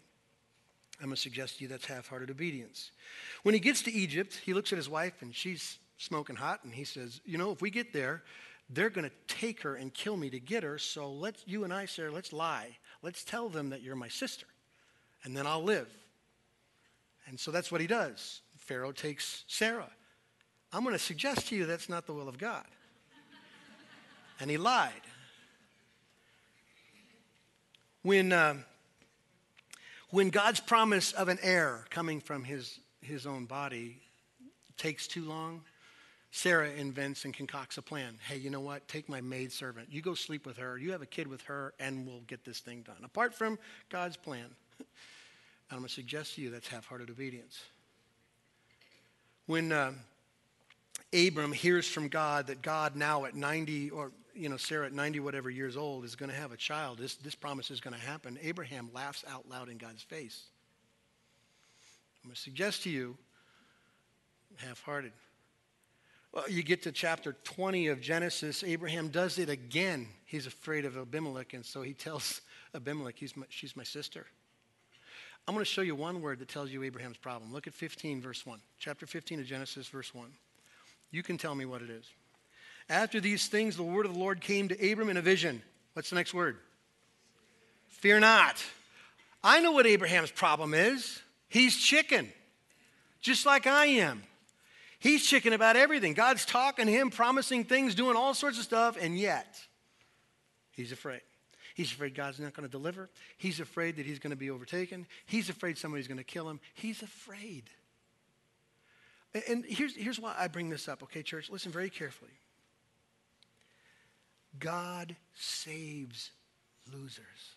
I'm 1.01 1.07
going 1.07 1.15
to 1.15 1.21
suggest 1.21 1.59
to 1.59 1.65
you 1.65 1.69
that's 1.69 1.85
half 1.85 2.09
hearted 2.09 2.31
obedience. 2.31 2.91
When 3.43 3.55
he 3.55 3.61
gets 3.61 3.83
to 3.83 3.93
Egypt, 3.93 4.41
he 4.45 4.55
looks 4.55 4.73
at 4.73 4.79
his 4.79 4.89
wife 4.89 5.21
and 5.21 5.35
she's 5.35 5.79
smoking 5.99 6.37
hot, 6.37 6.61
and 6.65 6.73
he 6.73 6.85
says, 6.85 7.21
You 7.25 7.39
know, 7.39 7.51
if 7.51 7.61
we 7.61 7.71
get 7.71 7.93
there, 7.93 8.23
they're 8.71 8.91
going 8.91 9.09
to 9.09 9.35
take 9.35 9.63
her 9.63 9.77
and 9.77 9.93
kill 9.93 10.17
me 10.17 10.31
to 10.31 10.41
get 10.41 10.63
her. 10.63 10.79
So 10.79 11.11
let's, 11.11 11.43
you 11.47 11.65
and 11.65 11.73
I, 11.73 11.87
Sarah, 11.87 12.11
let's 12.11 12.33
lie. 12.33 12.77
Let's 13.03 13.25
tell 13.25 13.49
them 13.49 13.71
that 13.71 13.83
you're 13.83 13.97
my 13.97 14.09
sister, 14.09 14.47
and 15.25 15.37
then 15.37 15.47
I'll 15.47 15.63
live. 15.63 15.89
And 17.29 17.39
so 17.39 17.51
that's 17.51 17.71
what 17.71 17.81
he 17.81 17.87
does. 17.87 18.41
Pharaoh 18.67 18.93
takes 18.93 19.45
Sarah. 19.47 19.91
I'm 20.73 20.83
going 20.83 20.95
to 20.95 20.99
suggest 20.99 21.49
to 21.49 21.57
you 21.57 21.67
that's 21.67 21.89
not 21.89 22.07
the 22.07 22.13
will 22.13 22.29
of 22.29 22.37
God. 22.37 22.67
And 24.41 24.51
he 24.51 24.59
lied. 24.59 24.93
When, 28.03 28.33
uh, 28.33 28.57
when 30.11 30.31
God's 30.31 30.61
promise 30.61 31.13
of 31.13 31.29
an 31.29 31.39
heir 31.43 31.87
coming 31.91 32.21
from 32.21 32.45
his, 32.45 32.79
his 33.01 33.27
own 33.27 33.47
body 33.47 34.03
takes 34.77 35.07
too 35.07 35.25
long, 35.25 35.63
Sarah 36.33 36.71
invents 36.71 37.25
and 37.25 37.33
concocts 37.33 37.79
a 37.79 37.83
plan. 37.83 38.19
Hey, 38.29 38.37
you 38.37 38.51
know 38.51 38.61
what? 38.61 38.87
Take 38.89 39.09
my 39.09 39.21
maidservant. 39.21 39.89
You 39.91 40.03
go 40.03 40.15
sleep 40.15 40.45
with 40.45 40.59
her. 40.59 40.77
You 40.77 40.93
have 40.93 41.03
a 41.03 41.07
kid 41.07 41.29
with 41.29 41.43
her, 41.43 41.73
and 41.81 42.07
we'll 42.07 42.21
get 42.27 42.45
this 42.45 42.59
thing 42.59 42.83
done. 42.83 43.03
Apart 43.05 43.33
from 43.33 43.59
God's 43.89 44.17
plan. 44.17 44.47
I'm 45.71 45.79
going 45.79 45.89
to 45.89 45.95
suggest 45.95 46.35
to 46.35 46.43
you 46.43 46.51
that's 46.51 46.69
half 46.69 46.85
hearted 46.87 47.11
obedience. 47.11 47.61
When 49.47 49.71
uh, 49.71 49.93
Abram 51.13 51.53
hears 51.53 51.87
from 51.87 52.09
God 52.09 52.49
that 52.49 52.63
God 52.63 52.97
now 52.97 53.25
at 53.25 53.35
90, 53.35 53.91
or 53.91 54.11
you 54.35 54.49
know, 54.49 54.57
Sarah 54.57 54.87
at 54.87 54.93
90 54.93 55.21
whatever 55.21 55.51
years 55.51 55.77
old 55.77 56.05
is 56.05 56.17
going 56.17 56.31
to 56.31 56.37
have 56.37 56.53
a 56.53 56.57
child, 56.57 56.99
this, 56.99 57.15
this 57.17 57.35
promise 57.35 57.71
is 57.71 57.81
going 57.81 57.95
to 57.95 58.01
happen, 58.01 58.39
Abraham 58.43 58.91
laughs 58.93 59.25
out 59.31 59.49
loud 59.49 59.69
in 59.69 59.79
God's 59.79 60.03
face. 60.03 60.45
I'm 62.23 62.29
going 62.29 62.35
to 62.35 62.41
suggest 62.41 62.83
to 62.83 62.91
you, 62.91 63.17
half 64.57 64.83
hearted. 64.83 65.13
Well, 66.33 66.51
you 66.51 66.63
get 66.63 66.83
to 66.83 66.93
chapter 66.93 67.37
20 67.45 67.87
of 67.87 68.01
Genesis, 68.01 68.65
Abraham 68.65 69.09
does 69.09 69.39
it 69.39 69.49
again. 69.49 70.09
He's 70.25 70.47
afraid 70.47 70.85
of 70.85 70.99
Abimelech, 70.99 71.55
and 71.55 71.65
so 71.65 71.83
he 71.83 71.95
tells 71.95 72.41
Abimelech, 72.75 73.23
my, 73.37 73.47
She's 73.49 73.77
my 73.77 73.85
sister. 73.85 74.27
I'm 75.47 75.55
going 75.55 75.65
to 75.65 75.71
show 75.71 75.83
you 75.83 75.95
one 75.95 76.21
word 76.23 76.41
that 76.41 76.49
tells 76.49 76.71
you 76.71 76.83
Abraham's 76.83 77.17
problem. 77.17 77.53
Look 77.53 77.67
at 77.67 77.75
15, 77.75 78.21
verse 78.21 78.45
1. 78.45 78.59
Chapter 78.79 79.07
15 79.07 79.41
of 79.41 79.47
Genesis, 79.47 79.87
verse 79.87 80.13
1. 80.13 80.27
You 81.13 81.23
can 81.23 81.39
tell 81.39 81.55
me 81.55 81.65
what 81.65 81.83
it 81.83 81.91
is. 81.91 82.05
After 82.89 83.21
these 83.21 83.47
things, 83.47 83.77
the 83.77 83.83
word 83.83 84.07
of 84.07 84.13
the 84.13 84.19
Lord 84.19 84.41
came 84.41 84.69
to 84.69 84.93
Abram 84.93 85.09
in 85.09 85.17
a 85.17 85.23
vision. 85.23 85.63
What's 85.93 86.11
the 86.11 86.17
next 86.17 86.35
word? 86.35 86.57
Fear 87.89 88.21
not. 88.21 88.63
I 89.43 89.61
know 89.61 89.73
what 89.73 89.87
Abraham's 89.87 90.31
problem 90.31 90.75
is. 90.75 91.21
He's 91.49 91.77
chicken, 91.77 92.33
just 93.21 93.47
like 93.47 93.67
I 93.67 93.87
am. 93.87 94.23
He's 94.99 95.25
chicken 95.25 95.53
about 95.53 95.77
everything. 95.77 96.15
God's 96.15 96.45
talking 96.45 96.87
to 96.87 96.93
him, 96.93 97.11
promising 97.11 97.65
things, 97.65 97.95
doing 97.95 98.17
all 98.17 98.35
sorts 98.35 98.59
of 98.59 98.65
stuff, 98.65 98.97
and 99.01 99.17
yet 99.17 99.61
he's 100.73 100.91
afraid. 100.91 101.21
He's 101.77 101.93
afraid 101.93 102.15
God's 102.15 102.41
not 102.41 102.55
going 102.55 102.67
to 102.67 102.73
deliver. 102.73 103.11
He's 103.37 103.61
afraid 103.61 103.97
that 103.97 104.07
he's 104.07 104.19
going 104.19 104.31
to 104.31 104.37
be 104.37 104.51
overtaken. 104.51 105.07
He's 105.27 105.51
afraid 105.51 105.77
somebody's 105.77 106.09
going 106.09 106.19
to 106.19 106.25
kill 106.25 106.49
him. 106.49 106.59
He's 106.73 107.03
afraid. 107.03 107.65
And 109.47 109.63
here's, 109.69 109.95
here's 109.95 110.19
why 110.19 110.35
I 110.39 110.49
bring 110.49 110.71
this 110.71 110.89
up, 110.89 111.03
okay, 111.03 111.23
church? 111.23 111.51
Listen 111.51 111.71
very 111.71 111.91
carefully. 111.91 112.31
God 114.59 115.17
saves 115.35 116.31
losers. 116.91 117.57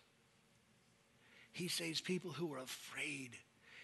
He 1.53 1.69
saves 1.69 2.01
people 2.01 2.31
who 2.31 2.53
are 2.53 2.59
afraid 2.59 3.37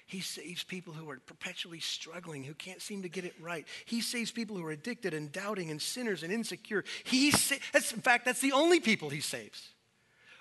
he 0.08 0.19
saves 0.19 0.63
people 0.63 0.93
who 0.93 1.10
are 1.10 1.17
perpetually 1.17 1.80
struggling, 1.80 2.43
who 2.43 2.54
can't 2.54 2.80
seem 2.82 3.02
to 3.02 3.10
get 3.10 3.26
it 3.26 3.34
right. 3.41 3.65
He 3.86 4.02
saves 4.02 4.32
people 4.32 4.56
who 4.56 4.63
are 4.65 4.71
addicted 4.71 5.15
and 5.15 5.32
doubting 5.32 5.71
and 5.71 5.82
sinners 5.82 6.21
and 6.21 6.32
insecure. 6.32 6.84
He 7.04 7.32
sa- 7.32 7.56
that's, 7.74 7.91
in 7.91 8.02
fact, 8.02 8.26
that's 8.26 8.39
the 8.39 8.52
only 8.52 8.80
people 8.80 9.10
he 9.10 9.19
saves. 9.19 9.69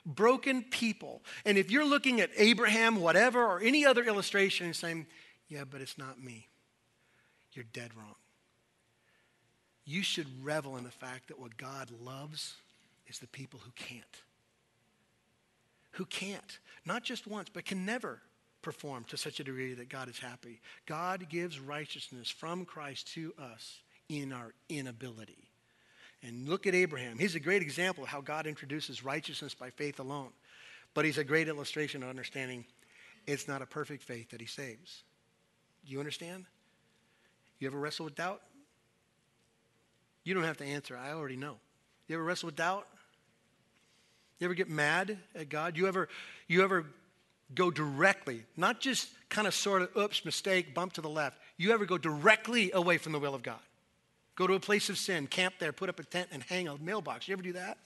Broken 0.07 0.63
people. 0.63 1.23
And 1.45 1.57
if 1.57 1.71
you're 1.71 1.87
looking 1.87 2.21
at 2.21 2.31
Abraham, 2.37 3.01
whatever, 3.01 3.45
or 3.45 3.61
any 3.61 3.87
other 3.87 4.05
illustration 4.05 4.67
and 4.67 4.77
saying, 4.77 5.07
yeah, 5.49 5.65
but 5.65 5.81
it's 5.81 5.99
not 5.99 6.23
me, 6.23 6.49
you're 7.53 7.65
dead 7.73 7.91
wrong. 7.97 8.15
You 9.85 10.03
should 10.03 10.27
revel 10.43 10.77
in 10.77 10.85
the 10.85 10.91
fact 10.91 11.29
that 11.29 11.39
what 11.39 11.57
God 11.57 11.91
loves 12.03 12.57
is 13.07 13.19
the 13.19 13.27
people 13.27 13.61
who 13.63 13.71
can't. 13.77 14.05
Who 15.93 16.07
can't. 16.07 16.59
Not 16.85 17.05
just 17.05 17.27
once, 17.27 17.49
but 17.53 17.65
can 17.65 17.85
never 17.85 18.21
perform 18.63 19.05
to 19.05 19.17
such 19.17 19.41
a 19.41 19.45
degree 19.45 19.75
that 19.75 19.91
God 19.91 20.09
is 20.09 20.19
happy. 20.19 20.61
God 20.87 21.29
gives 21.29 21.61
righteousness 21.61 22.31
from 22.31 22.65
Christ 22.65 23.13
to 23.15 23.35
us 23.39 23.83
in 24.09 24.33
our 24.33 24.55
inability. 24.69 25.51
And 26.25 26.49
look 26.49 26.67
at 26.67 26.75
Abraham. 26.75 27.19
He's 27.19 27.35
a 27.35 27.41
great 27.41 27.61
example 27.61 28.05
of 28.05 28.11
how 28.11 28.23
God 28.23 28.47
introduces 28.47 29.05
righteousness 29.05 29.55
by 29.55 29.71
faith 29.71 30.01
alone. 30.01 30.31
But 30.95 31.05
he's 31.05 31.19
a 31.19 31.25
great 31.25 31.49
illustration 31.49 32.03
of 32.03 32.09
understanding 32.09 32.65
it's 33.27 33.47
not 33.47 33.63
a 33.63 33.67
perfect 33.67 34.03
faith 34.03 34.31
that 34.31 34.41
he 34.41 34.47
saves. 34.47 35.03
Do 35.85 35.93
you 35.93 35.99
understand? 35.99 36.47
You 37.59 37.69
ever 37.69 37.79
wrestle 37.79 38.07
with 38.07 38.15
doubt? 38.15 38.41
You 40.25 40.33
don't 40.33 40.45
have 40.45 40.57
to 40.59 40.65
answer. 40.65 40.97
I 40.97 41.13
already 41.13 41.37
know. 41.37 41.57
You 42.09 42.17
ever 42.17 42.25
wrestle 42.25 42.47
with 42.47 42.57
doubt? 42.57 42.87
You 44.39 44.47
ever 44.47 44.55
get 44.55 44.69
mad 44.69 45.19
at 45.35 45.49
God? 45.49 45.77
You 45.77 45.87
ever 45.87 46.09
you 46.49 46.63
ever 46.63 46.87
go 47.55 47.71
directly, 47.71 48.45
not 48.57 48.81
just 48.81 49.09
kind 49.29 49.47
of 49.47 49.55
sort 49.55 49.83
of, 49.83 49.97
oops, 49.97 50.25
mistake, 50.25 50.75
bump 50.75 50.95
to 50.95 51.01
the 51.01 51.09
left. 51.09 51.39
You 51.57 51.73
ever 51.73 51.85
go 51.85 51.99
directly 51.99 52.73
away 52.73 52.99
from 52.99 53.13
the 53.13 53.19
will 53.19 53.35
of 53.35 53.43
God? 53.43 53.61
Go 54.37 54.47
to 54.47 54.55
a 54.55 54.61
place 54.61 54.89
of 54.89 54.99
sin, 54.99 55.27
camp 55.27 55.55
there, 55.61 55.73
put 55.73 55.89
up 55.89 56.01
a 56.01 56.05
tent, 56.05 56.29
and 56.33 56.43
hang 56.43 56.67
a 56.69 56.77
mailbox. 56.79 57.29
You 57.29 57.33
ever 57.35 57.43
do 57.43 57.53
that? 57.53 57.79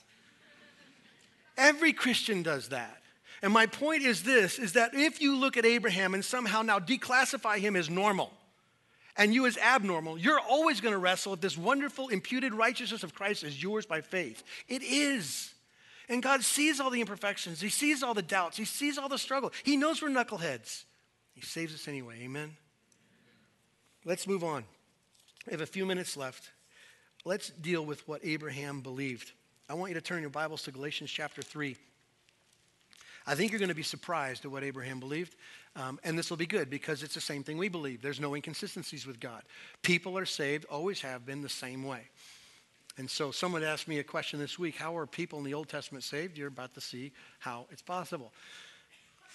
Every 1.57 1.93
Christian 1.93 2.41
does 2.41 2.69
that. 2.69 3.01
And 3.41 3.53
my 3.53 3.65
point 3.67 4.03
is 4.03 4.23
this 4.23 4.59
is 4.59 4.73
that 4.73 4.93
if 4.93 5.21
you 5.21 5.35
look 5.37 5.57
at 5.57 5.65
Abraham 5.65 6.13
and 6.13 6.23
somehow 6.23 6.61
now 6.61 6.79
declassify 6.79 7.57
him 7.57 7.75
as 7.75 7.89
normal 7.89 8.33
and 9.15 9.33
you 9.33 9.45
as 9.45 9.57
abnormal, 9.57 10.17
you're 10.17 10.39
always 10.39 10.81
going 10.81 10.93
to 10.93 10.97
wrestle 10.97 11.33
if 11.33 11.41
this 11.41 11.57
wonderful 11.57 12.09
imputed 12.09 12.53
righteousness 12.53 13.03
of 13.03 13.13
Christ 13.13 13.43
is 13.43 13.61
yours 13.61 13.85
by 13.85 14.01
faith. 14.01 14.43
It 14.67 14.81
is. 14.81 15.53
And 16.07 16.23
God 16.23 16.43
sees 16.43 16.79
all 16.79 16.89
the 16.89 17.01
imperfections. 17.01 17.61
He 17.61 17.69
sees 17.69 18.01
all 18.01 18.13
the 18.13 18.21
doubts. 18.21 18.57
He 18.57 18.65
sees 18.65 18.97
all 18.97 19.09
the 19.09 19.17
struggle. 19.17 19.51
He 19.63 19.77
knows 19.77 20.01
we're 20.01 20.09
knuckleheads. 20.09 20.85
He 21.33 21.41
saves 21.41 21.73
us 21.73 21.87
anyway. 21.87 22.21
Amen. 22.23 22.57
Let's 24.05 24.27
move 24.27 24.43
on. 24.43 24.63
We 25.45 25.51
have 25.51 25.61
a 25.61 25.65
few 25.65 25.85
minutes 25.85 26.17
left. 26.17 26.51
Let's 27.25 27.49
deal 27.49 27.85
with 27.85 28.07
what 28.07 28.21
Abraham 28.23 28.81
believed. 28.81 29.31
I 29.69 29.73
want 29.73 29.91
you 29.91 29.95
to 29.95 30.01
turn 30.01 30.21
your 30.21 30.29
Bibles 30.29 30.63
to 30.63 30.71
Galatians 30.71 31.09
chapter 31.09 31.41
3. 31.41 31.75
I 33.25 33.35
think 33.35 33.51
you're 33.51 33.59
going 33.59 33.69
to 33.69 33.75
be 33.75 33.83
surprised 33.83 34.43
at 34.43 34.51
what 34.51 34.63
Abraham 34.63 34.99
believed. 34.99 35.35
Um, 35.75 35.99
and 36.03 36.17
this 36.17 36.29
will 36.29 36.37
be 36.37 36.45
good 36.45 36.69
because 36.69 37.03
it's 37.03 37.13
the 37.13 37.21
same 37.21 37.43
thing 37.43 37.57
we 37.57 37.69
believe. 37.69 38.01
There's 38.01 38.19
no 38.19 38.35
inconsistencies 38.35 39.05
with 39.05 39.19
God. 39.19 39.43
People 39.81 40.17
are 40.17 40.25
saved, 40.25 40.65
always 40.65 41.01
have 41.01 41.25
been 41.25 41.41
the 41.41 41.49
same 41.49 41.83
way. 41.83 42.09
And 42.97 43.09
so 43.09 43.31
someone 43.31 43.63
asked 43.63 43.87
me 43.87 43.99
a 43.99 44.03
question 44.03 44.39
this 44.39 44.59
week 44.59 44.75
How 44.75 44.97
are 44.97 45.05
people 45.05 45.39
in 45.39 45.45
the 45.45 45.53
Old 45.53 45.69
Testament 45.69 46.03
saved? 46.03 46.37
You're 46.37 46.47
about 46.49 46.73
to 46.73 46.81
see 46.81 47.13
how 47.39 47.65
it's 47.71 47.81
possible. 47.81 48.33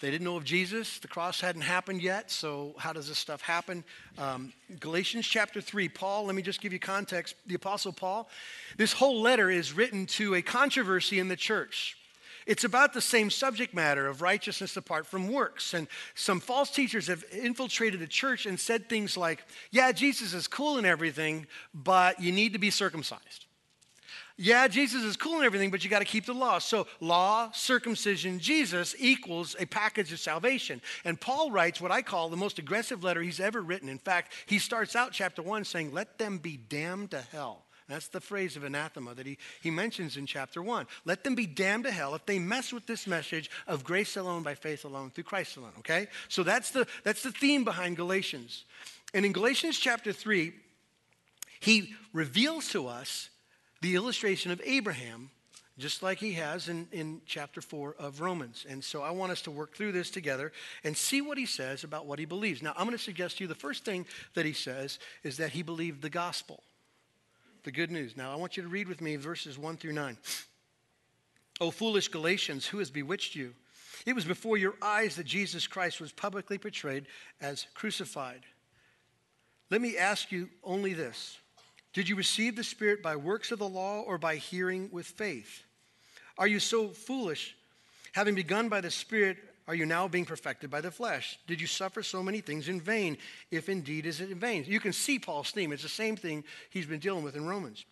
They 0.00 0.10
didn't 0.10 0.24
know 0.24 0.36
of 0.36 0.44
Jesus. 0.44 0.98
The 0.98 1.08
cross 1.08 1.40
hadn't 1.40 1.62
happened 1.62 2.02
yet. 2.02 2.30
So, 2.30 2.74
how 2.78 2.92
does 2.92 3.08
this 3.08 3.18
stuff 3.18 3.40
happen? 3.40 3.84
Um, 4.18 4.52
Galatians 4.80 5.26
chapter 5.26 5.60
3, 5.60 5.88
Paul, 5.88 6.26
let 6.26 6.34
me 6.34 6.42
just 6.42 6.60
give 6.60 6.72
you 6.72 6.78
context. 6.78 7.36
The 7.46 7.54
Apostle 7.54 7.92
Paul, 7.92 8.28
this 8.76 8.92
whole 8.92 9.22
letter 9.22 9.50
is 9.50 9.72
written 9.72 10.06
to 10.06 10.34
a 10.34 10.42
controversy 10.42 11.18
in 11.18 11.28
the 11.28 11.36
church. 11.36 11.96
It's 12.46 12.64
about 12.64 12.92
the 12.92 13.00
same 13.00 13.30
subject 13.30 13.72
matter 13.72 14.06
of 14.06 14.20
righteousness 14.20 14.76
apart 14.76 15.06
from 15.06 15.32
works. 15.32 15.72
And 15.72 15.88
some 16.14 16.40
false 16.40 16.70
teachers 16.70 17.06
have 17.06 17.24
infiltrated 17.32 18.00
the 18.00 18.06
church 18.06 18.44
and 18.44 18.60
said 18.60 18.88
things 18.88 19.16
like, 19.16 19.44
yeah, 19.70 19.92
Jesus 19.92 20.34
is 20.34 20.46
cool 20.46 20.76
and 20.76 20.86
everything, 20.86 21.46
but 21.72 22.20
you 22.20 22.32
need 22.32 22.52
to 22.52 22.58
be 22.58 22.70
circumcised. 22.70 23.46
Yeah, 24.36 24.66
Jesus 24.66 25.04
is 25.04 25.16
cool 25.16 25.36
and 25.36 25.44
everything, 25.44 25.70
but 25.70 25.84
you 25.84 25.90
got 25.90 26.00
to 26.00 26.04
keep 26.04 26.26
the 26.26 26.34
law. 26.34 26.58
So, 26.58 26.88
law, 26.98 27.52
circumcision, 27.52 28.40
Jesus 28.40 28.96
equals 28.98 29.54
a 29.60 29.66
package 29.66 30.12
of 30.12 30.18
salvation. 30.18 30.82
And 31.04 31.20
Paul 31.20 31.52
writes 31.52 31.80
what 31.80 31.92
I 31.92 32.02
call 32.02 32.28
the 32.28 32.36
most 32.36 32.58
aggressive 32.58 33.04
letter 33.04 33.22
he's 33.22 33.38
ever 33.38 33.62
written. 33.62 33.88
In 33.88 33.98
fact, 33.98 34.32
he 34.46 34.58
starts 34.58 34.96
out 34.96 35.12
chapter 35.12 35.40
one 35.40 35.64
saying, 35.64 35.92
Let 35.92 36.18
them 36.18 36.38
be 36.38 36.56
damned 36.56 37.12
to 37.12 37.20
hell. 37.20 37.64
That's 37.88 38.08
the 38.08 38.20
phrase 38.20 38.56
of 38.56 38.64
anathema 38.64 39.14
that 39.14 39.26
he, 39.26 39.38
he 39.60 39.70
mentions 39.70 40.16
in 40.16 40.26
chapter 40.26 40.62
one. 40.62 40.86
Let 41.04 41.22
them 41.22 41.34
be 41.34 41.46
damned 41.46 41.84
to 41.84 41.92
hell 41.92 42.14
if 42.14 42.26
they 42.26 42.38
mess 42.38 42.72
with 42.72 42.86
this 42.86 43.06
message 43.06 43.50
of 43.68 43.84
grace 43.84 44.16
alone, 44.16 44.42
by 44.42 44.54
faith 44.54 44.84
alone, 44.84 45.10
through 45.10 45.24
Christ 45.24 45.58
alone. 45.58 45.72
Okay? 45.78 46.08
So 46.28 46.42
that's 46.42 46.70
the, 46.70 46.86
that's 47.04 47.22
the 47.22 47.30
theme 47.30 47.62
behind 47.62 47.96
Galatians. 47.96 48.64
And 49.12 49.24
in 49.24 49.32
Galatians 49.32 49.78
chapter 49.78 50.12
3, 50.12 50.54
he 51.60 51.94
reveals 52.12 52.68
to 52.70 52.88
us 52.88 53.28
the 53.84 53.96
illustration 53.96 54.50
of 54.50 54.62
Abraham, 54.64 55.28
just 55.76 56.02
like 56.02 56.16
he 56.16 56.32
has 56.32 56.70
in, 56.70 56.88
in 56.90 57.20
chapter 57.26 57.60
4 57.60 57.96
of 57.98 58.22
Romans. 58.22 58.64
And 58.66 58.82
so 58.82 59.02
I 59.02 59.10
want 59.10 59.30
us 59.30 59.42
to 59.42 59.50
work 59.50 59.76
through 59.76 59.92
this 59.92 60.10
together 60.10 60.52
and 60.84 60.96
see 60.96 61.20
what 61.20 61.36
he 61.36 61.44
says 61.44 61.84
about 61.84 62.06
what 62.06 62.18
he 62.18 62.24
believes. 62.24 62.62
Now, 62.62 62.72
I'm 62.78 62.86
going 62.86 62.96
to 62.96 63.02
suggest 63.02 63.36
to 63.36 63.44
you 63.44 63.48
the 63.48 63.54
first 63.54 63.84
thing 63.84 64.06
that 64.32 64.46
he 64.46 64.54
says 64.54 64.98
is 65.22 65.36
that 65.36 65.50
he 65.50 65.62
believed 65.62 66.00
the 66.00 66.08
gospel, 66.08 66.62
the 67.64 67.72
good 67.72 67.90
news. 67.90 68.16
Now, 68.16 68.32
I 68.32 68.36
want 68.36 68.56
you 68.56 68.62
to 68.62 68.70
read 68.70 68.88
with 68.88 69.02
me 69.02 69.16
verses 69.16 69.58
1 69.58 69.76
through 69.76 69.92
9. 69.92 70.16
O 71.60 71.70
foolish 71.70 72.08
Galatians, 72.08 72.64
who 72.64 72.78
has 72.78 72.90
bewitched 72.90 73.34
you? 73.34 73.52
It 74.06 74.14
was 74.14 74.24
before 74.24 74.56
your 74.56 74.76
eyes 74.80 75.16
that 75.16 75.26
Jesus 75.26 75.66
Christ 75.66 76.00
was 76.00 76.10
publicly 76.10 76.56
portrayed 76.56 77.04
as 77.38 77.66
crucified. 77.74 78.46
Let 79.70 79.82
me 79.82 79.98
ask 79.98 80.32
you 80.32 80.48
only 80.62 80.94
this 80.94 81.36
did 81.94 82.08
you 82.08 82.16
receive 82.16 82.56
the 82.56 82.64
Spirit 82.64 83.02
by 83.02 83.16
works 83.16 83.52
of 83.52 83.60
the 83.60 83.68
law 83.68 84.00
or 84.00 84.18
by 84.18 84.36
hearing 84.36 84.88
with 84.92 85.06
faith? 85.06 85.62
Are 86.36 86.48
you 86.48 86.58
so 86.58 86.88
foolish? 86.88 87.56
Having 88.12 88.34
begun 88.34 88.68
by 88.68 88.80
the 88.80 88.90
Spirit, 88.90 89.38
are 89.66 89.74
you 89.74 89.86
now 89.86 90.08
being 90.08 90.24
perfected 90.24 90.70
by 90.70 90.80
the 90.80 90.90
flesh? 90.90 91.38
Did 91.46 91.60
you 91.60 91.66
suffer 91.66 92.02
so 92.02 92.22
many 92.22 92.40
things 92.40 92.68
in 92.68 92.80
vain, 92.80 93.16
if 93.50 93.68
indeed 93.68 94.06
is 94.06 94.20
it 94.20 94.30
in 94.30 94.38
vain? 94.38 94.64
You 94.66 94.80
can 94.80 94.92
see 94.92 95.18
Paul's 95.18 95.52
theme. 95.52 95.72
It's 95.72 95.84
the 95.84 95.88
same 95.88 96.16
thing 96.16 96.44
he's 96.70 96.86
been 96.86 96.98
dealing 97.00 97.22
with 97.22 97.36
in 97.36 97.46
Romans. 97.46 97.84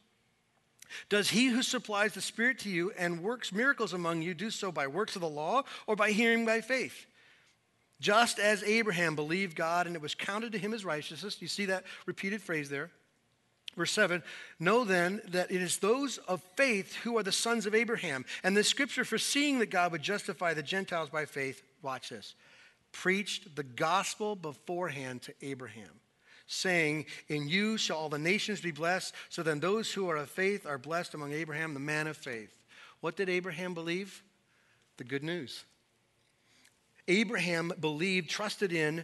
Does 1.09 1.30
he 1.30 1.46
who 1.46 1.62
supplies 1.62 2.12
the 2.12 2.20
Spirit 2.20 2.59
to 2.61 2.68
you 2.68 2.92
and 2.98 3.22
works 3.22 3.53
miracles 3.53 3.92
among 3.92 4.20
you 4.20 4.34
do 4.34 4.50
so 4.50 4.70
by 4.70 4.86
works 4.88 5.14
of 5.14 5.22
the 5.22 5.28
law 5.28 5.62
or 5.86 5.96
by 5.96 6.11
hearing 6.11 6.44
by 6.44 6.61
faith? 6.61 7.07
Just 8.00 8.40
as 8.40 8.64
Abraham 8.64 9.14
believed 9.14 9.57
God 9.57 9.86
and 9.86 9.94
it 9.94 10.03
was 10.03 10.14
counted 10.14 10.53
to 10.53 10.59
him 10.59 10.74
as 10.74 10.84
righteousness. 10.84 11.40
You 11.40 11.48
see 11.48 11.66
that 11.66 11.84
repeated 12.05 12.42
phrase 12.42 12.68
there? 12.68 12.90
Verse 13.76 13.92
7 13.92 14.22
Know 14.58 14.84
then 14.84 15.20
that 15.28 15.50
it 15.50 15.62
is 15.62 15.78
those 15.78 16.18
of 16.18 16.42
faith 16.56 16.94
who 16.96 17.16
are 17.18 17.22
the 17.22 17.32
sons 17.32 17.66
of 17.66 17.74
Abraham. 17.74 18.24
And 18.42 18.56
the 18.56 18.64
scripture, 18.64 19.04
foreseeing 19.04 19.58
that 19.58 19.70
God 19.70 19.92
would 19.92 20.02
justify 20.02 20.54
the 20.54 20.62
Gentiles 20.62 21.10
by 21.10 21.24
faith, 21.24 21.62
watch 21.82 22.10
this, 22.10 22.34
preached 22.92 23.56
the 23.56 23.62
gospel 23.62 24.36
beforehand 24.36 25.22
to 25.22 25.34
Abraham, 25.42 26.00
saying, 26.46 27.06
In 27.28 27.48
you 27.48 27.76
shall 27.76 27.96
all 27.96 28.08
the 28.08 28.18
nations 28.18 28.60
be 28.60 28.72
blessed. 28.72 29.14
So 29.28 29.42
then 29.42 29.60
those 29.60 29.92
who 29.92 30.08
are 30.10 30.16
of 30.16 30.30
faith 30.30 30.66
are 30.66 30.78
blessed 30.78 31.14
among 31.14 31.32
Abraham, 31.32 31.74
the 31.74 31.80
man 31.80 32.06
of 32.06 32.16
faith. 32.16 32.54
What 33.00 33.16
did 33.16 33.28
Abraham 33.28 33.74
believe? 33.74 34.22
The 34.98 35.04
good 35.04 35.24
news. 35.24 35.64
Abraham 37.08 37.72
believed, 37.80 38.30
trusted 38.30 38.72
in 38.72 39.02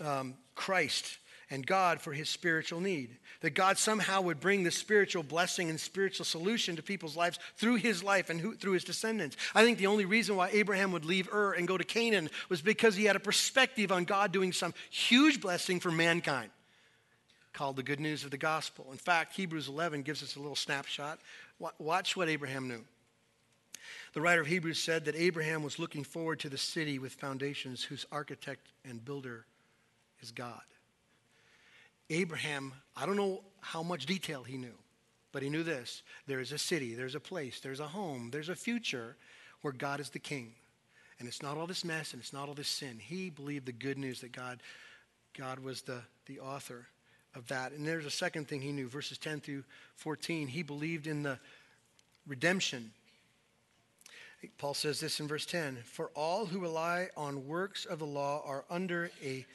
um, 0.00 0.34
Christ 0.54 1.18
and 1.50 1.66
God 1.66 2.00
for 2.00 2.12
his 2.12 2.28
spiritual 2.28 2.80
need. 2.80 3.10
That 3.40 3.54
God 3.54 3.78
somehow 3.78 4.20
would 4.22 4.40
bring 4.40 4.64
the 4.64 4.70
spiritual 4.70 5.22
blessing 5.22 5.70
and 5.70 5.78
spiritual 5.78 6.24
solution 6.24 6.76
to 6.76 6.82
people's 6.82 7.16
lives 7.16 7.38
through 7.56 7.76
his 7.76 8.02
life 8.02 8.30
and 8.30 8.40
who, 8.40 8.54
through 8.54 8.72
his 8.72 8.84
descendants. 8.84 9.36
I 9.54 9.62
think 9.62 9.78
the 9.78 9.86
only 9.86 10.04
reason 10.04 10.36
why 10.36 10.50
Abraham 10.52 10.92
would 10.92 11.04
leave 11.04 11.32
Ur 11.32 11.52
and 11.52 11.68
go 11.68 11.78
to 11.78 11.84
Canaan 11.84 12.30
was 12.48 12.62
because 12.62 12.96
he 12.96 13.04
had 13.04 13.16
a 13.16 13.20
perspective 13.20 13.92
on 13.92 14.04
God 14.04 14.32
doing 14.32 14.52
some 14.52 14.74
huge 14.90 15.40
blessing 15.40 15.80
for 15.80 15.90
mankind 15.90 16.50
called 17.52 17.76
the 17.76 17.82
good 17.82 18.00
news 18.00 18.22
of 18.24 18.30
the 18.30 18.36
gospel. 18.36 18.88
In 18.92 18.98
fact, 18.98 19.34
Hebrews 19.34 19.68
11 19.68 20.02
gives 20.02 20.22
us 20.22 20.36
a 20.36 20.40
little 20.40 20.56
snapshot. 20.56 21.18
Watch 21.78 22.16
what 22.16 22.28
Abraham 22.28 22.68
knew. 22.68 22.84
The 24.12 24.20
writer 24.20 24.42
of 24.42 24.46
Hebrews 24.46 24.78
said 24.78 25.04
that 25.06 25.14
Abraham 25.16 25.62
was 25.62 25.78
looking 25.78 26.04
forward 26.04 26.40
to 26.40 26.48
the 26.48 26.58
city 26.58 26.98
with 26.98 27.14
foundations 27.14 27.82
whose 27.82 28.04
architect 28.10 28.66
and 28.84 29.02
builder 29.02 29.46
is 30.20 30.32
God. 30.32 30.60
Abraham, 32.10 32.72
I 32.96 33.06
don't 33.06 33.16
know 33.16 33.42
how 33.60 33.82
much 33.82 34.06
detail 34.06 34.42
he 34.42 34.56
knew, 34.56 34.74
but 35.32 35.42
he 35.42 35.50
knew 35.50 35.62
this 35.62 36.02
there 36.26 36.40
is 36.40 36.52
a 36.52 36.58
city, 36.58 36.94
there's 36.94 37.14
a 37.14 37.20
place, 37.20 37.60
there's 37.60 37.80
a 37.80 37.88
home, 37.88 38.30
there's 38.30 38.48
a 38.48 38.56
future 38.56 39.16
where 39.62 39.72
God 39.72 40.00
is 40.00 40.10
the 40.10 40.18
king. 40.18 40.52
And 41.18 41.26
it's 41.26 41.42
not 41.42 41.56
all 41.56 41.66
this 41.66 41.84
mess 41.84 42.12
and 42.12 42.20
it's 42.20 42.32
not 42.32 42.48
all 42.48 42.54
this 42.54 42.68
sin. 42.68 42.98
He 42.98 43.30
believed 43.30 43.66
the 43.66 43.72
good 43.72 43.98
news 43.98 44.20
that 44.20 44.32
God, 44.32 44.60
God 45.36 45.58
was 45.60 45.82
the, 45.82 46.02
the 46.26 46.40
author 46.40 46.86
of 47.34 47.46
that. 47.48 47.72
And 47.72 47.86
there's 47.86 48.06
a 48.06 48.10
second 48.10 48.48
thing 48.48 48.60
he 48.60 48.72
knew, 48.72 48.88
verses 48.88 49.18
10 49.18 49.40
through 49.40 49.64
14. 49.96 50.48
He 50.48 50.62
believed 50.62 51.06
in 51.06 51.22
the 51.22 51.38
redemption. 52.26 52.92
Paul 54.58 54.74
says 54.74 55.00
this 55.00 55.20
in 55.20 55.28
verse 55.28 55.46
10 55.46 55.78
For 55.84 56.10
all 56.14 56.46
who 56.46 56.60
rely 56.60 57.08
on 57.16 57.46
works 57.46 57.84
of 57.86 57.98
the 57.98 58.06
law 58.06 58.42
are 58.44 58.64
under 58.68 59.10
a 59.22 59.46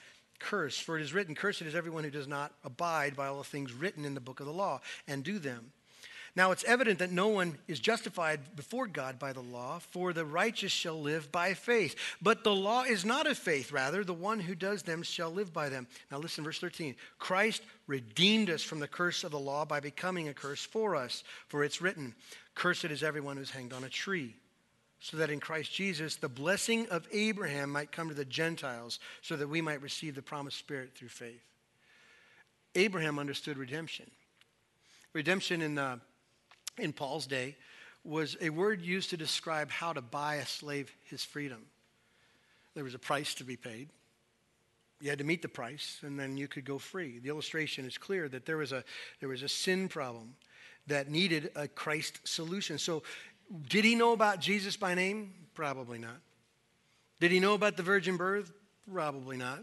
curse. 0.42 0.78
For 0.78 0.98
it 0.98 1.02
is 1.02 1.14
written, 1.14 1.36
Cursed 1.36 1.62
is 1.62 1.76
everyone 1.76 2.04
who 2.04 2.12
does 2.12 2.28
not 2.28 2.54
abide 2.64 3.16
by 3.16 3.28
all 3.28 3.38
the 3.38 3.44
things 3.44 3.74
written 3.74 4.06
in 4.06 4.14
the 4.14 4.20
book 4.20 4.40
of 4.40 4.46
the 4.46 4.54
law 4.54 4.82
and 5.08 5.24
do 5.24 5.40
them. 5.40 5.72
Now 6.36 6.52
it's 6.52 6.64
evident 6.64 7.00
that 7.00 7.12
no 7.12 7.28
one 7.28 7.58
is 7.68 7.80
justified 7.80 8.56
before 8.56 8.88
God 8.88 9.20
by 9.20 9.34
the 9.34 9.42
law, 9.42 9.80
for 9.80 10.14
the 10.14 10.24
righteous 10.24 10.72
shall 10.72 11.00
live 11.00 11.30
by 11.30 11.54
faith. 11.54 11.96
But 12.22 12.44
the 12.44 12.56
law 12.56 12.84
is 12.84 13.04
not 13.04 13.28
of 13.28 13.38
faith, 13.38 13.72
rather, 13.72 14.04
the 14.04 14.14
one 14.14 14.40
who 14.40 14.56
does 14.56 14.84
them 14.84 15.04
shall 15.04 15.30
live 15.30 15.52
by 15.52 15.68
them. 15.68 15.88
Now 16.10 16.20
listen, 16.20 16.46
verse 16.46 16.60
13. 16.60 16.96
Christ 17.20 17.64
redeemed 17.86 18.50
us 18.50 18.64
from 18.64 18.80
the 18.80 18.88
curse 18.88 19.26
of 19.26 19.32
the 19.32 19.40
law 19.40 19.66
by 19.66 19.82
becoming 19.82 20.30
a 20.30 20.34
curse 20.34 20.64
for 20.64 20.96
us. 20.96 21.26
For 21.48 21.66
it's 21.66 21.82
written, 21.82 22.16
Cursed 22.56 22.86
is 22.86 23.04
everyone 23.04 23.36
who's 23.36 23.52
hanged 23.52 23.74
on 23.74 23.84
a 23.84 23.90
tree 23.90 24.36
so 25.02 25.18
that 25.18 25.30
in 25.30 25.40
Christ 25.40 25.74
Jesus 25.74 26.16
the 26.16 26.30
blessing 26.30 26.88
of 26.90 27.08
Abraham 27.12 27.72
might 27.72 27.92
come 27.92 28.08
to 28.08 28.16
the 28.16 28.24
Gentiles, 28.24 29.00
so 29.22 29.36
that 29.36 29.50
we 29.50 29.60
might 29.60 29.82
receive 29.82 30.16
the 30.16 30.22
promised 30.22 30.58
Spirit 30.58 30.92
through 30.96 31.10
faith. 31.10 31.44
Abraham 32.76 33.20
understood 33.20 33.58
redemption. 33.58 34.10
Redemption 35.12 35.62
in, 35.62 35.76
the, 35.76 36.00
in 36.78 36.94
Paul's 36.94 37.28
day 37.28 37.58
was 38.04 38.38
a 38.40 38.50
word 38.50 38.82
used 38.82 39.10
to 39.10 39.18
describe 39.18 39.70
how 39.70 39.92
to 39.92 40.02
buy 40.02 40.36
a 40.36 40.46
slave 40.46 40.92
his 41.04 41.24
freedom. 41.24 41.66
There 42.74 42.84
was 42.84 42.96
a 42.96 43.00
price 43.00 43.34
to 43.36 43.44
be 43.44 43.58
paid. 43.58 43.90
You 45.02 45.10
had 45.10 45.20
to 45.20 45.26
meet 45.26 45.42
the 45.42 45.50
price, 45.50 46.00
and 46.04 46.18
then 46.18 46.38
you 46.38 46.48
could 46.48 46.64
go 46.64 46.78
free. 46.78 47.20
The 47.20 47.30
illustration 47.30 47.86
is 47.86 47.98
clear 47.98 48.30
that 48.30 48.46
there 48.46 48.58
was 48.58 48.72
a, 48.72 48.84
there 49.20 49.30
was 49.30 49.42
a 49.42 49.50
sin 49.50 49.90
problem 49.90 50.36
that 50.88 51.10
needed 51.10 51.52
a 51.56 51.68
Christ 51.68 52.20
solution. 52.24 52.78
So 52.78 53.04
did 53.68 53.86
he 53.86 53.96
know 53.96 54.14
about 54.14 54.40
Jesus 54.40 54.78
by 54.78 54.96
name? 54.96 55.34
Probably 55.54 56.00
not. 56.00 56.20
Did 57.20 57.32
he 57.32 57.40
know 57.40 57.54
about 57.54 57.78
the 57.78 57.84
virgin 57.84 58.18
birth? 58.18 58.52
Probably 58.92 59.38
not. 59.38 59.62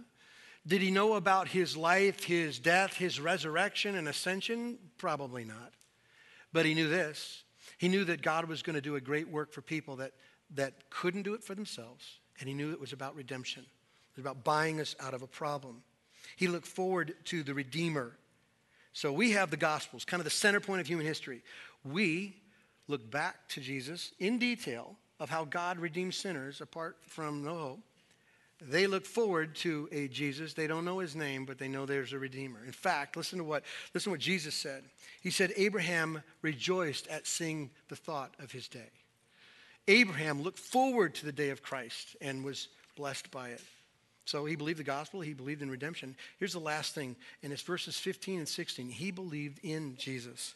Did 0.67 0.83
he 0.83 0.91
know 0.91 1.15
about 1.15 1.49
his 1.49 1.77
life, 1.77 2.25
his 2.25 2.59
death, 2.59 2.95
his 2.95 3.19
resurrection 3.19 3.97
and 3.97 4.07
ascension? 4.09 4.79
Probably 4.99 5.45
not. 5.45 5.73
But 6.53 6.67
he 6.67 6.75
knew 6.75 6.89
this. 6.89 7.43
He 7.79 7.89
knew 7.89 8.05
that 8.05 8.23
God 8.23 8.47
was 8.47 8.63
going 8.63 8.75
to 8.75 8.83
do 8.83 8.97
a 8.97 9.01
great 9.01 9.29
work 9.29 9.53
for 9.53 9.63
people 9.63 9.97
that, 9.97 10.13
that 10.55 10.91
couldn't 10.91 11.23
do 11.23 11.35
it 11.35 11.43
for 11.43 11.55
themselves. 11.55 12.19
And 12.41 12.49
he 12.49 12.55
knew 12.55 12.73
it 12.73 12.81
was 12.81 12.93
about 12.93 13.17
redemption. 13.17 13.63
It 13.63 14.17
was 14.17 14.25
about 14.25 14.45
buying 14.45 14.81
us 14.81 14.95
out 15.01 15.15
of 15.15 15.23
a 15.23 15.27
problem. 15.27 15.83
He 16.37 16.49
looked 16.49 16.67
forward 16.67 17.15
to 17.27 17.43
the 17.43 17.55
Redeemer. 17.55 18.13
So 18.93 19.13
we 19.13 19.33
have 19.33 19.51
the 19.51 19.57
Gospels, 19.57 20.05
kind 20.05 20.21
of 20.21 20.25
the 20.25 20.31
center 20.31 20.61
point 20.61 20.81
of 20.81 20.87
human 20.87 21.07
history. 21.07 21.43
We 21.85 22.37
look 22.89 23.11
back 23.11 23.49
to 23.51 23.61
Jesus 23.61 24.13
in 24.19 24.39
detail 24.39 24.97
of 25.21 25.31
how 25.31 25.45
God 25.45 25.79
redeems 25.79 26.17
sinners 26.17 26.61
apart 26.61 26.97
from 27.07 27.45
no 27.45 27.55
hope. 27.55 27.81
They 28.61 28.89
look 28.89 29.07
forward 29.07 29.55
to 29.57 29.89
a 29.93 30.09
Jesus. 30.09 30.53
They 30.53 30.67
don't 30.67 30.85
know 30.85 30.99
his 30.99 31.15
name, 31.15 31.45
but 31.45 31.59
they 31.59 31.69
know 31.69 31.87
there's 31.87 32.13
a 32.13 32.19
redeemer. 32.19 32.59
In 32.67 32.73
fact, 32.73 33.17
listen 33.17 33.39
to 33.39 33.45
what 33.45 33.63
listen 33.95 34.11
to 34.11 34.15
what 34.15 34.21
Jesus 34.21 34.55
said. 34.55 34.83
He 35.21 35.31
said 35.31 35.53
Abraham 35.57 36.23
rejoiced 36.43 37.07
at 37.07 37.27
seeing 37.27 37.71
the 37.89 37.95
thought 37.95 38.35
of 38.41 38.51
his 38.51 38.67
day. 38.67 38.91
Abraham 39.87 40.43
looked 40.43 40.59
forward 40.59 41.15
to 41.17 41.27
the 41.27 41.33
day 41.33 41.51
of 41.51 41.63
Christ 41.63 42.17
and 42.21 42.45
was 42.45 42.69
blessed 42.97 43.31
by 43.31 43.51
it. 43.51 43.63
So 44.25 44.45
he 44.45 44.57
believed 44.57 44.79
the 44.79 44.85
gospel, 44.85 45.21
he 45.21 45.33
believed 45.33 45.63
in 45.63 45.71
redemption. 45.71 46.15
Here's 46.39 46.53
the 46.53 46.59
last 46.59 46.95
thing, 46.95 47.17
and 47.43 47.51
it's 47.53 47.63
verses 47.63 47.97
15 47.97 48.41
and 48.41 48.49
16. 48.49 48.91
He 48.91 49.11
believed 49.11 49.61
in 49.63 49.97
Jesus. 49.97 50.55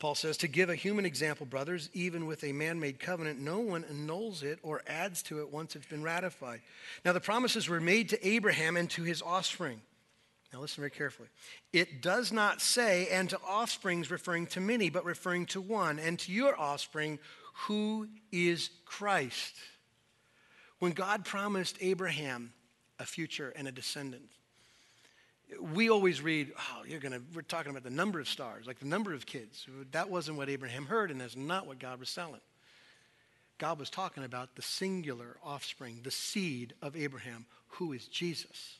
Paul 0.00 0.14
says, 0.14 0.38
to 0.38 0.48
give 0.48 0.70
a 0.70 0.74
human 0.74 1.04
example, 1.04 1.44
brothers, 1.44 1.90
even 1.92 2.26
with 2.26 2.42
a 2.42 2.52
man 2.52 2.80
made 2.80 2.98
covenant, 2.98 3.38
no 3.38 3.60
one 3.60 3.84
annuls 3.84 4.42
it 4.42 4.58
or 4.62 4.82
adds 4.86 5.22
to 5.24 5.40
it 5.40 5.52
once 5.52 5.76
it's 5.76 5.86
been 5.86 6.02
ratified. 6.02 6.62
Now, 7.04 7.12
the 7.12 7.20
promises 7.20 7.68
were 7.68 7.80
made 7.80 8.08
to 8.08 8.26
Abraham 8.26 8.78
and 8.78 8.88
to 8.90 9.02
his 9.02 9.20
offspring. 9.20 9.82
Now, 10.54 10.60
listen 10.60 10.80
very 10.80 10.90
carefully. 10.90 11.28
It 11.74 12.00
does 12.00 12.32
not 12.32 12.62
say, 12.62 13.08
and 13.08 13.28
to 13.28 13.38
offsprings 13.40 14.10
referring 14.10 14.46
to 14.48 14.60
many, 14.60 14.88
but 14.88 15.04
referring 15.04 15.44
to 15.46 15.60
one, 15.60 15.98
and 15.98 16.18
to 16.20 16.32
your 16.32 16.58
offspring, 16.58 17.18
who 17.66 18.08
is 18.32 18.70
Christ. 18.86 19.54
When 20.78 20.92
God 20.92 21.26
promised 21.26 21.76
Abraham 21.82 22.54
a 22.98 23.04
future 23.04 23.52
and 23.54 23.68
a 23.68 23.72
descendant, 23.72 24.30
we 25.58 25.90
always 25.90 26.20
read, 26.22 26.52
oh, 26.58 26.84
you're 26.86 27.00
going 27.00 27.12
to, 27.12 27.22
we're 27.34 27.42
talking 27.42 27.70
about 27.70 27.82
the 27.82 27.90
number 27.90 28.20
of 28.20 28.28
stars, 28.28 28.66
like 28.66 28.78
the 28.78 28.86
number 28.86 29.12
of 29.12 29.26
kids. 29.26 29.66
That 29.92 30.10
wasn't 30.10 30.36
what 30.36 30.48
Abraham 30.48 30.86
heard, 30.86 31.10
and 31.10 31.20
that's 31.20 31.36
not 31.36 31.66
what 31.66 31.78
God 31.78 31.98
was 31.98 32.08
selling. 32.08 32.40
God 33.58 33.78
was 33.78 33.90
talking 33.90 34.24
about 34.24 34.54
the 34.56 34.62
singular 34.62 35.36
offspring, 35.44 36.00
the 36.02 36.10
seed 36.10 36.74
of 36.80 36.96
Abraham, 36.96 37.46
who 37.68 37.92
is 37.92 38.06
Jesus. 38.06 38.78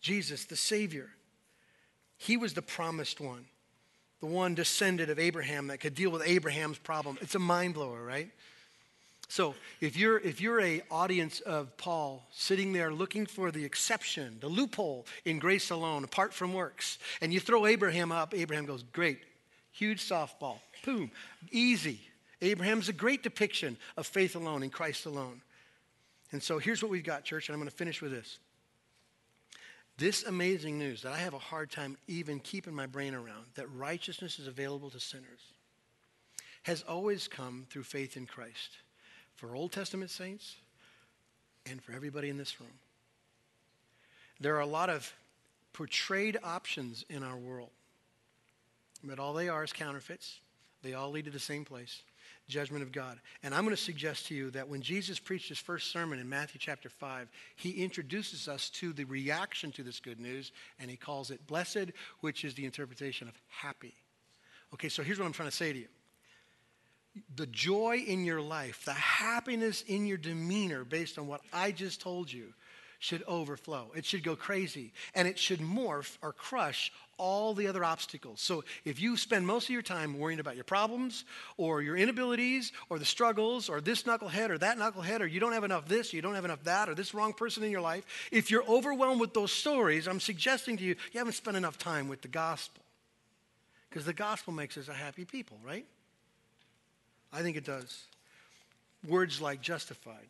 Jesus, 0.00 0.44
the 0.44 0.56
Savior. 0.56 1.10
He 2.16 2.36
was 2.36 2.54
the 2.54 2.62
promised 2.62 3.20
one, 3.20 3.44
the 4.20 4.26
one 4.26 4.54
descended 4.54 5.10
of 5.10 5.18
Abraham 5.18 5.66
that 5.66 5.80
could 5.80 5.94
deal 5.94 6.10
with 6.10 6.22
Abraham's 6.24 6.78
problem. 6.78 7.18
It's 7.20 7.34
a 7.34 7.38
mind 7.38 7.74
blower, 7.74 8.02
right? 8.02 8.30
So 9.28 9.54
if 9.80 9.96
you're 9.96 10.18
if 10.18 10.40
you're 10.40 10.60
a 10.60 10.82
audience 10.90 11.40
of 11.40 11.76
Paul 11.76 12.26
sitting 12.32 12.72
there 12.72 12.92
looking 12.92 13.26
for 13.26 13.50
the 13.50 13.64
exception, 13.64 14.38
the 14.40 14.48
loophole 14.48 15.06
in 15.24 15.38
grace 15.38 15.70
alone, 15.70 16.04
apart 16.04 16.32
from 16.32 16.54
works, 16.54 16.98
and 17.20 17.32
you 17.32 17.40
throw 17.40 17.66
Abraham 17.66 18.12
up, 18.12 18.34
Abraham 18.34 18.66
goes, 18.66 18.84
Great, 18.92 19.18
huge 19.72 20.06
softball. 20.06 20.58
Boom. 20.84 21.10
Easy. 21.50 22.00
Abraham's 22.40 22.88
a 22.88 22.92
great 22.92 23.22
depiction 23.22 23.76
of 23.96 24.06
faith 24.06 24.36
alone 24.36 24.62
in 24.62 24.70
Christ 24.70 25.06
alone. 25.06 25.40
And 26.32 26.42
so 26.42 26.58
here's 26.58 26.82
what 26.82 26.92
we've 26.92 27.04
got, 27.04 27.24
church, 27.24 27.48
and 27.48 27.54
I'm 27.54 27.60
going 27.60 27.70
to 27.70 27.76
finish 27.76 28.02
with 28.02 28.12
this. 28.12 28.38
This 29.96 30.24
amazing 30.24 30.78
news 30.78 31.02
that 31.02 31.12
I 31.12 31.18
have 31.18 31.32
a 31.32 31.38
hard 31.38 31.70
time 31.70 31.96
even 32.06 32.38
keeping 32.40 32.74
my 32.74 32.86
brain 32.86 33.14
around 33.14 33.46
that 33.54 33.66
righteousness 33.72 34.38
is 34.38 34.46
available 34.46 34.90
to 34.90 35.00
sinners 35.00 35.40
has 36.64 36.82
always 36.82 37.28
come 37.28 37.64
through 37.70 37.84
faith 37.84 38.16
in 38.16 38.26
Christ 38.26 38.78
for 39.36 39.54
Old 39.54 39.72
Testament 39.72 40.10
saints 40.10 40.56
and 41.70 41.82
for 41.82 41.92
everybody 41.92 42.28
in 42.28 42.38
this 42.38 42.60
room. 42.60 42.70
There 44.40 44.56
are 44.56 44.60
a 44.60 44.66
lot 44.66 44.90
of 44.90 45.12
portrayed 45.72 46.38
options 46.42 47.04
in 47.08 47.22
our 47.22 47.36
world, 47.36 47.70
but 49.04 49.18
all 49.18 49.32
they 49.32 49.48
are 49.48 49.64
is 49.64 49.72
counterfeits. 49.72 50.40
They 50.82 50.94
all 50.94 51.10
lead 51.10 51.24
to 51.24 51.30
the 51.30 51.38
same 51.38 51.64
place 51.64 52.02
judgment 52.48 52.82
of 52.82 52.92
God. 52.92 53.18
And 53.42 53.54
I'm 53.54 53.64
going 53.64 53.74
to 53.74 53.82
suggest 53.82 54.26
to 54.26 54.34
you 54.34 54.50
that 54.52 54.68
when 54.68 54.80
Jesus 54.80 55.18
preached 55.18 55.48
his 55.48 55.58
first 55.58 55.90
sermon 55.90 56.18
in 56.18 56.28
Matthew 56.28 56.60
chapter 56.60 56.88
5, 56.88 57.28
he 57.56 57.82
introduces 57.82 58.46
us 58.48 58.70
to 58.70 58.92
the 58.92 59.04
reaction 59.04 59.72
to 59.72 59.82
this 59.82 60.00
good 60.00 60.20
news, 60.20 60.52
and 60.78 60.90
he 60.90 60.96
calls 60.96 61.30
it 61.30 61.44
blessed, 61.46 61.90
which 62.20 62.44
is 62.44 62.54
the 62.54 62.64
interpretation 62.64 63.26
of 63.28 63.34
happy. 63.48 63.94
Okay, 64.74 64.88
so 64.88 65.02
here's 65.02 65.18
what 65.18 65.26
I'm 65.26 65.32
trying 65.32 65.50
to 65.50 65.56
say 65.56 65.72
to 65.72 65.78
you 65.78 65.88
the 67.34 67.46
joy 67.46 68.04
in 68.06 68.24
your 68.24 68.40
life, 68.40 68.84
the 68.84 68.92
happiness 68.92 69.82
in 69.86 70.06
your 70.06 70.18
demeanor 70.18 70.84
based 70.84 71.18
on 71.18 71.26
what 71.26 71.40
I 71.52 71.72
just 71.72 72.00
told 72.00 72.32
you 72.32 72.52
should 72.98 73.22
overflow. 73.28 73.92
It 73.94 74.04
should 74.04 74.22
go 74.22 74.36
crazy 74.36 74.92
and 75.14 75.28
it 75.28 75.38
should 75.38 75.60
morph 75.60 76.16
or 76.22 76.32
crush 76.32 76.92
all 77.18 77.54
the 77.54 77.66
other 77.66 77.84
obstacles. 77.84 78.40
So 78.40 78.64
if 78.84 79.00
you 79.00 79.16
spend 79.16 79.46
most 79.46 79.64
of 79.64 79.70
your 79.70 79.82
time 79.82 80.18
worrying 80.18 80.40
about 80.40 80.54
your 80.54 80.64
problems 80.64 81.24
or 81.56 81.82
your 81.82 81.96
inabilities 81.96 82.72
or 82.90 82.98
the 82.98 83.04
struggles 83.04 83.68
or 83.68 83.80
this 83.80 84.02
knucklehead 84.02 84.50
or 84.50 84.58
that 84.58 84.78
knucklehead 84.78 85.20
or 85.20 85.26
you 85.26 85.40
don't 85.40 85.52
have 85.52 85.64
enough 85.64 85.88
this, 85.88 86.12
you 86.12 86.22
don't 86.22 86.34
have 86.34 86.44
enough 86.44 86.64
that 86.64 86.88
or 86.88 86.94
this 86.94 87.14
wrong 87.14 87.32
person 87.32 87.62
in 87.62 87.70
your 87.70 87.80
life, 87.80 88.04
if 88.30 88.50
you're 88.50 88.66
overwhelmed 88.66 89.20
with 89.20 89.34
those 89.34 89.52
stories, 89.52 90.06
I'm 90.06 90.20
suggesting 90.20 90.76
to 90.78 90.84
you, 90.84 90.96
you 91.12 91.18
haven't 91.18 91.34
spent 91.34 91.56
enough 91.56 91.78
time 91.78 92.08
with 92.08 92.22
the 92.22 92.28
gospel. 92.28 92.82
Because 93.88 94.04
the 94.04 94.12
gospel 94.12 94.52
makes 94.52 94.76
us 94.76 94.88
a 94.88 94.94
happy 94.94 95.24
people, 95.24 95.58
right? 95.64 95.86
I 97.32 97.42
think 97.42 97.56
it 97.56 97.64
does. 97.64 98.04
Words 99.06 99.40
like 99.40 99.60
justified. 99.60 100.28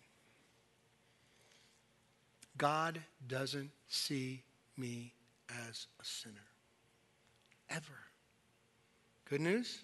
God 2.59 3.01
doesn't 3.27 3.71
see 3.89 4.43
me 4.77 5.13
as 5.69 5.87
a 6.01 6.05
sinner. 6.05 6.35
Ever. 7.71 7.99
Good 9.29 9.41
news? 9.41 9.81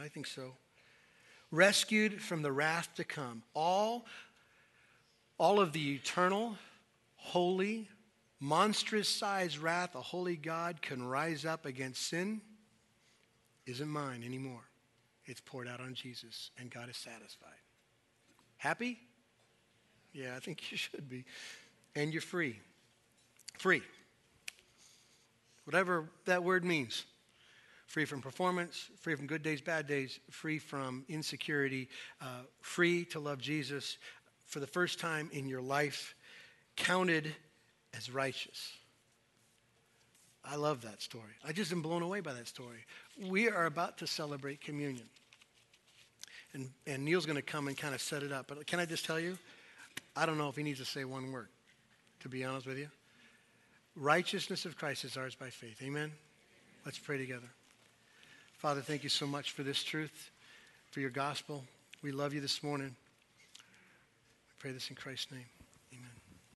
I 0.00 0.08
think 0.08 0.26
so. 0.26 0.54
Rescued 1.50 2.20
from 2.20 2.42
the 2.42 2.52
wrath 2.52 2.88
to 2.96 3.04
come. 3.04 3.42
All, 3.54 4.04
all 5.38 5.60
of 5.60 5.72
the 5.72 5.94
eternal, 5.94 6.56
holy, 7.16 7.88
monstrous 8.40 9.08
sized 9.08 9.58
wrath 9.58 9.94
a 9.94 10.00
holy 10.00 10.36
God 10.36 10.82
can 10.82 11.06
rise 11.06 11.44
up 11.44 11.64
against 11.66 12.06
sin 12.06 12.40
isn't 13.66 13.88
mine 13.88 14.22
anymore. 14.24 14.62
It's 15.26 15.40
poured 15.40 15.68
out 15.68 15.80
on 15.80 15.94
Jesus, 15.94 16.50
and 16.58 16.70
God 16.70 16.88
is 16.88 16.96
satisfied. 16.96 17.58
Happy? 18.56 18.98
Yeah, 20.12 20.34
I 20.36 20.40
think 20.40 20.60
you 20.70 20.76
should 20.76 21.08
be. 21.08 21.24
And 21.94 22.12
you're 22.12 22.22
free. 22.22 22.60
Free. 23.58 23.82
Whatever 25.64 26.08
that 26.26 26.44
word 26.44 26.64
means. 26.64 27.04
Free 27.86 28.04
from 28.04 28.20
performance, 28.20 28.88
free 29.00 29.14
from 29.14 29.28
good 29.28 29.42
days, 29.42 29.60
bad 29.60 29.86
days, 29.86 30.18
free 30.30 30.58
from 30.58 31.04
insecurity, 31.08 31.88
uh, 32.20 32.42
free 32.60 33.04
to 33.06 33.20
love 33.20 33.38
Jesus 33.38 33.98
for 34.44 34.58
the 34.58 34.66
first 34.66 34.98
time 34.98 35.30
in 35.32 35.48
your 35.48 35.60
life, 35.60 36.16
counted 36.74 37.32
as 37.96 38.10
righteous. 38.10 38.72
I 40.44 40.56
love 40.56 40.82
that 40.82 41.00
story. 41.02 41.32
I 41.44 41.52
just 41.52 41.72
am 41.72 41.82
blown 41.82 42.02
away 42.02 42.20
by 42.20 42.32
that 42.32 42.48
story. 42.48 42.84
We 43.24 43.48
are 43.48 43.66
about 43.66 43.98
to 43.98 44.06
celebrate 44.06 44.60
communion. 44.60 45.08
And, 46.52 46.70
and 46.86 47.04
Neil's 47.04 47.26
going 47.26 47.36
to 47.36 47.42
come 47.42 47.68
and 47.68 47.76
kind 47.76 47.94
of 47.94 48.00
set 48.00 48.22
it 48.22 48.32
up. 48.32 48.46
But 48.48 48.66
can 48.66 48.78
I 48.80 48.86
just 48.86 49.04
tell 49.04 49.20
you? 49.20 49.38
I 50.14 50.26
don't 50.26 50.38
know 50.38 50.48
if 50.48 50.56
he 50.56 50.62
needs 50.62 50.78
to 50.78 50.84
say 50.84 51.04
one 51.04 51.30
word, 51.32 51.48
to 52.20 52.28
be 52.28 52.44
honest 52.44 52.66
with 52.66 52.78
you. 52.78 52.88
Righteousness 53.94 54.64
of 54.64 54.76
Christ 54.76 55.04
is 55.04 55.16
ours 55.16 55.34
by 55.34 55.50
faith. 55.50 55.82
Amen? 55.82 56.12
Let's 56.84 56.98
pray 56.98 57.18
together. 57.18 57.48
Father, 58.58 58.80
thank 58.80 59.02
you 59.02 59.08
so 59.08 59.26
much 59.26 59.52
for 59.52 59.62
this 59.62 59.82
truth, 59.82 60.30
for 60.90 61.00
your 61.00 61.10
gospel. 61.10 61.64
We 62.02 62.12
love 62.12 62.32
you 62.32 62.40
this 62.40 62.62
morning. 62.62 62.94
We 63.58 64.54
pray 64.58 64.72
this 64.72 64.88
in 64.90 64.96
Christ's 64.96 65.32
name. 65.32 65.55